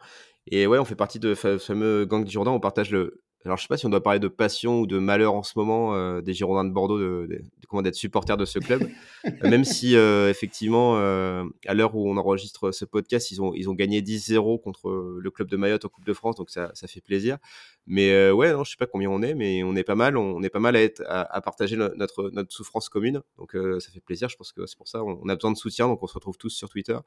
et 0.50 0.66
ouais 0.66 0.78
on 0.78 0.84
fait 0.84 0.94
partie 0.94 1.18
de 1.18 1.34
ce 1.34 1.58
fameux 1.58 2.04
gang 2.04 2.24
du 2.24 2.30
Jourdain 2.30 2.50
on 2.50 2.60
partage 2.60 2.90
le 2.90 3.22
alors 3.48 3.56
je 3.56 3.62
sais 3.62 3.68
pas 3.68 3.78
si 3.78 3.86
on 3.86 3.88
doit 3.88 4.02
parler 4.02 4.18
de 4.18 4.28
passion 4.28 4.80
ou 4.80 4.86
de 4.86 4.98
malheur 4.98 5.32
en 5.32 5.42
ce 5.42 5.54
moment 5.56 5.94
euh, 5.94 6.20
des 6.20 6.34
Girondins 6.34 6.66
de 6.66 6.70
Bordeaux, 6.70 6.98
de, 6.98 7.26
de, 7.30 7.36
de 7.36 7.66
comment 7.66 7.80
d'être 7.80 7.94
supporter 7.94 8.36
de 8.36 8.44
ce 8.44 8.58
club. 8.58 8.86
Même 9.42 9.64
si 9.64 9.96
euh, 9.96 10.28
effectivement, 10.28 10.98
euh, 10.98 11.44
à 11.66 11.72
l'heure 11.72 11.96
où 11.96 12.10
on 12.10 12.18
enregistre 12.18 12.72
ce 12.72 12.84
podcast, 12.84 13.30
ils 13.30 13.40
ont 13.40 13.54
ils 13.54 13.70
ont 13.70 13.72
gagné 13.72 14.02
10-0 14.02 14.60
contre 14.60 14.90
le 15.18 15.30
club 15.30 15.48
de 15.48 15.56
Mayotte 15.56 15.86
en 15.86 15.88
Coupe 15.88 16.04
de 16.04 16.12
France, 16.12 16.36
donc 16.36 16.50
ça, 16.50 16.70
ça 16.74 16.86
fait 16.88 17.00
plaisir. 17.00 17.38
Mais 17.86 18.30
ouais, 18.30 18.52
non, 18.52 18.64
je 18.64 18.72
sais 18.72 18.76
pas 18.76 18.86
combien 18.86 19.08
on 19.08 19.22
est, 19.22 19.34
mais 19.34 19.62
on 19.62 19.74
est 19.74 19.82
pas 19.82 19.94
mal. 19.94 20.18
On, 20.18 20.42
est 20.42 20.50
pas 20.50 20.60
mal 20.60 20.76
à 20.76 20.82
être 20.82 21.02
à, 21.06 21.22
à 21.34 21.40
partager 21.40 21.76
notre 21.76 22.30
notre 22.30 22.52
souffrance 22.52 22.90
commune, 22.90 23.22
donc 23.38 23.56
ça 23.80 23.90
fait 23.90 24.00
plaisir. 24.00 24.28
Je 24.28 24.36
pense 24.36 24.52
que 24.52 24.66
c'est 24.66 24.76
pour 24.76 24.88
ça 24.88 25.02
on, 25.02 25.18
on, 25.22 25.28
a 25.30 25.34
besoin 25.34 25.52
de 25.52 25.56
soutien, 25.56 25.88
donc 25.88 26.02
on 26.02 26.06
se 26.06 26.14
retrouve 26.14 26.36
tous 26.36 26.50
sur 26.50 26.68
Twitter. 26.68 26.98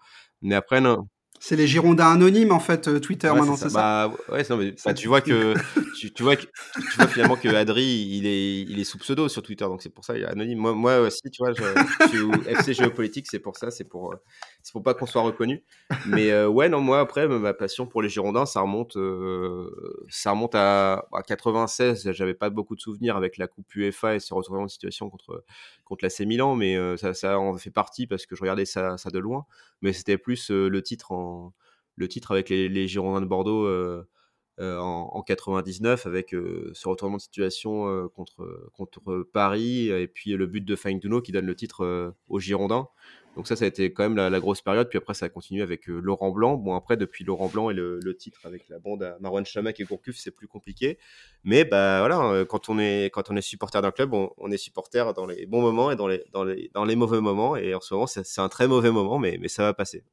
Mais 0.41 0.55
après 0.55 0.81
non 0.81 1.07
C'est 1.39 1.55
les 1.55 1.65
Girondins 1.65 2.11
anonymes 2.11 2.51
en 2.51 2.59
fait, 2.59 2.87
euh, 2.87 2.99
Twitter 2.99 3.27
Ouais, 3.29 3.39
maintenant, 3.39 3.55
c'est 3.55 3.69
ça? 3.69 4.07
Bah, 4.07 4.13
ouais, 4.31 4.43
non, 4.49 4.57
mais 4.57 4.73
Ça 4.77 4.91
bah, 4.91 4.93
tu 4.93 5.07
vois 5.07 5.21
que 5.21 5.55
tu, 5.99 6.13
tu 6.13 6.21
vois 6.21 6.35
que 6.35 6.43
tu 6.43 6.97
vois 6.97 7.07
finalement 7.07 7.35
que 7.35 7.47
Adri, 7.49 7.83
il 7.83 8.27
est, 8.27 8.61
il 8.61 8.79
est 8.79 8.83
sous 8.83 8.99
pseudo 8.99 9.27
sur 9.27 9.41
Twitter, 9.41 9.65
donc 9.65 9.81
c'est 9.81 9.89
pour 9.89 10.05
ça 10.05 10.15
il 10.15 10.21
est 10.21 10.27
anonyme. 10.27 10.59
Moi, 10.59 10.73
moi 10.73 10.99
aussi, 10.99 11.21
tu 11.31 11.43
vois, 11.43 11.51
je, 11.53 11.63
je 12.01 12.07
suis 12.09 12.21
au 12.21 12.31
FC 12.43 12.75
Géopolitique, 12.75 13.25
c'est 13.27 13.39
pour 13.39 13.57
ça, 13.57 13.71
c'est 13.71 13.85
pour, 13.85 14.13
euh, 14.13 14.17
c'est 14.61 14.71
pour 14.71 14.83
pas 14.83 14.93
qu'on 14.93 15.07
soit 15.07 15.23
reconnu. 15.23 15.63
Mais 16.05 16.29
euh, 16.31 16.47
ouais, 16.47 16.69
non, 16.69 16.79
moi 16.79 16.99
après, 16.99 17.27
ma 17.27 17.55
passion 17.55 17.87
pour 17.87 18.03
les 18.03 18.09
Girondins, 18.09 18.45
ça 18.45 18.61
remonte, 18.61 18.95
euh, 18.97 20.05
ça 20.09 20.31
remonte 20.31 20.53
à, 20.53 21.07
à 21.11 21.23
96. 21.23 22.11
J'avais 22.11 22.35
pas 22.35 22.51
beaucoup 22.51 22.75
de 22.75 22.81
souvenirs 22.81 23.17
avec 23.17 23.37
la 23.37 23.47
Coupe 23.47 23.73
UEFA 23.73 24.13
et 24.15 24.19
ce 24.19 24.35
retournement 24.35 24.65
de 24.65 24.71
situation 24.71 25.09
contre 25.09 25.43
contre 25.91 26.05
l'AC 26.05 26.21
Milan, 26.21 26.55
mais 26.55 26.77
euh, 26.77 26.95
ça, 26.95 27.13
ça 27.13 27.37
en 27.37 27.57
fait 27.57 27.69
partie 27.69 28.07
parce 28.07 28.25
que 28.25 28.33
je 28.33 28.41
regardais 28.41 28.63
ça, 28.63 28.97
ça 28.97 29.09
de 29.09 29.19
loin. 29.19 29.45
Mais 29.81 29.91
c'était 29.91 30.17
plus 30.17 30.49
euh, 30.49 30.69
le 30.69 30.81
titre 30.81 31.11
en 31.11 31.20
le 32.01 32.07
titre 32.07 32.31
avec 32.31 32.49
les, 32.49 32.87
Girondins 32.87 33.21
de 33.21 33.25
Bordeaux 33.25 33.65
euh, 33.65 34.07
euh, 34.59 34.77
en, 34.77 35.09
en, 35.13 35.21
99 35.21 36.05
avec 36.05 36.33
euh, 36.33 36.71
ce 36.73 36.87
retournement 36.87 37.17
de 37.17 37.21
situation 37.21 38.09
contre, 38.09 38.69
contre 38.73 39.23
Paris 39.31 39.89
et 39.89 40.07
puis 40.07 40.31
le 40.31 40.47
but 40.47 40.65
de 40.65 40.75
Duno 40.99 41.21
qui 41.21 41.31
donne 41.31 41.45
le 41.45 41.55
titre 41.55 42.13
aux 42.27 42.39
Girondins. 42.39 42.87
Donc 43.37 43.47
ça, 43.47 43.55
ça 43.55 43.63
a 43.63 43.67
été 43.69 43.93
quand 43.93 44.03
même 44.03 44.17
la, 44.17 44.39
grosse 44.41 44.61
période. 44.61 44.89
Puis 44.89 44.97
après, 44.97 45.13
ça 45.13 45.27
a 45.27 45.29
continué 45.29 45.61
avec 45.61 45.87
Laurent 45.87 46.31
Blanc. 46.31 46.57
Bon, 46.57 46.75
après, 46.75 46.97
depuis 46.97 47.23
Laurent 47.23 47.47
Blanc 47.47 47.69
et 47.69 47.73
le, 47.73 48.17
titre 48.17 48.41
avec 48.45 48.67
la 48.67 48.77
bande 48.77 49.03
à 49.03 49.17
Marwan 49.21 49.45
Chamak 49.45 49.79
et 49.79 49.85
Gourcuff, 49.85 50.17
c'est 50.17 50.31
plus 50.31 50.49
compliqué. 50.49 50.97
Mais 51.45 51.63
bah 51.63 51.99
voilà, 51.99 52.43
quand 52.43 52.67
on 52.67 52.77
est 52.77 53.05
quand 53.05 53.31
on 53.31 53.37
est 53.37 53.41
supporter 53.41 53.81
d'un 53.81 53.91
club, 53.91 54.13
on, 54.13 54.31
on, 54.37 54.51
est 54.51 54.57
supporter 54.57 55.13
dans 55.13 55.25
les 55.25 55.45
bons 55.45 55.61
moments 55.61 55.91
et 55.91 55.95
dans 55.95 56.09
les 56.09 56.25
dans 56.33 56.43
les 56.43 56.69
dans 56.73 56.83
les 56.83 56.97
mauvais 56.97 57.21
moments. 57.21 57.55
Et 57.55 57.73
en 57.73 57.79
ce 57.79 57.93
moment, 57.93 58.05
c'est 58.05 58.41
un 58.41 58.49
très 58.49 58.67
mauvais 58.67 58.91
moment, 58.91 59.17
mais 59.17 59.37
mais 59.39 59.47
ça 59.47 59.63
va 59.63 59.73
passer. 59.73 60.03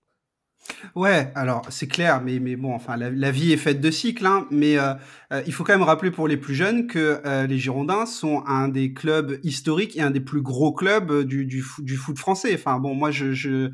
Ouais, 0.94 1.32
alors 1.34 1.66
c'est 1.70 1.86
clair, 1.86 2.20
mais, 2.22 2.38
mais 2.40 2.56
bon, 2.56 2.74
enfin, 2.74 2.96
la, 2.96 3.30
vie 3.30 3.52
est 3.52 3.56
faite 3.56 3.80
de 3.80 3.90
cycles, 3.90 4.26
hein, 4.26 4.46
mais 4.50 4.78
euh, 4.78 4.94
euh, 5.32 5.42
il 5.46 5.52
faut 5.52 5.64
quand 5.64 5.72
même 5.72 5.82
rappeler 5.82 6.10
pour 6.10 6.28
les 6.28 6.36
plus 6.36 6.54
jeunes 6.54 6.86
que 6.86 7.20
euh, 7.24 7.46
les 7.46 7.58
Girondins 7.58 8.06
sont 8.06 8.42
un 8.46 8.68
des 8.68 8.92
clubs 8.92 9.38
historiques 9.42 9.96
et 9.96 10.02
un 10.02 10.10
des 10.10 10.20
plus 10.20 10.42
gros 10.42 10.72
clubs 10.72 11.24
du, 11.24 11.46
du, 11.46 11.64
du 11.78 11.96
foot 11.96 12.18
français. 12.18 12.54
Enfin 12.54 12.78
bon, 12.78 12.94
moi, 12.94 13.10
je, 13.10 13.32
je 13.32 13.70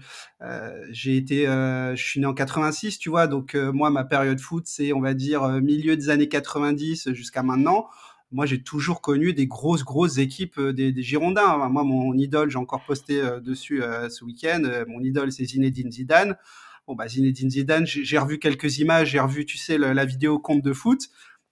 j'ai 0.90 1.16
été, 1.16 1.46
je 1.46 2.02
suis 2.02 2.20
né 2.20 2.26
en 2.26 2.34
86, 2.34 2.98
tu 2.98 3.08
vois, 3.08 3.26
donc 3.26 3.54
moi, 3.54 3.90
ma 3.90 4.04
période 4.04 4.38
foot, 4.40 4.64
c'est, 4.66 4.92
on 4.92 5.00
va 5.00 5.14
dire, 5.14 5.48
milieu 5.62 5.96
des 5.96 6.10
années 6.10 6.28
90 6.28 7.12
jusqu'à 7.12 7.42
maintenant 7.42 7.88
moi 8.34 8.46
j'ai 8.46 8.62
toujours 8.62 9.00
connu 9.00 9.32
des 9.32 9.46
grosses 9.46 9.84
grosses 9.84 10.18
équipes 10.18 10.60
des, 10.60 10.92
des 10.92 11.02
Girondins. 11.02 11.56
Moi 11.68 11.84
mon 11.84 12.14
idole, 12.14 12.50
j'ai 12.50 12.58
encore 12.58 12.84
posté 12.84 13.20
euh, 13.20 13.40
dessus 13.40 13.82
euh, 13.82 14.08
ce 14.08 14.24
week-end. 14.24 14.62
Euh, 14.64 14.84
mon 14.88 15.00
idole 15.00 15.30
c'est 15.30 15.44
Zinedine 15.44 15.90
Zidane. 15.90 16.36
Bon 16.86 16.94
bah 16.94 17.08
Zinedine 17.08 17.50
Zidane, 17.50 17.86
j'ai 17.86 18.18
revu 18.18 18.38
quelques 18.38 18.78
images, 18.78 19.10
j'ai 19.10 19.20
revu 19.20 19.46
tu 19.46 19.56
sais 19.56 19.78
le, 19.78 19.92
la 19.92 20.04
vidéo 20.04 20.38
compte 20.38 20.62
de 20.62 20.72
foot. 20.72 21.00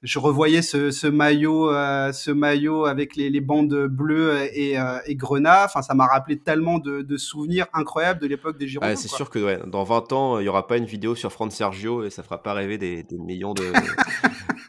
Je 0.02 0.18
revoyais 0.18 0.62
ce, 0.62 0.90
ce 0.90 1.06
maillot, 1.06 1.70
ce 2.12 2.32
maillot 2.32 2.86
avec 2.86 3.14
les, 3.14 3.30
les 3.30 3.40
bandes 3.40 3.86
bleues 3.86 4.36
et, 4.52 4.76
et 5.06 5.14
grenat. 5.14 5.64
Enfin, 5.64 5.80
ça 5.80 5.94
m'a 5.94 6.06
rappelé 6.06 6.40
tellement 6.40 6.80
de, 6.80 7.02
de, 7.02 7.16
souvenirs 7.16 7.66
incroyables 7.72 8.20
de 8.20 8.26
l'époque 8.26 8.58
des 8.58 8.66
Girondins. 8.66 8.94
Ah, 8.94 8.96
c'est 8.96 9.06
sûr 9.06 9.30
que 9.30 9.38
ouais, 9.38 9.60
dans 9.64 9.84
20 9.84 10.12
ans, 10.12 10.38
il 10.40 10.42
n'y 10.42 10.48
aura 10.48 10.66
pas 10.66 10.76
une 10.76 10.86
vidéo 10.86 11.14
sur 11.14 11.30
Franck 11.30 11.52
Sergio 11.52 12.04
et 12.04 12.10
ça 12.10 12.24
fera 12.24 12.42
pas 12.42 12.52
rêver 12.52 12.78
des, 12.78 13.04
des 13.04 13.16
millions 13.16 13.54
de, 13.54 13.62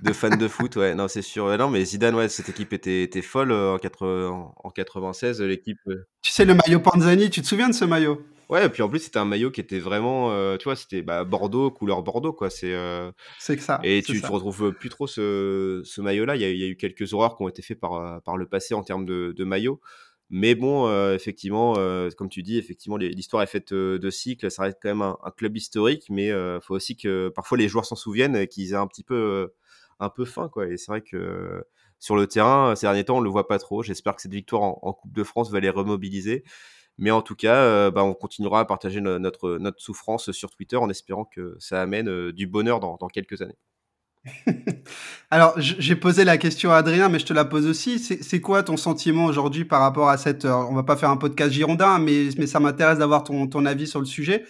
de 0.04 0.14
fans 0.14 0.30
de 0.30 0.48
foot, 0.48 0.76
ouais, 0.76 0.94
non, 0.94 1.08
c'est 1.08 1.24
sûr. 1.24 1.58
Non, 1.58 1.70
mais 1.70 1.84
Zidane, 1.84 2.14
ouais, 2.14 2.30
cette 2.30 2.50
équipe 2.50 2.72
était, 2.72 3.02
était 3.02 3.24
folle 3.24 3.52
en, 3.52 3.80
80, 3.80 4.52
en 4.56 4.70
96, 4.70 5.42
l'équipe. 5.42 5.80
Tu 6.22 6.32
sais, 6.32 6.46
le 6.46 6.54
maillot 6.54 6.80
Panzani, 6.80 7.32
tu 7.32 7.42
te 7.42 7.48
souviens 7.48 7.70
de 7.70 7.74
ce 7.74 7.86
maillot? 7.86 8.22
Ouais, 8.54 8.66
et 8.66 8.70
puis 8.70 8.84
en 8.84 8.90
plus, 8.90 9.00
c'était 9.00 9.18
un 9.18 9.26
maillot 9.26 9.52
qui 9.52 9.60
était 9.60 9.80
vraiment, 9.80 10.32
euh, 10.32 10.58
tu 10.58 10.66
vois, 10.66 10.76
c'était 10.76 11.02
bah, 11.02 11.24
Bordeaux, 11.24 11.72
couleur 11.72 12.04
Bordeaux, 12.04 12.34
quoi. 12.34 12.50
C'est 12.50 12.74
euh... 12.74 13.12
que 13.46 13.58
ça. 13.58 13.80
Et 13.84 14.02
tu, 14.02 14.22
tu 14.22 14.26
retrouves 14.28 14.72
plus 14.74 14.90
trop 14.90 15.08
ce, 15.08 15.82
ce 15.84 16.02
maillot-là. 16.02 16.36
Il, 16.36 16.42
y, 16.42 16.64
a, 16.64 16.68
eu 16.68 16.78
quelques 16.78 17.14
horreurs 17.14 17.36
qui 17.36 17.44
ont 17.44 17.50
été 17.50 17.62
faites 17.62 17.80
par, 17.80 18.22
par 18.22 18.38
le 18.38 18.46
passé 18.46 18.76
en 18.76 18.84
termes 18.84 19.06
de, 19.06 19.34
de 19.36 19.44
maillot. 19.44 19.82
Mais 20.36 20.56
bon, 20.56 20.88
euh, 20.88 21.14
effectivement, 21.14 21.76
euh, 21.78 22.10
comme 22.18 22.28
tu 22.28 22.42
dis, 22.42 22.58
effectivement, 22.58 22.98
l'histoire 22.98 23.44
est 23.44 23.48
faite 23.48 23.72
euh, 23.72 24.00
de 24.00 24.10
cycles. 24.10 24.50
Ça 24.50 24.64
reste 24.64 24.80
quand 24.82 24.90
même 24.90 25.04
un, 25.04 25.16
un 25.24 25.30
club 25.30 25.56
historique, 25.56 26.08
mais 26.10 26.28
il 26.30 26.60
faut 26.64 26.74
aussi 26.74 26.98
que 26.98 27.30
parfois 27.30 27.58
les 27.58 27.68
joueurs 27.68 27.86
s'en 27.86 27.96
souviennent, 27.96 28.48
qu'ils 28.48 28.72
aient 28.72 28.76
un 28.76 28.88
petit 28.88 29.04
peu 29.04 29.54
un 30.00 30.10
peu 30.10 30.26
fin, 30.26 30.50
quoi. 30.50 30.68
Et 30.68 30.78
c'est 30.78 30.92
vrai 30.92 31.02
que 31.02 31.64
sur 32.00 32.16
le 32.16 32.28
terrain, 32.28 32.76
ces 32.76 32.88
derniers 32.88 33.06
temps, 33.06 33.18
on 33.18 33.22
le 33.22 33.30
voit 33.30 33.48
pas 33.48 33.60
trop. 33.60 33.84
J'espère 33.84 34.16
que 34.16 34.24
cette 34.24 34.34
victoire 34.34 34.64
en, 34.64 34.80
en, 34.82 34.94
Coupe 34.94 35.14
de 35.14 35.24
France 35.24 35.52
va 35.52 35.60
les 35.60 35.70
remobiliser. 35.70 36.44
Mais 36.98 37.12
en 37.12 37.22
tout 37.22 37.36
cas, 37.36 37.56
euh, 37.56 37.92
bah, 37.92 38.04
on 38.04 38.14
continuera 38.14 38.60
à 38.60 38.66
partager 38.66 39.02
no 39.02 39.20
notre, 39.20 39.58
notre 39.58 39.82
souffrance 39.82 40.32
sur 40.32 40.52
Twitter 40.52 40.78
en 40.78 40.90
espérant 40.90 41.26
que 41.26 41.56
ça 41.60 41.82
amène 41.82 42.10
euh, 42.10 42.34
du 42.34 42.48
bonheur 42.48 42.80
dans, 42.80 42.98
dans 42.98 43.08
quelques 43.08 43.42
années. 43.42 43.58
Alors, 45.32 45.54
j'ai 45.58 45.96
posé 45.96 46.24
la 46.24 46.38
question 46.38 46.72
à 46.72 46.78
Adrien, 46.78 47.10
mais 47.10 47.20
je 47.20 47.26
te 47.26 47.34
la 47.34 47.46
pose 47.46 47.68
aussi. 47.68 48.00
C'est 48.00 48.42
quoi 48.42 48.64
ton 48.64 48.78
sentiment 48.78 49.26
aujourd'hui 49.26 49.66
par 49.66 49.82
rapport 49.82 50.10
à 50.10 50.18
cette... 50.18 50.46
Euh, 50.46 50.54
on 50.54 50.74
va 50.74 50.84
pas 50.84 50.96
faire 50.96 51.10
un 51.10 51.18
podcast 51.18 51.52
girondin, 51.52 52.00
mais, 52.00 52.30
mais 52.38 52.48
ça 52.48 52.60
m'intéresse 52.60 53.00
d'avoir 53.00 53.24
ton, 53.24 53.48
ton, 53.48 53.66
avis 53.66 53.88
sur 53.88 54.00
le 54.00 54.06
sujet. 54.06 54.46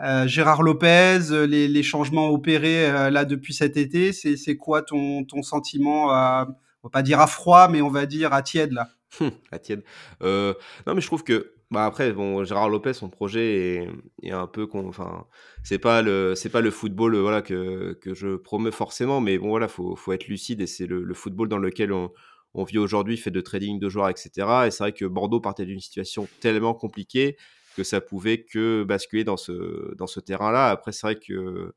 Euh, 0.00 0.26
Gérard 0.26 0.62
Lopez, 0.62 1.46
les, 1.46 1.68
les, 1.68 1.82
changements 1.82 2.28
opérés 2.28 2.88
euh, 2.88 3.10
là 3.10 3.24
depuis 3.24 3.52
cet 3.52 3.76
été, 3.76 4.12
c'est 4.12 4.56
quoi 4.56 4.82
ton, 4.82 5.24
ton 5.24 5.42
sentiment 5.42 6.10
à, 6.10 6.46
On 6.82 6.88
va 6.88 6.90
pas 6.90 7.02
dire 7.02 7.20
à 7.20 7.26
froid, 7.26 7.68
mais 7.68 7.82
on 7.82 7.90
va 7.90 8.06
dire 8.06 8.32
à 8.32 8.42
tiède 8.42 8.72
là? 8.72 8.88
à 9.52 9.58
tiède. 9.58 9.82
Euh, 10.22 10.54
non, 10.86 10.94
mais 10.94 11.00
je 11.00 11.06
trouve 11.06 11.24
que 11.24 11.52
bah 11.70 11.84
après, 11.84 12.12
bon, 12.12 12.44
Gérard 12.44 12.70
Lopez, 12.70 12.94
son 12.94 13.10
projet 13.10 13.56
est, 13.56 13.88
est 14.22 14.30
un 14.30 14.46
peu, 14.46 14.66
enfin, 14.72 15.26
c'est 15.62 15.78
pas 15.78 16.00
le, 16.00 16.34
pas 16.50 16.62
le 16.62 16.70
football, 16.70 17.16
voilà, 17.16 17.42
que, 17.42 17.92
que 18.00 18.14
je 18.14 18.36
promeux 18.36 18.70
forcément, 18.70 19.20
mais 19.20 19.38
bon, 19.38 19.48
voilà, 19.48 19.68
faut, 19.68 19.94
faut 19.94 20.12
être 20.12 20.28
lucide 20.28 20.62
et 20.62 20.66
c'est 20.66 20.86
le, 20.86 21.12
football 21.12 21.48
dans 21.48 21.58
lequel 21.58 21.92
on, 21.92 22.10
on 22.54 22.64
vit 22.64 22.78
aujourd'hui, 22.78 23.18
fait 23.18 23.30
de 23.30 23.42
trading 23.42 23.78
de 23.78 23.88
joueurs, 23.90 24.08
etc. 24.08 24.30
Et 24.66 24.70
c'est 24.70 24.82
vrai 24.82 24.92
que 24.92 25.04
Bordeaux 25.04 25.40
partait 25.40 25.66
d'une 25.66 25.80
situation 25.80 26.26
tellement 26.40 26.72
compliquée 26.72 27.36
que 27.76 27.84
ça 27.84 28.00
pouvait 28.00 28.42
que 28.42 28.82
basculer 28.82 29.24
dans 29.24 29.36
ce, 29.36 29.94
dans 29.94 30.06
ce 30.06 30.20
terrain-là. 30.20 30.70
Après, 30.70 30.90
c'est 30.92 31.06
vrai 31.06 31.16
que, 31.16 31.74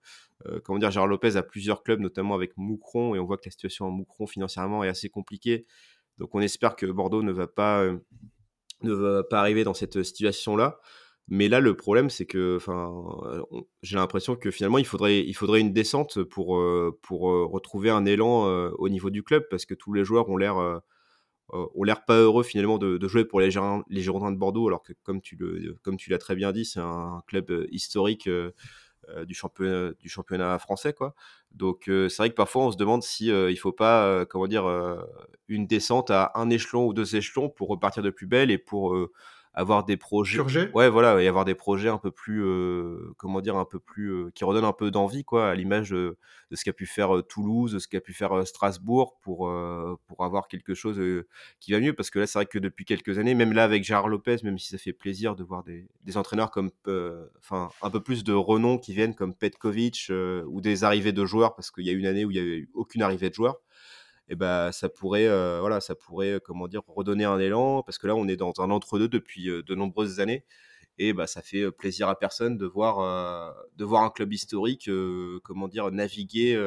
euh, 0.47 0.59
comment 0.63 0.79
dire, 0.79 0.89
Gérard 0.89 1.07
Lopez 1.07 1.35
a 1.35 1.43
plusieurs 1.43 1.83
clubs, 1.83 1.99
notamment 1.99 2.33
avec 2.33 2.57
Moucron, 2.57 3.13
et 3.13 3.19
on 3.19 3.25
voit 3.25 3.37
que 3.37 3.45
la 3.45 3.51
situation 3.51 3.87
à 3.87 3.89
Moucron 3.89 4.25
financièrement 4.25 4.83
est 4.83 4.87
assez 4.89 5.09
compliquée. 5.09 5.65
Donc, 6.17 6.33
on 6.33 6.39
espère 6.39 6.75
que 6.75 6.85
Bordeaux 6.85 7.23
ne 7.23 7.31
va 7.31 7.47
pas 7.47 7.81
euh, 7.83 7.97
ne 8.83 8.93
va 8.93 9.23
pas 9.23 9.39
arriver 9.39 9.63
dans 9.63 9.73
cette 9.73 10.03
situation-là. 10.03 10.79
Mais 11.27 11.47
là, 11.47 11.59
le 11.61 11.75
problème, 11.77 12.09
c'est 12.09 12.25
que, 12.25 12.57
j'ai 13.81 13.95
l'impression 13.95 14.35
que 14.35 14.51
finalement, 14.51 14.77
il 14.77 14.85
faudrait, 14.85 15.19
il 15.19 15.33
faudrait 15.33 15.61
une 15.61 15.71
descente 15.71 16.23
pour, 16.23 16.57
euh, 16.57 16.99
pour 17.03 17.31
euh, 17.31 17.45
retrouver 17.45 17.89
un 17.89 18.05
élan 18.05 18.47
euh, 18.47 18.71
au 18.77 18.89
niveau 18.89 19.09
du 19.09 19.23
club, 19.23 19.45
parce 19.49 19.65
que 19.65 19.73
tous 19.73 19.93
les 19.93 20.03
joueurs 20.03 20.29
ont 20.29 20.37
l'air, 20.37 20.57
euh, 20.57 20.79
pas 22.07 22.17
heureux 22.17 22.43
finalement 22.43 22.77
de, 22.77 23.07
jouer 23.07 23.25
pour 23.25 23.39
les, 23.39 23.51
les 23.89 24.01
Girondins 24.01 24.31
de 24.31 24.37
Bordeaux, 24.37 24.67
alors 24.67 24.83
que 24.83 24.93
comme 25.03 25.21
tu 25.21 25.37
l'as 26.09 26.17
très 26.17 26.35
bien 26.35 26.51
dit, 26.51 26.65
c'est 26.65 26.79
un 26.79 27.21
club 27.27 27.65
historique 27.71 28.29
du 29.25 29.33
championnat, 29.33 29.91
du 29.99 30.09
championnat 30.09 30.57
français, 30.59 30.93
quoi. 30.93 31.15
Donc 31.51 31.83
c'est 31.85 32.17
vrai 32.17 32.29
que 32.29 32.35
parfois 32.35 32.65
on 32.65 32.71
se 32.71 32.77
demande 32.77 33.03
si 33.03 33.27
il 33.27 33.57
faut 33.57 33.71
pas, 33.71 34.25
comment 34.25 34.47
dire, 34.47 34.65
une 35.47 35.67
descente 35.67 36.11
à 36.11 36.31
un 36.35 36.49
échelon 36.49 36.85
ou 36.85 36.93
deux 36.93 37.15
échelons 37.15 37.49
pour 37.49 37.67
repartir 37.67 38.03
de 38.03 38.09
plus 38.09 38.27
belle 38.27 38.51
et 38.51 38.57
pour 38.57 38.95
avoir 39.53 39.83
des 39.83 39.97
projets 39.97 40.39
ouais 40.73 40.89
voilà 40.89 41.21
et 41.21 41.27
avoir 41.27 41.43
des 41.43 41.55
projets 41.55 41.89
un 41.89 41.97
peu 41.97 42.11
plus 42.11 42.43
euh, 42.43 43.13
comment 43.17 43.41
dire 43.41 43.57
un 43.57 43.65
peu 43.65 43.79
plus 43.79 44.09
euh, 44.11 44.31
qui 44.33 44.45
redonnent 44.45 44.65
un 44.65 44.71
peu 44.71 44.91
d'envie 44.91 45.25
quoi 45.25 45.49
à 45.49 45.55
l'image 45.55 45.89
de, 45.89 46.17
de, 46.51 46.55
ce 46.55 46.63
qu'a 46.63 46.71
pu 46.71 46.85
faire 46.85 47.21
Toulouse 47.27 47.73
de 47.73 47.79
ce 47.79 47.87
qu'a 47.87 47.99
pu 47.99 48.13
faire 48.13 48.47
Strasbourg 48.47 49.17
pour 49.21 49.51
pour 50.07 50.23
avoir 50.23 50.47
quelque 50.47 50.73
chose 50.73 51.01
qui 51.59 51.71
va 51.71 51.79
mieux. 51.79 51.93
Parce 51.93 52.09
que 52.09 52.19
là 52.19 52.27
c'est 52.27 52.39
vrai 52.39 52.45
que 52.45 52.59
depuis 52.59 52.85
quelques 52.85 53.17
années 53.17 53.33
même 53.33 53.53
là 53.53 53.63
avec 53.63 53.83
Gérard 53.83 54.07
Lopez 54.07 54.37
même 54.43 54.57
si 54.57 54.69
ça 54.69 54.77
fait 54.77 54.93
plaisir 54.93 55.35
de 55.35 55.43
voir 55.43 55.63
des, 55.63 55.87
des 56.03 56.17
entraîneurs 56.17 56.51
comme 56.51 56.71
enfin 57.39 57.69
un 57.81 57.89
peu 57.89 58.01
plus 58.01 58.23
de 58.23 58.33
renom 58.33 58.77
qui 58.77 58.93
viennent 58.93 59.15
comme 59.15 59.35
Petkovic 59.35 60.11
ou 60.47 60.61
des 60.61 60.83
arrivées 60.83 61.13
de 61.13 61.25
joueurs 61.25 61.55
parce 61.55 61.71
qu'il 61.71 61.85
y 61.85 61.89
a 61.89 61.93
une 61.93 62.05
année 62.05 62.25
où 62.25 62.31
il 62.31 62.37
y 62.37 62.39
avait 62.39 62.57
eu 62.57 62.69
aucune 62.73 63.01
arrivée 63.01 63.29
de 63.29 63.35
joueurs 63.35 63.57
et 64.31 64.35
ben 64.35 64.71
ça 64.71 64.87
pourrait 64.87 65.27
euh, 65.27 65.59
voilà 65.59 65.81
ça 65.81 65.93
pourrait 65.93 66.39
comment 66.43 66.69
dire 66.69 66.81
redonner 66.87 67.25
un 67.25 67.37
élan 67.37 67.83
parce 67.83 67.97
que 67.97 68.07
là 68.07 68.15
on 68.15 68.29
est 68.29 68.37
dans 68.37 68.53
un 68.59 68.71
entre 68.71 68.97
deux 68.97 69.09
depuis 69.09 69.49
euh, 69.49 69.61
de 69.61 69.75
nombreuses 69.75 70.21
années 70.21 70.45
et 70.97 71.11
bah 71.11 71.27
ça 71.27 71.41
fait 71.41 71.69
plaisir 71.69 72.07
à 72.07 72.17
personne 72.17 72.57
de 72.57 72.65
voir 72.65 72.99
euh, 72.99 73.51
de 73.75 73.83
voir 73.83 74.03
un 74.03 74.09
club 74.09 74.31
historique 74.31 74.89
comment 75.43 75.67
dire 75.67 75.91
naviguer 75.91 76.57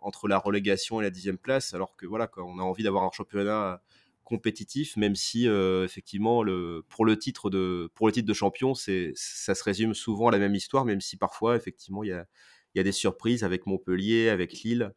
entre 0.00 0.28
la 0.28 0.38
relégation 0.38 1.00
et 1.00 1.04
la 1.04 1.10
dixième 1.10 1.38
place 1.38 1.74
alors 1.74 1.96
que 1.96 2.06
voilà 2.06 2.30
on 2.36 2.60
a 2.60 2.62
envie 2.62 2.84
d'avoir 2.84 3.02
un 3.02 3.10
championnat 3.10 3.82
compétitif 4.22 4.96
même 4.96 5.16
si 5.16 5.46
effectivement 5.46 6.44
le 6.44 6.84
pour 6.88 7.04
le 7.04 7.18
titre 7.18 7.50
de 7.50 7.90
pour 7.94 8.06
le 8.06 8.12
titre 8.12 8.28
de 8.28 8.34
champion 8.34 8.74
c'est 8.74 9.12
ça 9.16 9.56
se 9.56 9.64
résume 9.64 9.94
souvent 9.94 10.28
à 10.28 10.32
la 10.32 10.38
même 10.38 10.54
histoire 10.54 10.84
même 10.84 11.00
si 11.00 11.16
parfois 11.16 11.56
effectivement 11.56 12.04
il 12.04 12.10
y 12.10 12.12
a 12.12 12.26
il 12.74 12.78
y 12.78 12.80
a 12.80 12.84
des 12.84 12.92
surprises 12.92 13.42
avec 13.42 13.66
Montpellier 13.66 14.28
avec 14.28 14.52
Lille 14.62 14.92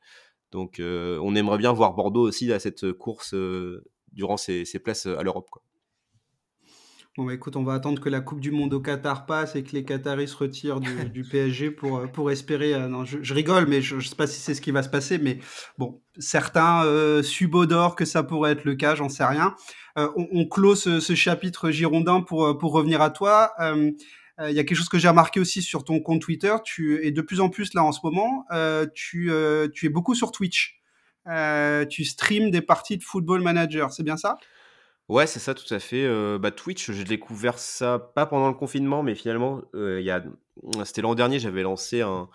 donc, 0.52 0.80
euh, 0.80 1.20
on 1.24 1.36
aimerait 1.36 1.58
bien 1.58 1.72
voir 1.72 1.94
Bordeaux 1.94 2.28
aussi 2.28 2.52
à 2.52 2.60
cette 2.60 2.92
course 2.92 3.34
euh, 3.34 3.86
durant 4.12 4.38
ses, 4.38 4.66
ses, 4.66 4.80
places 4.80 5.06
à 5.06 5.24
l'Europe. 5.24 5.48
Bon, 7.18 7.26
bah, 7.26 7.34
écoute, 7.34 7.56
on 7.56 7.64
va 7.64 7.74
attendre 7.74 8.02
que 8.02 8.10
la 8.10 8.22
coupe 8.22 8.40
du 8.40 8.52
monde 8.52 8.74
au 8.74 8.80
Qatar 8.80 9.26
passe 9.26 9.56
et 9.56 9.64
que 9.64 9.72
les 9.74 9.84
Qataris 9.84 10.30
se 10.30 10.38
retirent 10.38 10.80
du 10.80 11.10
du 11.10 11.24
PSG 11.24 11.72
pour, 11.72 12.10
pour 12.12 12.32
espérer, 12.32 12.78
non, 12.88 13.06
je 13.06 13.20
je 13.22 13.34
rigole, 13.34 13.66
mais 13.68 13.82
je 13.82 14.00
je 14.00 14.08
sais 14.08 14.16
pas 14.16 14.28
si 14.28 14.40
c'est 14.40 14.54
ce 14.54 14.62
qui 14.62 14.72
va 14.72 14.84
se 14.84 14.90
passer, 14.90 15.18
mais 15.18 15.40
bon, 15.78 16.02
certains, 16.20 16.84
subodorent 17.24 17.96
que 17.96 18.06
ça 18.06 18.24
pourrait 18.24 18.52
être 18.52 18.66
le 18.66 18.76
cas, 18.76 18.96
j'en 18.96 19.10
sais 19.10 19.26
rien. 19.26 19.56
On 19.96 20.28
on 20.32 20.48
clôt 20.48 20.76
ce 20.76 21.00
ce 21.00 21.16
chapitre 21.16 21.70
girondin 21.72 22.22
pour, 22.22 22.58
pour 22.58 22.72
revenir 22.74 23.02
à 23.02 23.10
toi. 23.10 23.54
Heu, 24.42 24.50
il 24.50 24.56
y 24.56 24.60
a 24.60 24.64
quelque 24.64 24.78
chose 24.78 24.90
que 24.90 24.98
j'ai 24.98 25.08
remarqué 25.10 25.40
aussi 25.40 25.62
sur 25.62 25.84
ton 25.84 26.00
compte 26.00 26.22
Twitter, 26.22 26.56
tu 26.64 27.06
es 27.06 27.12
de 27.12 27.22
plus 27.22 27.40
en 27.40 27.50
plus 27.50 27.74
là 27.74 27.84
en 27.84 27.92
ce 27.92 28.00
moment, 28.04 28.46
heu, 28.52 28.90
tu, 28.94 29.30
heu, 29.32 29.70
tu 29.74 29.86
es 29.86 29.90
beaucoup 29.90 30.16
sur 30.16 30.32
Twitch. 30.32 30.82
Tu 31.90 32.04
streams 32.04 32.50
des 32.50 32.62
parties 32.62 32.98
de 32.98 33.04
Football 33.04 33.42
Manager, 33.42 33.92
c'est 33.92 34.04
bien 34.04 34.18
ça? 34.18 34.38
Ouais, 35.08 35.28
c'est 35.28 35.40
ça, 35.40 35.54
tout 35.54 35.72
à 35.74 35.80
fait, 35.80 36.08
bah, 36.40 36.52
Twitch, 36.52 36.90
j'ai 36.92 37.04
découvert 37.04 37.60
ça 37.60 38.00
pas 38.00 38.26
pendant 38.26 38.48
le 38.48 38.54
confinement, 38.56 39.04
mais 39.04 39.14
finalement, 39.14 39.62
c'était 40.86 41.02
l'an 41.02 41.16
dernier, 41.16 41.38
j'avais 41.40 41.64
lancé 41.64 42.02
un 42.02 42.30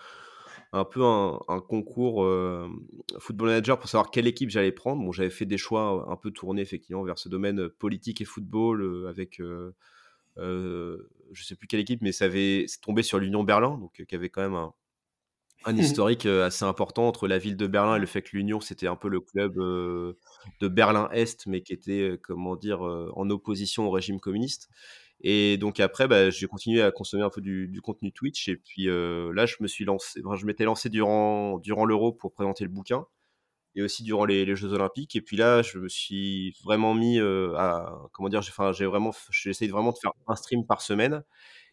un 0.73 0.83
peu 0.83 1.03
un 1.03 1.59
concours, 1.67 2.25
Football 3.19 3.47
Manager 3.49 3.79
pour 3.79 3.89
savoir 3.89 4.11
quelle 4.11 4.27
équipe 4.27 4.49
j'allais 4.49 4.71
prendre. 4.71 5.03
Bon, 5.03 5.11
j'avais 5.11 5.29
fait 5.29 5.45
des 5.45 5.57
choix 5.57 6.05
un 6.09 6.15
peu 6.17 6.31
tournés 6.31 6.61
effectivement 6.61 7.03
vers 7.03 7.17
ce 7.17 7.29
domaine, 7.29 7.67
politique 7.69 8.21
et 8.21 8.25
football, 8.25 9.07
avec, 9.09 9.41
heu, 10.39 11.09
je 11.31 11.43
sais 11.43 11.55
plus 11.55 11.67
quelle 11.67 11.79
équipe, 11.81 12.01
mais 12.01 12.11
ça 12.11 12.25
avait 12.25 12.65
c'est 12.67 12.81
tombé 12.81 13.03
sur 13.03 13.19
l'Union 13.19 13.43
Berlin, 13.43 13.77
donc 13.77 13.99
heu, 13.99 14.05
qui 14.05 14.15
avait 14.15 14.29
quand 14.29 14.41
même 14.41 14.55
un 14.55 14.73
un 15.65 15.75
historique, 15.77 16.25
heu, 16.25 16.43
assez 16.43 16.63
important 16.65 17.07
entre 17.07 17.27
la 17.27 17.37
ville 17.39 17.57
de 17.57 17.67
Berlin 17.67 17.97
et 17.97 17.99
le 17.99 18.05
fait 18.05 18.21
que 18.21 18.35
l'Union, 18.37 18.61
c'était 18.61 18.87
un 18.87 18.95
peu 18.95 19.09
le 19.09 19.19
club, 19.21 19.57
heu, 19.59 20.17
de 20.61 20.67
Berlin-Est, 20.69 21.45
mais 21.47 21.61
qui 21.61 21.73
était, 21.73 22.17
comment 22.23 22.55
dire, 22.55 22.81
en 22.81 23.29
opposition 23.29 23.87
au 23.87 23.91
régime 23.91 24.19
communiste. 24.19 24.69
Et 25.21 25.57
donc 25.57 25.79
après, 25.81 26.07
bah, 26.07 26.29
j'ai 26.29 26.47
continué 26.47 26.81
à 26.81 26.91
consommer 26.91 27.23
un 27.23 27.29
peu 27.31 27.41
du 27.41 27.67
du 27.67 27.81
contenu 27.81 28.11
Twitch 28.13 28.47
et 28.49 28.57
puis, 28.57 28.85
là, 28.87 29.45
je 29.47 29.55
me 29.61 29.67
suis 29.67 29.85
lancé 29.85 30.21
enfin, 30.25 30.35
je 30.37 30.45
m'étais 30.45 30.63
lancé 30.65 30.89
durant 30.89 31.57
durant 31.59 31.85
l'Euro 31.85 32.13
pour 32.13 32.33
présenter 32.33 32.63
le 32.65 32.69
bouquin 32.71 33.05
et 33.77 33.83
aussi 33.83 34.03
durant 34.03 34.25
les 34.25 34.55
jeux 34.57 34.73
olympiques. 34.73 35.15
Et 35.17 35.21
puis 35.21 35.37
là, 35.37 35.61
je 35.63 35.79
me 35.79 35.89
suis 35.89 36.55
vraiment 36.63 36.93
mis, 36.95 37.19
heu, 37.19 37.53
à 37.57 37.93
comment 38.13 38.29
dire? 38.29 38.41
J'ai 38.43 38.85
vraiment 38.87 39.13
f 39.13 39.27
j'essaye 39.31 39.69
vraiment 39.69 39.93
de 39.93 39.99
faire 39.99 40.11
un 40.27 40.35
stream 40.37 40.65
par 40.67 40.81
semaine. 40.81 41.23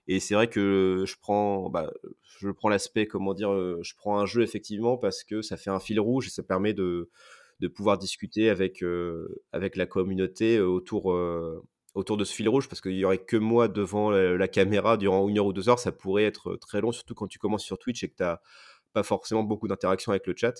Et 0.08 0.20
c'est 0.20 0.34
vrai 0.34 0.48
que 0.48 1.04
je 1.06 1.16
prends, 1.20 1.70
bah, 1.70 1.92
je 2.40 2.50
prends 2.50 2.68
l'aspect, 2.70 3.06
comment 3.06 3.34
dire, 3.34 3.52
heu, 3.52 3.80
je 3.82 3.94
prends 3.96 4.18
un 4.18 4.26
jeu 4.26 4.42
effectivement 4.42 4.98
parce 4.98 5.24
que 5.24 5.42
ça 5.42 5.56
fait 5.56 5.70
un 5.70 5.80
fil 5.80 6.00
rouge 6.00 6.26
et 6.28 6.30
ça 6.30 6.42
permet 6.42 6.74
de 6.74 7.10
de 7.60 7.68
pouvoir 7.68 7.98
discuter 7.98 8.50
avec, 8.50 8.82
heu, 8.82 9.42
avec 9.52 9.76
la 9.76 9.86
communauté 9.86 10.60
autour, 10.60 11.14
autour 11.94 12.16
de 12.16 12.24
ce 12.24 12.34
fil 12.34 12.48
rouge. 12.48 12.68
Parce 12.68 12.80
qu'il 12.80 12.92
y 12.96 13.04
aurait 13.04 13.18
que 13.24 13.36
moi 13.36 13.68
devant 13.68 14.10
la 14.10 14.36
la 14.36 14.48
caméra 14.48 14.96
durant 14.96 15.28
une 15.28 15.38
heure 15.38 15.46
ou 15.46 15.52
2 15.52 15.68
heures, 15.68 15.78
ça 15.78 15.92
pourrait 15.92 16.24
être 16.24 16.56
très 16.56 16.80
long, 16.80 16.92
surtout 16.92 17.14
quand 17.14 17.28
tu 17.28 17.38
commences 17.38 17.64
sur 17.64 17.78
Twitch 17.78 18.02
et 18.04 18.08
que 18.08 18.16
tu 18.16 18.22
as 18.24 18.40
pas 18.92 19.02
forcément 19.04 19.42
beaucoup 19.44 19.68
d'interaction 19.68 20.12
avec 20.12 20.26
le 20.26 20.34
chat 20.36 20.54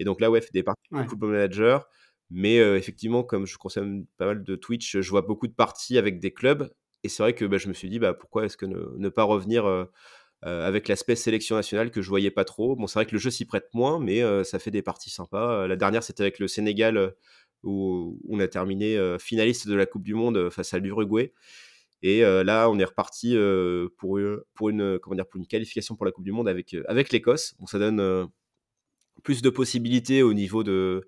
et 0.00 0.04
donc 0.06 0.20
là, 0.22 0.30
ouais, 0.32 0.42
fait 0.42 0.52
des 0.54 0.64
parties 0.64 0.82
de 0.90 0.98
Ouais. 0.98 1.06
Football 1.10 1.32
Manager 1.32 1.88
mais 2.32 2.58
heu, 2.60 2.76
effectivement, 2.76 3.24
comme 3.24 3.46
je 3.46 3.58
consomme 3.58 4.06
pas 4.18 4.26
mal 4.26 4.44
de 4.44 4.56
Twitch, 4.56 4.98
je 5.00 5.10
vois 5.10 5.22
beaucoup 5.22 5.48
de 5.48 5.54
parties 5.54 5.98
avec 5.98 6.20
des 6.20 6.32
clubs 6.32 6.72
et 7.04 7.08
c'est 7.10 7.22
vrai 7.24 7.34
que, 7.34 7.44
bah, 7.46 7.58
je 7.58 7.68
me 7.68 7.74
suis 7.74 7.88
dit: 7.90 7.98
«Bah, 8.00 8.14
pourquoi 8.14 8.44
est-ce 8.46 8.56
que 8.58 8.66
ne 8.66 8.78
ne 8.98 9.08
pas 9.10 9.24
revenir, 9.24 9.66
heu 9.68 9.88
heu, 10.46 10.48
avec 10.48 10.88
l'aspect 10.88 11.16
sélection 11.16 11.56
nationale 11.56 11.90
que 11.92 12.02
je 12.02 12.08
voyais 12.10 12.30
pas 12.32 12.44
trop?» 12.44 12.76
bon, 12.76 12.86
c'est 12.88 12.94
vrai 13.00 13.06
que 13.06 13.12
le 13.14 13.18
jeu 13.20 13.30
s'y 13.30 13.46
prête 13.46 13.68
moins, 13.74 14.00
mais 14.00 14.22
ça 14.44 14.58
fait 14.60 14.70
des 14.72 14.82
parties 14.82 15.10
sympas. 15.10 15.66
La 15.68 15.76
dernière, 15.76 16.02
c'était 16.04 16.22
avec 16.24 16.38
le 16.40 16.48
Sénégal, 16.48 17.14
où 17.64 18.18
on 18.28 18.40
a 18.40 18.48
terminé, 18.48 18.98
finaliste 19.20 19.68
de 19.68 19.74
la 19.74 19.86
coupe 19.86 20.04
du 20.04 20.14
monde, 20.14 20.50
face 20.50 20.74
à 20.74 20.78
l'Uruguay 20.78 21.32
et 22.02 22.22
là, 22.22 22.70
on 22.70 22.78
est 22.78 22.84
reparti, 22.84 23.36
pour, 23.98 24.18
une, 24.18 24.82
heu, 24.82 24.98
comment 25.00 25.16
dire? 25.16 25.26
Pour 25.28 25.38
une 25.40 25.46
qualification 25.46 25.96
pour 25.96 26.06
la 26.06 26.12
coupe 26.12 26.24
du 26.24 26.32
monde 26.32 26.48
avec, 26.48 26.74
avec 26.88 27.12
l'Écosse. 27.12 27.54
Bon, 27.58 27.66
ça 27.66 27.78
donne, 27.78 28.28
plus 29.20 29.42
de 29.42 29.50
possibilités 29.50 30.22
au 30.22 30.34
niveau 30.34 30.62
de 30.64 31.06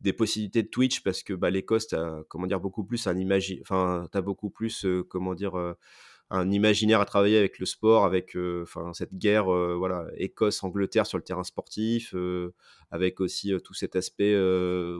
des 0.00 0.12
possibilités 0.14 0.62
de 0.64 0.68
Twitch 0.68 1.02
parce 1.02 1.22
que, 1.22 1.34
bah, 1.34 1.50
l'Écosse, 1.50 1.88
tu 1.88 1.96
as, 1.96 2.22
comment 2.28 2.46
dire? 2.48 2.60
Beaucoup 2.60 2.84
plus 2.84 3.06
un 3.08 3.16
imagi 3.18 3.60
enfin, 3.62 4.08
tu 4.12 4.18
as 4.18 4.22
beaucoup 4.22 4.50
plus, 4.50 4.84
heu, 4.86 5.04
comment 5.04 5.34
dire? 5.34 5.56
Heu, 5.58 5.76
un 6.30 6.50
imaginaire 6.50 7.00
à 7.00 7.06
travailler 7.06 7.38
avec 7.38 7.58
le 7.60 7.66
sport, 7.66 8.04
avec, 8.06 8.36
enfin, 8.62 8.92
cette 8.94 9.14
guerre, 9.14 9.46
voilà, 9.46 10.06
Écosse-Angleterre 10.16 11.06
sur 11.06 11.18
le 11.18 11.24
terrain 11.24 11.44
sportif, 11.44 12.14
avec 12.90 13.20
aussi, 13.20 13.52
tout 13.64 13.74
cet 13.74 13.96
aspect, 13.96 14.34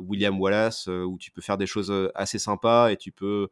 William 0.00 0.40
Wallace, 0.40 0.88
où 0.88 1.18
tu 1.20 1.30
peux 1.32 1.40
faire 1.42 1.58
des 1.58 1.66
choses, 1.66 1.92
assez 2.14 2.38
sympas 2.38 2.90
et 2.92 2.96
tu 2.96 3.12
peux, 3.12 3.48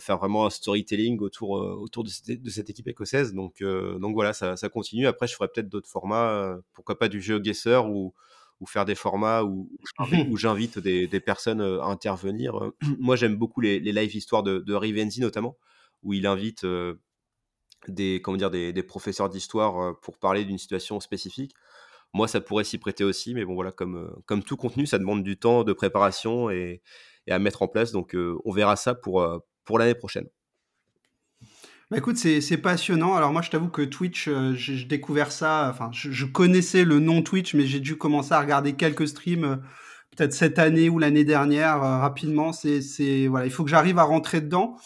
faire 0.00 0.18
vraiment 0.18 0.46
un 0.46 0.50
storytelling 0.50 1.18
autour, 1.20 1.58
heu, 1.58 1.72
autour 1.74 2.04
de 2.04 2.08
cette 2.10 2.42
de 2.42 2.50
cette 2.50 2.70
équipe 2.70 2.88
écossaise 2.88 3.32
donc 3.34 3.62
heu, 3.62 3.98
donc 4.00 4.14
voilà, 4.14 4.32
ça 4.32 4.56
ça 4.56 4.68
continue. 4.68 5.06
Après, 5.06 5.26
je 5.26 5.34
ferai 5.34 5.48
peut-être 5.48 5.68
d'autres 5.68 5.88
formats, 5.90 6.56
pourquoi 6.72 6.98
pas 6.98 7.08
du 7.08 7.20
GeoGuessr 7.22 7.86
ou 7.88 8.14
ou 8.60 8.66
faire 8.66 8.84
des 8.84 8.94
formats 8.94 9.42
où 9.44 9.68
où 9.72 10.04
j'invi 10.06 10.22
où 10.30 10.36
j'invite 10.36 10.78
des 10.78 11.06
des 11.08 11.20
personnes, 11.20 11.60
à 11.60 11.86
intervenir. 11.86 12.70
Moi, 13.00 13.16
j'aime 13.16 13.36
beaucoup 13.36 13.60
les 13.60 13.80
les 13.80 13.92
live 13.92 14.14
histoires 14.16 14.42
de 14.44 14.58
de 14.60 14.74
Rivenzi 14.74 15.20
notamment, 15.20 15.56
où 16.02 16.12
il 16.14 16.26
invite, 16.26 16.64
des 17.88 18.20
comment 18.22 18.36
dire? 18.38 18.50
Des 18.50 18.72
des 18.72 18.82
professeurs 18.82 19.28
d'histoire, 19.30 19.98
pour 20.00 20.18
parler 20.18 20.44
d'une 20.44 20.58
situation 20.58 21.00
spécifique. 21.00 21.52
Moi, 22.14 22.28
ça 22.28 22.40
pourrait 22.40 22.64
s'y 22.64 22.78
prêter 22.78 23.04
aussi, 23.04 23.34
mais 23.34 23.44
bon, 23.44 23.54
voilà, 23.54 23.72
comme, 23.72 24.14
comme 24.26 24.42
tout 24.44 24.56
contenu, 24.56 24.86
ça 24.86 24.98
demande 24.98 25.24
du 25.24 25.36
temps 25.38 25.64
de 25.64 25.72
préparation 25.72 26.50
et 26.50 26.82
et 27.26 27.32
à 27.32 27.38
mettre 27.40 27.62
en 27.62 27.68
place 27.68 27.92
donc 27.92 28.16
on 28.44 28.52
verra 28.52 28.76
ça 28.76 28.94
pour, 28.94 29.22
pour 29.64 29.78
l'année 29.78 29.94
prochaine. 29.94 30.26
Bah, 31.90 31.98
écoute, 31.98 32.16
c'est 32.16 32.56
passionnant. 32.56 33.14
Alors 33.14 33.32
moi, 33.32 33.42
je 33.42 33.50
t'avoue 33.50 33.68
que 33.68 33.82
Twitch, 33.82 34.28
heu, 34.28 34.54
j'ai 34.54 34.84
découvert 34.84 35.30
ça, 35.30 35.68
enfin, 35.70 35.90
je 35.92 36.24
connaissais 36.24 36.84
le 36.84 36.98
nom 36.98 37.22
Twitch, 37.22 37.54
mais 37.54 37.66
j'ai 37.66 37.80
dû 37.80 37.96
commencer 37.96 38.32
à 38.32 38.40
regarder 38.40 38.72
quelques 38.74 39.06
streams, 39.08 39.44
heu, 39.44 39.56
peut-être 40.16 40.32
cette 40.32 40.58
année 40.58 40.88
ou 40.88 40.98
l'année 40.98 41.24
dernière, 41.24 41.76
heu, 41.76 41.98
rapidement. 42.00 42.52
C'est 42.52 43.26
voilà, 43.28 43.46
il 43.46 43.52
faut 43.52 43.64
que 43.64 43.70
j'arrive 43.70 43.98
à 43.98 44.04
rentrer 44.04 44.40
dedans. 44.40 44.76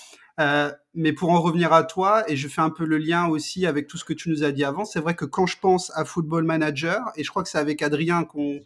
Mais 0.95 1.13
pour 1.13 1.31
en 1.31 1.41
revenir 1.41 1.73
à 1.73 1.85
toi 1.85 2.29
et 2.31 2.37
je 2.37 2.49
fais 2.49 2.61
un 2.61 2.71
peu 2.71 2.85
le 2.85 2.99
lien 2.99 3.29
aussi 3.29 3.67
avec 3.67 3.87
tout 3.87 3.97
ce 3.97 4.05
que 4.05 4.13
tu 4.13 4.31
nous 4.31 4.43
as 4.43 4.51
dit 4.51 4.65
avant, 4.65 4.85
c'est 4.85 4.99
vrai 5.01 5.15
que 5.15 5.25
quand 5.25 5.47
je 5.47 5.57
pense 5.61 5.93
à 5.95 6.05
Football 6.05 6.45
Manager 6.45 7.01
et 7.15 7.23
je 7.23 7.31
crois 7.31 7.45
que 7.45 7.49
c'est 7.49 7.59
avec 7.59 7.83
Adrien 7.83 8.25
qu'on 8.25 8.59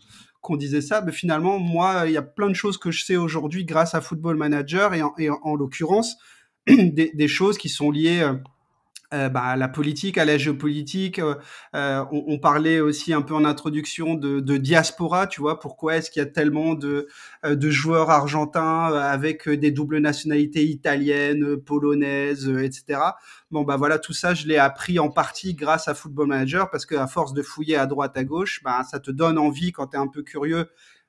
qu'on 0.43 0.57
disait 0.57 0.83
ça, 0.83 1.01
beh, 1.01 1.13
finalement, 1.13 1.59
moi, 1.59 2.03
il 2.07 2.13
y 2.13 2.19
a 2.19 2.23
plein 2.23 2.49
de 2.49 2.55
choses 2.55 2.77
que 2.77 2.91
je 2.91 3.05
sais 3.05 3.17
aujourd'hui 3.17 3.65
grâce 3.65 3.95
à 3.95 4.01
Football 4.01 4.37
Manager 4.37 4.93
et 4.93 5.03
en 5.31 5.55
l'occurrence, 5.55 6.17
des 6.67 7.13
des 7.15 7.29
choses 7.29 7.57
qui 7.57 7.71
sont 7.71 7.91
liées, 7.91 8.29
heu, 9.13 9.29
bah, 9.29 9.43
à 9.43 9.57
la 9.57 9.69
politique, 9.69 10.19
à 10.19 10.25
la 10.25 10.39
géopolitique, 10.39 11.19
heu 11.21 11.37
heu, 11.75 12.03
on 12.13 12.25
on 12.29 12.39
parlait 12.39 12.81
aussi 12.81 13.13
un 13.13 13.23
peu 13.23 13.35
en 13.35 13.45
introduction 13.45 14.15
de 14.15 14.41
de 14.41 14.57
diaspora, 14.57 15.27
tu 15.27 15.41
vois? 15.41 15.61
Pourquoi 15.61 15.97
est-ce 15.97 16.11
qu'il 16.11 16.21
y 16.21 16.25
a 16.25 16.29
tellement 16.29 16.75
de, 16.75 17.09
heu, 17.45 17.57
de 17.57 17.71
joueurs 17.71 18.11
argentins, 18.11 18.91
heu, 18.91 18.97
avec, 18.97 19.49
des 19.49 19.71
doubles 19.71 19.99
nationalités 19.99 20.65
italiennes, 20.65 21.57
polonaises, 21.59 22.49
heu, 22.49 22.63
et 22.65 22.71
cetera? 22.73 23.17
Bon, 23.51 23.63
bah, 23.65 23.77
voilà, 23.77 23.99
tout 23.99 24.13
ça, 24.15 24.35
je 24.35 24.47
l'ai 24.47 24.57
appris 24.59 24.99
en 24.99 25.11
partie 25.11 25.55
grâce 25.55 25.89
à 25.89 25.95
Football 25.95 26.29
Manager 26.29 26.71
parce 26.71 26.87
qu'à 26.87 27.07
force 27.07 27.35
de 27.35 27.43
fouiller 27.43 27.77
à 27.77 27.87
droite, 27.87 28.17
à 28.17 28.25
gauche, 28.25 28.63
ben, 28.65 28.83
ça 28.85 28.99
te 29.01 29.11
donne 29.11 29.39
envie 29.39 29.73
quand 29.73 29.89
tu 29.89 29.97
es 29.97 30.01
un 30.01 30.09
peu 30.09 30.23
curieux, 30.23 30.69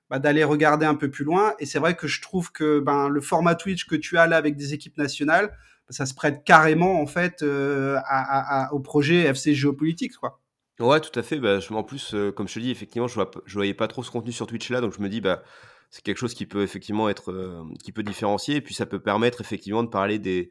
bah, 0.09 0.19
d'aller 0.19 0.43
regarder 0.43 0.85
un 0.85 0.95
peu 0.95 1.09
plus 1.09 1.23
loin 1.25 1.53
et 1.59 1.65
c'est 1.65 1.79
vrai 1.79 1.95
que 1.95 2.07
je 2.07 2.21
trouve 2.21 2.51
que, 2.51 2.79
ben, 2.79 3.07
le 3.09 3.21
format 3.21 3.55
Twitch 3.55 3.85
que 3.87 3.95
tu 3.95 4.17
as 4.17 4.27
là 4.27 4.37
avec 4.37 4.55
des 4.57 4.73
équipes 4.73 4.97
nationales, 4.97 5.51
ça 5.89 6.05
se 6.05 6.13
prête 6.13 6.43
carrément 6.43 7.01
en 7.01 7.07
fait, 7.07 7.43
à 7.43 8.69
au 8.73 8.79
projet 8.79 9.33
FC 9.33 9.53
Géopolitiques, 9.55 10.15
quoi. 10.17 10.39
Ouais, 10.79 10.99
tout 10.99 11.17
à 11.19 11.21
fait. 11.23 11.39
Bah, 11.39 11.59
en 11.69 11.83
plus, 11.83 12.13
heu, 12.15 12.31
comme 12.31 12.47
je 12.47 12.55
te 12.55 12.59
dis, 12.59 12.71
effectivement, 12.71 13.07
je 13.07 13.13
vois 13.13 13.29
voyais 13.53 13.73
pas 13.75 13.87
trop 13.87 14.01
ce 14.03 14.09
contenu 14.09 14.31
sur 14.31 14.47
Twitch 14.47 14.69
là, 14.71 14.81
donc 14.81 14.93
je 14.95 15.01
me 15.01 15.07
dis: 15.09 15.21
«Bah, 15.21 15.43
c'est 15.91 16.01
quelque 16.03 16.17
chose 16.17 16.33
qui 16.33 16.47
peut 16.47 16.63
effectivement 16.63 17.09
être, 17.09 17.31
hem, 17.31 17.77
qui 17.77 17.91
peut 17.91 18.01
différencier» 18.01 18.55
et 18.55 18.61
puis 18.61 18.73
ça 18.73 18.87
peut 18.87 18.99
permettre 18.99 19.39
effectivement 19.41 19.83
de 19.83 19.89
parler 19.89 20.17
des 20.17 20.49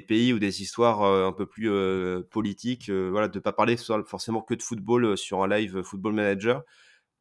pays 0.00 0.32
ou 0.32 0.38
des 0.38 0.62
histoires, 0.62 1.02
un 1.04 1.32
peu 1.32 1.44
plus, 1.46 1.70
politiques, 2.30 2.88
voilà, 2.90 3.28
de 3.28 3.38
pas 3.38 3.52
parler 3.52 3.76
forcément 4.06 4.40
que 4.40 4.54
de 4.54 4.62
football, 4.62 5.16
sur 5.18 5.42
un 5.42 5.48
live 5.48 5.82
Football 5.82 6.14
Manager 6.14 6.62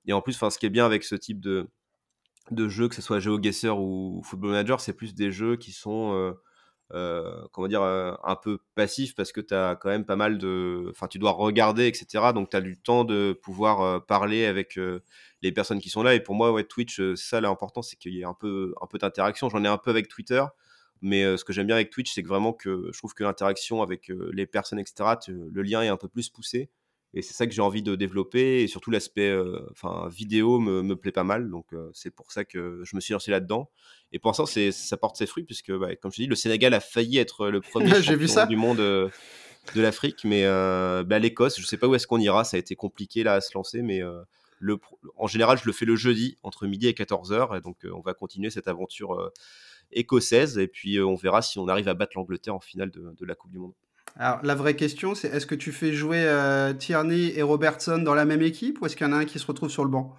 et 0.07 0.13
en 0.13 0.21
plus, 0.21 0.35
enfin, 0.35 0.49
ce 0.51 0.59
qui 0.59 0.65
est 0.67 0.69
bien 0.69 0.85
avec 0.85 1.03
ce 1.03 1.15
type 1.15 1.39
de 1.41 1.67
de 2.51 2.69
jeu, 2.69 2.87
que 2.89 2.95
ce 2.95 3.01
soit 3.01 3.19
GeoGuessr 3.19 3.77
ou 3.79 4.21
Football 4.25 4.51
Manager, 4.51 4.81
c'est 4.81 4.93
plus 4.93 5.13
des 5.15 5.31
jeux 5.31 5.55
qui 5.57 5.71
sont, 5.71 6.33
heu, 6.93 7.23
comment 7.51 7.67
dire? 7.67 7.81
Heu, 7.83 8.13
un 8.23 8.35
peu 8.35 8.59
passifs 8.75 9.15
parce 9.15 9.31
que 9.31 9.41
tu 9.41 9.53
as 9.53 9.75
quand 9.75 9.89
même 9.89 10.05
pas 10.05 10.15
mal 10.15 10.37
de 10.37 10.87
enfin, 10.91 11.07
tu 11.07 11.19
dois 11.19 11.31
regarder 11.31 11.87
et 11.87 11.93
cetera, 11.93 12.33
donc 12.33 12.49
tu 12.49 12.57
as 12.57 12.61
du 12.61 12.77
temps 12.79 13.03
de 13.05 13.33
pouvoir, 13.41 13.81
heu, 13.83 13.99
parler 14.01 14.45
avec, 14.45 14.79
les 15.41 15.51
personnes 15.51 15.79
qui 15.79 15.89
sont 15.89 16.03
là 16.03 16.13
et 16.15 16.19
pour 16.21 16.35
moi, 16.35 16.51
ouais, 16.51 16.63
Twitch, 16.65 17.01
ça 17.15 17.41
l'important, 17.41 17.81
c'est 17.81 17.95
qu'il 17.97 18.13
y 18.13 18.21
ait 18.21 18.25
un 18.25 18.33
peu 18.33 18.73
un 18.81 18.87
peu 18.87 18.97
d'interaction. 18.97 19.49
J'en 19.49 19.63
ai 19.63 19.67
un 19.67 19.77
peu 19.77 19.89
avec 19.91 20.07
Twitter, 20.09 20.43
mais 21.01 21.37
ce 21.37 21.45
que 21.45 21.53
j'aime 21.53 21.67
bien 21.67 21.75
avec 21.77 21.89
Twitch, 21.91 22.13
c'est 22.13 22.23
que 22.23 22.27
vraiment 22.27 22.53
que 22.53 22.89
je 22.93 22.97
trouve 22.97 23.13
que 23.13 23.23
l'interaction 23.23 23.81
avec, 23.81 24.11
les 24.33 24.45
personnes 24.47 24.79
et 24.79 24.85
cetera, 24.85 25.15
te 25.17 25.31
le 25.31 25.61
lien 25.61 25.81
est 25.83 25.87
un 25.89 25.97
peu 25.97 26.07
plus 26.09 26.29
poussé 26.29 26.69
Et 27.13 27.21
c'est 27.21 27.33
ça 27.33 27.47
que 27.47 27.53
j'ai 27.53 27.61
envie 27.61 27.81
de 27.81 27.95
développer. 27.95 28.61
Et 28.61 28.67
surtout, 28.67 28.91
l'aspect 28.91 29.35
enfin 29.71 30.07
vidéo 30.09 30.59
me, 30.59 30.83
me, 30.83 30.95
plaît 30.95 31.11
pas 31.11 31.23
mal. 31.23 31.49
Donc, 31.49 31.67
c'est 31.93 32.11
pour 32.11 32.31
ça 32.31 32.45
que 32.45 32.81
je 32.83 32.95
me 32.95 33.01
suis 33.01 33.13
lancé 33.13 33.31
là-dedans. 33.31 33.69
Et 34.11 34.19
pour 34.19 34.29
l'instant, 34.29 34.45
ça 34.45 34.97
porte 34.97 35.17
ses 35.17 35.25
fruits, 35.25 35.43
puisque, 35.43 35.71
bah, 35.71 35.95
comme 35.95 36.11
je 36.11 36.21
dis, 36.21 36.27
le 36.27 36.35
Sénégal 36.35 36.73
a 36.73 36.79
failli 36.79 37.17
être 37.17 37.49
le 37.49 37.61
premier 37.71 38.01
champion 38.01 38.45
du 38.45 38.55
monde 38.55 38.77
de 38.77 39.11
l'Afrique. 39.81 40.23
Mais 40.23 40.43
bah, 40.43 41.19
l'Écosse, 41.19 41.59
je 41.59 41.65
sais 41.65 41.77
pas 41.77 41.87
où 41.87 41.95
est-ce 41.95 42.07
qu'on 42.07 42.19
ira. 42.19 42.43
Ça 42.43 42.57
a 42.57 42.59
été 42.59 42.75
compliqué 42.75 43.23
là 43.23 43.33
à 43.33 43.41
se 43.41 43.53
lancer. 43.55 43.81
Mais 43.81 44.01
le, 44.59 44.77
en 45.17 45.27
général, 45.27 45.57
je 45.57 45.65
le 45.65 45.71
fais 45.71 45.85
le 45.85 45.95
jeudi 45.95 46.37
entre 46.43 46.67
midi 46.67 46.87
et 46.87 46.93
14h. 46.93 47.57
Et 47.57 47.61
donc, 47.61 47.77
on 47.91 48.01
va 48.01 48.13
continuer 48.13 48.51
cette 48.51 48.67
aventure 48.67 49.31
écossaise. 49.91 50.59
Et 50.59 50.67
puis, 50.67 51.01
on 51.01 51.15
verra 51.15 51.41
si 51.41 51.57
on 51.57 51.67
arrive 51.67 51.87
à 51.87 51.95
battre 51.95 52.13
l'Angleterre 52.17 52.53
en 52.53 52.59
finale 52.59 52.91
de, 52.91 53.15
de 53.17 53.25
la 53.25 53.33
Coupe 53.33 53.51
du 53.51 53.57
Monde. 53.57 53.73
Alors, 54.15 54.39
la 54.43 54.55
vraie 54.55 54.75
question, 54.75 55.15
c'est 55.15 55.27
est-ce 55.29 55.45
que 55.45 55.55
tu 55.55 55.71
fais 55.71 55.93
jouer 55.93 56.23
euh, 56.25 56.73
Tierney 56.73 57.33
et 57.37 57.41
Robertson 57.41 57.99
dans 57.99 58.13
la 58.13 58.25
même 58.25 58.41
équipe 58.41 58.81
ou 58.81 58.85
est-ce 58.85 58.95
qu'il 58.95 59.07
y 59.07 59.09
en 59.09 59.13
a 59.13 59.17
un 59.17 59.25
qui 59.25 59.39
se 59.39 59.45
retrouve 59.45 59.69
sur 59.69 59.83
le 59.83 59.89
banc? 59.89 60.15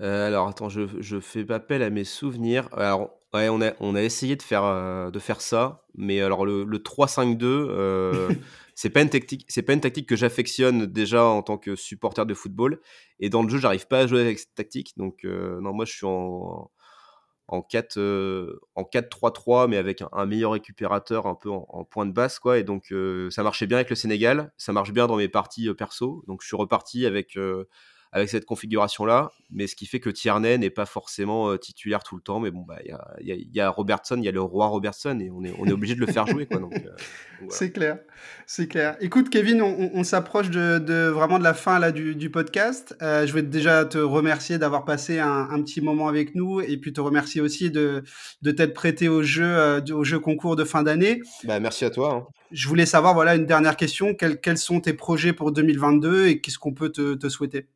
Euh, 0.00 0.28
Alors, 0.28 0.48
attends, 0.48 0.68
je, 0.68 0.82
je 1.00 1.20
fais 1.20 1.50
appel 1.52 1.82
à 1.82 1.90
mes 1.90 2.04
souvenirs. 2.04 2.68
Alors, 2.72 3.10
ouais, 3.34 3.48
on 3.48 3.60
a, 3.60 3.72
on 3.80 3.94
a 3.94 4.02
essayé 4.02 4.36
de 4.36 4.42
faire, 4.42 4.64
euh, 4.64 5.10
de 5.10 5.18
faire 5.18 5.40
ça, 5.40 5.84
mais 5.94 6.20
alors 6.20 6.46
le, 6.46 6.64
le 6.64 6.78
3-5-2, 6.78 8.36
c'est 8.74 8.90
pas 8.90 9.02
une 9.02 9.10
tactique, 9.10 9.44
c'est 9.48 9.62
pas 9.62 9.72
une 9.72 9.80
tactique 9.80 10.08
que 10.08 10.16
j'affectionne 10.16 10.86
déjà 10.86 11.24
en 11.24 11.42
tant 11.42 11.58
que 11.58 11.76
supporter 11.76 12.24
de 12.26 12.34
football. 12.34 12.80
Et 13.18 13.28
dans 13.28 13.42
le 13.42 13.48
jeu, 13.48 13.58
j'arrive 13.58 13.86
pas 13.88 14.00
à 14.00 14.06
jouer 14.06 14.20
avec 14.20 14.38
cette 14.38 14.54
tactique. 14.54 14.92
Donc, 14.96 15.24
non, 15.24 15.72
moi, 15.72 15.84
je 15.84 15.92
suis 15.92 16.06
en 16.06 16.70
en 17.50 17.62
4 17.62 17.98
euh, 17.98 18.60
4-3-3 18.76 19.68
mais 19.68 19.76
avec 19.76 20.02
un, 20.12 20.26
meilleur 20.26 20.52
récupérateur 20.52 21.26
un 21.26 21.34
peu 21.34 21.50
en, 21.50 21.84
point 21.84 22.06
de 22.06 22.12
basse 22.12 22.38
quoi. 22.38 22.58
Et 22.58 22.64
donc 22.64 22.92
euh, 22.92 23.28
ça 23.30 23.42
marchait 23.42 23.66
bien 23.66 23.78
avec 23.78 23.90
le 23.90 23.96
Sénégal 23.96 24.52
ça 24.56 24.72
marche 24.72 24.92
bien 24.92 25.06
dans 25.06 25.16
mes 25.16 25.28
parties 25.28 25.68
euh, 25.68 25.74
perso. 25.74 26.22
Donc 26.28 26.42
je 26.42 26.46
suis 26.46 26.56
reparti 26.56 27.06
avec 27.06 27.36
avec 28.12 28.28
cette 28.28 28.44
configuration-là, 28.44 29.30
mais 29.52 29.68
ce 29.68 29.76
qui 29.76 29.86
fait 29.86 30.00
que 30.00 30.10
Tierney 30.10 30.58
n'est 30.58 30.70
pas 30.70 30.86
forcément 30.86 31.50
euh, 31.50 31.58
titulaire 31.58 32.02
tout 32.02 32.16
le 32.16 32.22
temps. 32.22 32.40
Mais 32.40 32.50
bon, 32.50 32.62
bah, 32.62 32.78
il 32.84 32.90
y, 32.90 33.32
a, 33.32 33.36
y, 33.36 33.60
a, 33.60 33.70
Robertson, 33.70 34.16
il 34.18 34.24
y 34.24 34.28
a 34.28 34.32
le 34.32 34.40
roi 34.40 34.66
Robertson, 34.66 35.18
et 35.20 35.30
on 35.30 35.44
est, 35.44 35.54
on 35.58 35.66
est 35.66 35.72
obligé 35.72 35.94
de 35.94 36.00
le 36.00 36.06
faire 36.06 36.26
jouer. 36.26 36.46
Quoi, 36.46 36.58
donc, 36.58 36.74
euh, 36.74 37.46
C'est 37.50 37.70
clair, 37.70 37.98
c'est 38.46 38.66
clair. 38.66 38.96
Écoute, 39.00 39.30
Kevin, 39.30 39.62
on, 39.62 40.02
s'approche 40.02 40.50
de, 40.50 40.78
de, 40.78 41.08
vraiment 41.08 41.38
de 41.38 41.44
la 41.44 41.54
fin 41.54 41.78
là, 41.78 41.92
du, 41.92 42.16
du 42.16 42.30
podcast. 42.30 42.96
Euh, 43.00 43.26
je 43.26 43.32
vais 43.32 43.42
déjà 43.42 43.84
te 43.84 43.98
remercier 43.98 44.58
d'avoir 44.58 44.84
passé 44.84 45.20
un, 45.20 45.48
un, 45.48 45.62
petit 45.62 45.80
moment 45.80 46.08
avec 46.08 46.34
nous, 46.34 46.60
et 46.60 46.76
puis 46.78 46.92
te 46.92 47.00
remercier 47.00 47.40
aussi 47.40 47.70
de, 47.70 48.02
de 48.42 48.50
t'être 48.50 48.74
prêté 48.74 49.08
au 49.08 49.22
jeu, 49.22 49.80
au 49.92 50.02
jeu 50.02 50.18
concours 50.18 50.56
de 50.56 50.64
fin 50.64 50.82
d'année. 50.82 51.22
Bah, 51.44 51.60
merci 51.60 51.84
à 51.84 51.90
toi. 51.90 52.12
Hein. 52.12 52.26
Je 52.50 52.66
voulais 52.66 52.86
savoir, 52.86 53.14
voilà, 53.14 53.36
une 53.36 53.46
dernière 53.46 53.76
question. 53.76 54.14
Quels, 54.14 54.40
quels 54.40 54.58
sont 54.58 54.80
tes 54.80 54.94
projets 54.94 55.32
pour 55.32 55.52
2022 55.52 56.26
et 56.26 56.40
qu'est-ce 56.40 56.58
qu'on 56.58 56.74
peut 56.74 56.90
te, 56.90 57.14
te 57.14 57.28
souhaiter? 57.28 57.68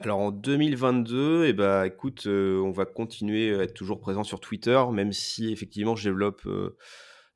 Alors 0.00 0.18
en 0.18 0.30
2022, 0.32 1.46
eh 1.46 1.52
ben, 1.52 1.84
écoute, 1.84 2.26
euh, 2.26 2.60
on 2.60 2.72
va 2.72 2.84
continuer 2.84 3.54
à 3.54 3.62
être 3.62 3.74
toujours 3.74 4.00
présent 4.00 4.24
sur 4.24 4.40
Twitter, 4.40 4.82
même 4.92 5.12
si 5.12 5.52
effectivement 5.52 5.94
je 5.94 6.10
développe, 6.10 6.42
euh, 6.46 6.76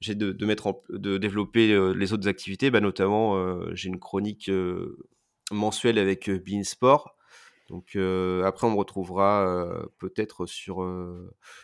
j'ai 0.01 0.17
de, 0.17 0.45
mettre 0.45 0.83
de 0.89 1.19
développer 1.19 1.73
euh, 1.73 1.93
les 1.93 2.13
autres 2.13 2.29
activités, 2.29 2.71
bah, 2.71 2.81
notamment 2.81 3.37
j'ai 3.75 3.89
une 3.89 4.01
chronique 4.01 4.51
mensuelle 5.53 5.99
avec 5.99 6.31
Beansport. 6.31 7.15
Donc 7.71 7.97
après 8.45 8.67
on 8.67 8.71
me 8.71 8.77
retrouvera 8.77 9.87
peut-être 9.99 10.47
sur 10.47 10.87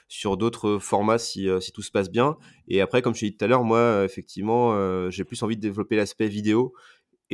sur 0.07 0.37
d'autres 0.37 0.79
formats 0.79 1.19
si, 1.19 1.49
si 1.61 1.73
tout 1.73 1.83
se 1.83 1.91
passe 1.91 2.11
bien. 2.11 2.37
Et 2.69 2.83
après 2.83 3.01
comme 3.03 3.15
je 3.15 3.21
t'ai 3.21 3.31
dit 3.31 3.37
tout 3.37 3.45
à 3.45 3.49
l'heure, 3.49 3.65
moi 3.65 4.05
effectivement 4.05 5.11
j'ai 5.11 5.25
plus 5.25 5.43
envie 5.43 5.57
de 5.57 5.63
développer 5.63 5.97
l'aspect 5.97 6.29
vidéo 6.29 6.75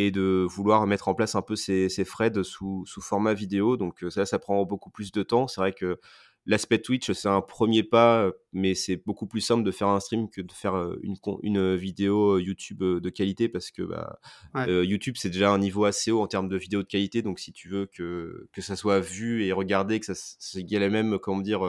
et 0.07 0.11
de 0.11 0.47
vouloir 0.49 0.87
mettre 0.87 1.09
en 1.09 1.15
place 1.15 1.35
un 1.35 1.43
peu 1.43 1.57
ces, 1.57 1.89
ces 1.89 2.05
threads 2.05 2.43
sous, 2.43 2.85
sous, 2.87 3.01
format 3.01 3.35
vidéo. 3.35 3.77
Donc 3.77 4.05
ça, 4.11 4.27
ça 4.27 4.39
prend 4.39 4.65
beaucoup 4.65 4.91
plus 4.91 5.13
de 5.13 5.23
temps. 5.23 5.49
C'est 5.49 5.61
vrai 5.61 5.73
que 5.73 5.99
l'aspect 6.47 6.79
Twitch, 6.79 7.13
c'est 7.13 7.29
un 7.29 7.41
premier 7.41 7.83
pas, 7.83 8.31
mais 8.53 8.75
c'est 8.75 8.97
beaucoup 8.97 9.27
plus 9.27 9.41
simple 9.41 9.63
de 9.63 9.71
faire 9.71 9.89
un 9.89 10.01
stream 10.01 10.31
que 10.31 10.41
de 10.41 10.53
faire 10.53 10.75
une, 11.03 11.17
une 11.43 11.77
vidéo 11.77 12.39
YouTube 12.39 12.83
de 12.83 13.11
qualité 13.11 13.49
parce 13.49 13.71
que 13.71 13.83
bah, 13.83 14.19
YouTube, 14.67 15.17
c'est 15.19 15.31
déjà 15.31 15.51
un 15.51 15.59
niveau 15.59 15.85
assez 15.85 16.11
haut 16.11 16.21
en 16.21 16.27
termes 16.27 16.49
de 16.49 16.57
vidéo 16.57 16.83
de 16.83 16.89
qualité. 16.89 17.23
Donc 17.23 17.39
si 17.39 17.53
tu 17.53 17.69
veux 17.69 17.87
que, 17.87 18.49
que 18.53 18.63
ça 18.63 18.77
soit 18.77 19.01
vu 19.01 19.45
et 19.45 19.53
regardé, 19.53 20.01
que 20.01 20.07
ça 20.07 20.15
y 20.55 20.75
ait 20.75 20.79
la 20.79 20.89
même, 20.89 21.19
comment 21.19 21.41
dire, 21.41 21.63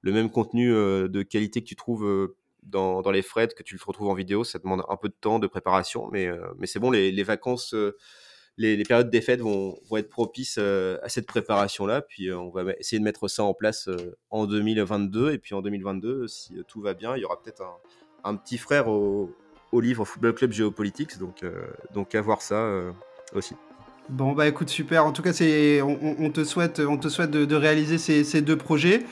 le 0.00 0.12
même 0.12 0.30
contenu 0.30 0.68
de 0.68 1.22
qualité 1.22 1.62
que 1.62 1.66
tu 1.66 1.76
trouves 1.76 2.34
dans, 2.62 3.02
dans, 3.02 3.10
les 3.10 3.22
frais 3.22 3.48
que 3.48 3.62
tu 3.62 3.74
le 3.74 3.80
retrouves 3.84 4.08
en 4.08 4.14
vidéo. 4.14 4.44
Ça 4.44 4.58
demande 4.58 4.82
un 4.88 4.96
peu 4.96 5.08
de 5.08 5.14
temps 5.18 5.38
de 5.38 5.46
préparation, 5.46 6.08
mais, 6.12 6.26
euh, 6.26 6.40
mais 6.58 6.66
c'est 6.66 6.78
bon, 6.78 6.90
les, 6.90 7.10
les 7.12 7.22
vacances, 7.22 7.74
euh, 7.74 7.96
les, 8.56 8.76
les, 8.76 8.84
périodes 8.84 9.10
des 9.10 9.20
fêtes 9.20 9.40
vont, 9.40 9.78
vont 9.88 9.96
être 9.96 10.08
propices 10.08 10.56
euh, 10.58 10.98
à 11.02 11.08
cette 11.08 11.26
préparation-là. 11.26 12.02
Puis 12.02 12.32
on 12.32 12.50
va 12.50 12.72
essayer 12.78 12.98
de 12.98 13.04
mettre 13.04 13.28
ça 13.28 13.44
en 13.44 13.54
place 13.54 13.88
en 14.30 14.46
2022. 14.46 15.32
Et 15.32 15.38
puis 15.38 15.54
en 15.54 15.62
2022, 15.62 16.26
si 16.26 16.56
tout 16.66 16.80
va 16.80 16.94
bien, 16.94 17.16
il 17.16 17.20
y 17.20 17.24
aura 17.24 17.40
peut-être 17.40 17.62
un, 17.62 18.30
un, 18.30 18.36
petit 18.36 18.58
frère 18.58 18.88
au, 18.88 19.34
au, 19.72 19.80
livre 19.80 20.04
Football 20.04 20.34
Club 20.34 20.52
Geopolitics. 20.52 21.18
Donc, 21.18 21.44
donc 21.94 22.14
à 22.14 22.20
voir 22.20 22.42
ça 22.42 22.68
aussi. 23.32 23.54
Bon 24.08 24.32
bah 24.32 24.48
écoute 24.48 24.70
super. 24.70 25.04
En 25.04 25.12
tout 25.12 25.20
cas 25.20 25.32
on, 25.82 26.30
te 26.30 26.42
souhaite 26.42 26.80
on 26.80 26.96
te 26.96 27.08
souhaite 27.08 27.30
de, 27.30 27.44
de 27.44 27.56
réaliser 27.56 27.98
ces, 27.98 28.24
ces, 28.24 28.40
deux 28.40 28.56
projets. 28.56 29.04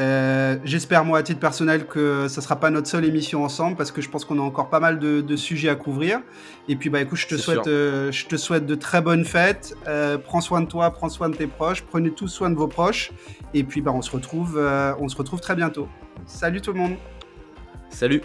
Euh, 0.00 0.56
j'espère, 0.64 1.04
moi, 1.04 1.18
à 1.18 1.22
titre 1.22 1.40
personnel, 1.40 1.86
que 1.86 2.26
ça 2.28 2.40
sera 2.40 2.56
pas 2.56 2.70
notre 2.70 2.88
seule 2.88 3.04
émission 3.04 3.44
ensemble, 3.44 3.76
parce 3.76 3.92
que 3.92 4.00
je 4.00 4.08
pense 4.08 4.24
qu'on 4.24 4.38
a 4.38 4.42
encore 4.42 4.70
pas 4.70 4.80
mal 4.80 4.98
de, 4.98 5.36
sujets 5.36 5.68
à 5.68 5.74
couvrir. 5.74 6.20
Et 6.68 6.76
puis, 6.76 6.90
bah, 6.90 7.00
écoute, 7.00 7.18
je 7.18 7.26
te, 7.26 7.36
souhaite, 7.36 7.66
euh, 7.66 8.10
je 8.10 8.26
te 8.26 8.36
souhaite 8.36 8.66
de 8.66 8.74
très 8.74 9.02
bonnes 9.02 9.24
fêtes. 9.24 9.76
Euh, 9.86 10.16
prends 10.16 10.40
soin 10.40 10.62
de 10.62 10.66
toi, 10.66 10.90
prends 10.90 11.08
soin 11.08 11.28
de 11.28 11.36
tes 11.36 11.46
proches, 11.46 11.82
prenez 11.82 12.10
tous 12.10 12.28
soin 12.28 12.50
de 12.50 12.56
vos 12.56 12.68
proches. 12.68 13.12
Et 13.52 13.62
puis, 13.62 13.82
bah, 13.82 13.92
on 13.94 14.02
se 14.02 14.10
retrouve, 14.10 14.58
on 14.98 15.08
se 15.08 15.16
retrouve 15.16 15.40
très 15.40 15.54
bientôt. 15.54 15.88
Salut 16.26 16.60
tout 16.60 16.72
le 16.72 16.78
monde. 16.78 16.96
Salut. 17.90 18.22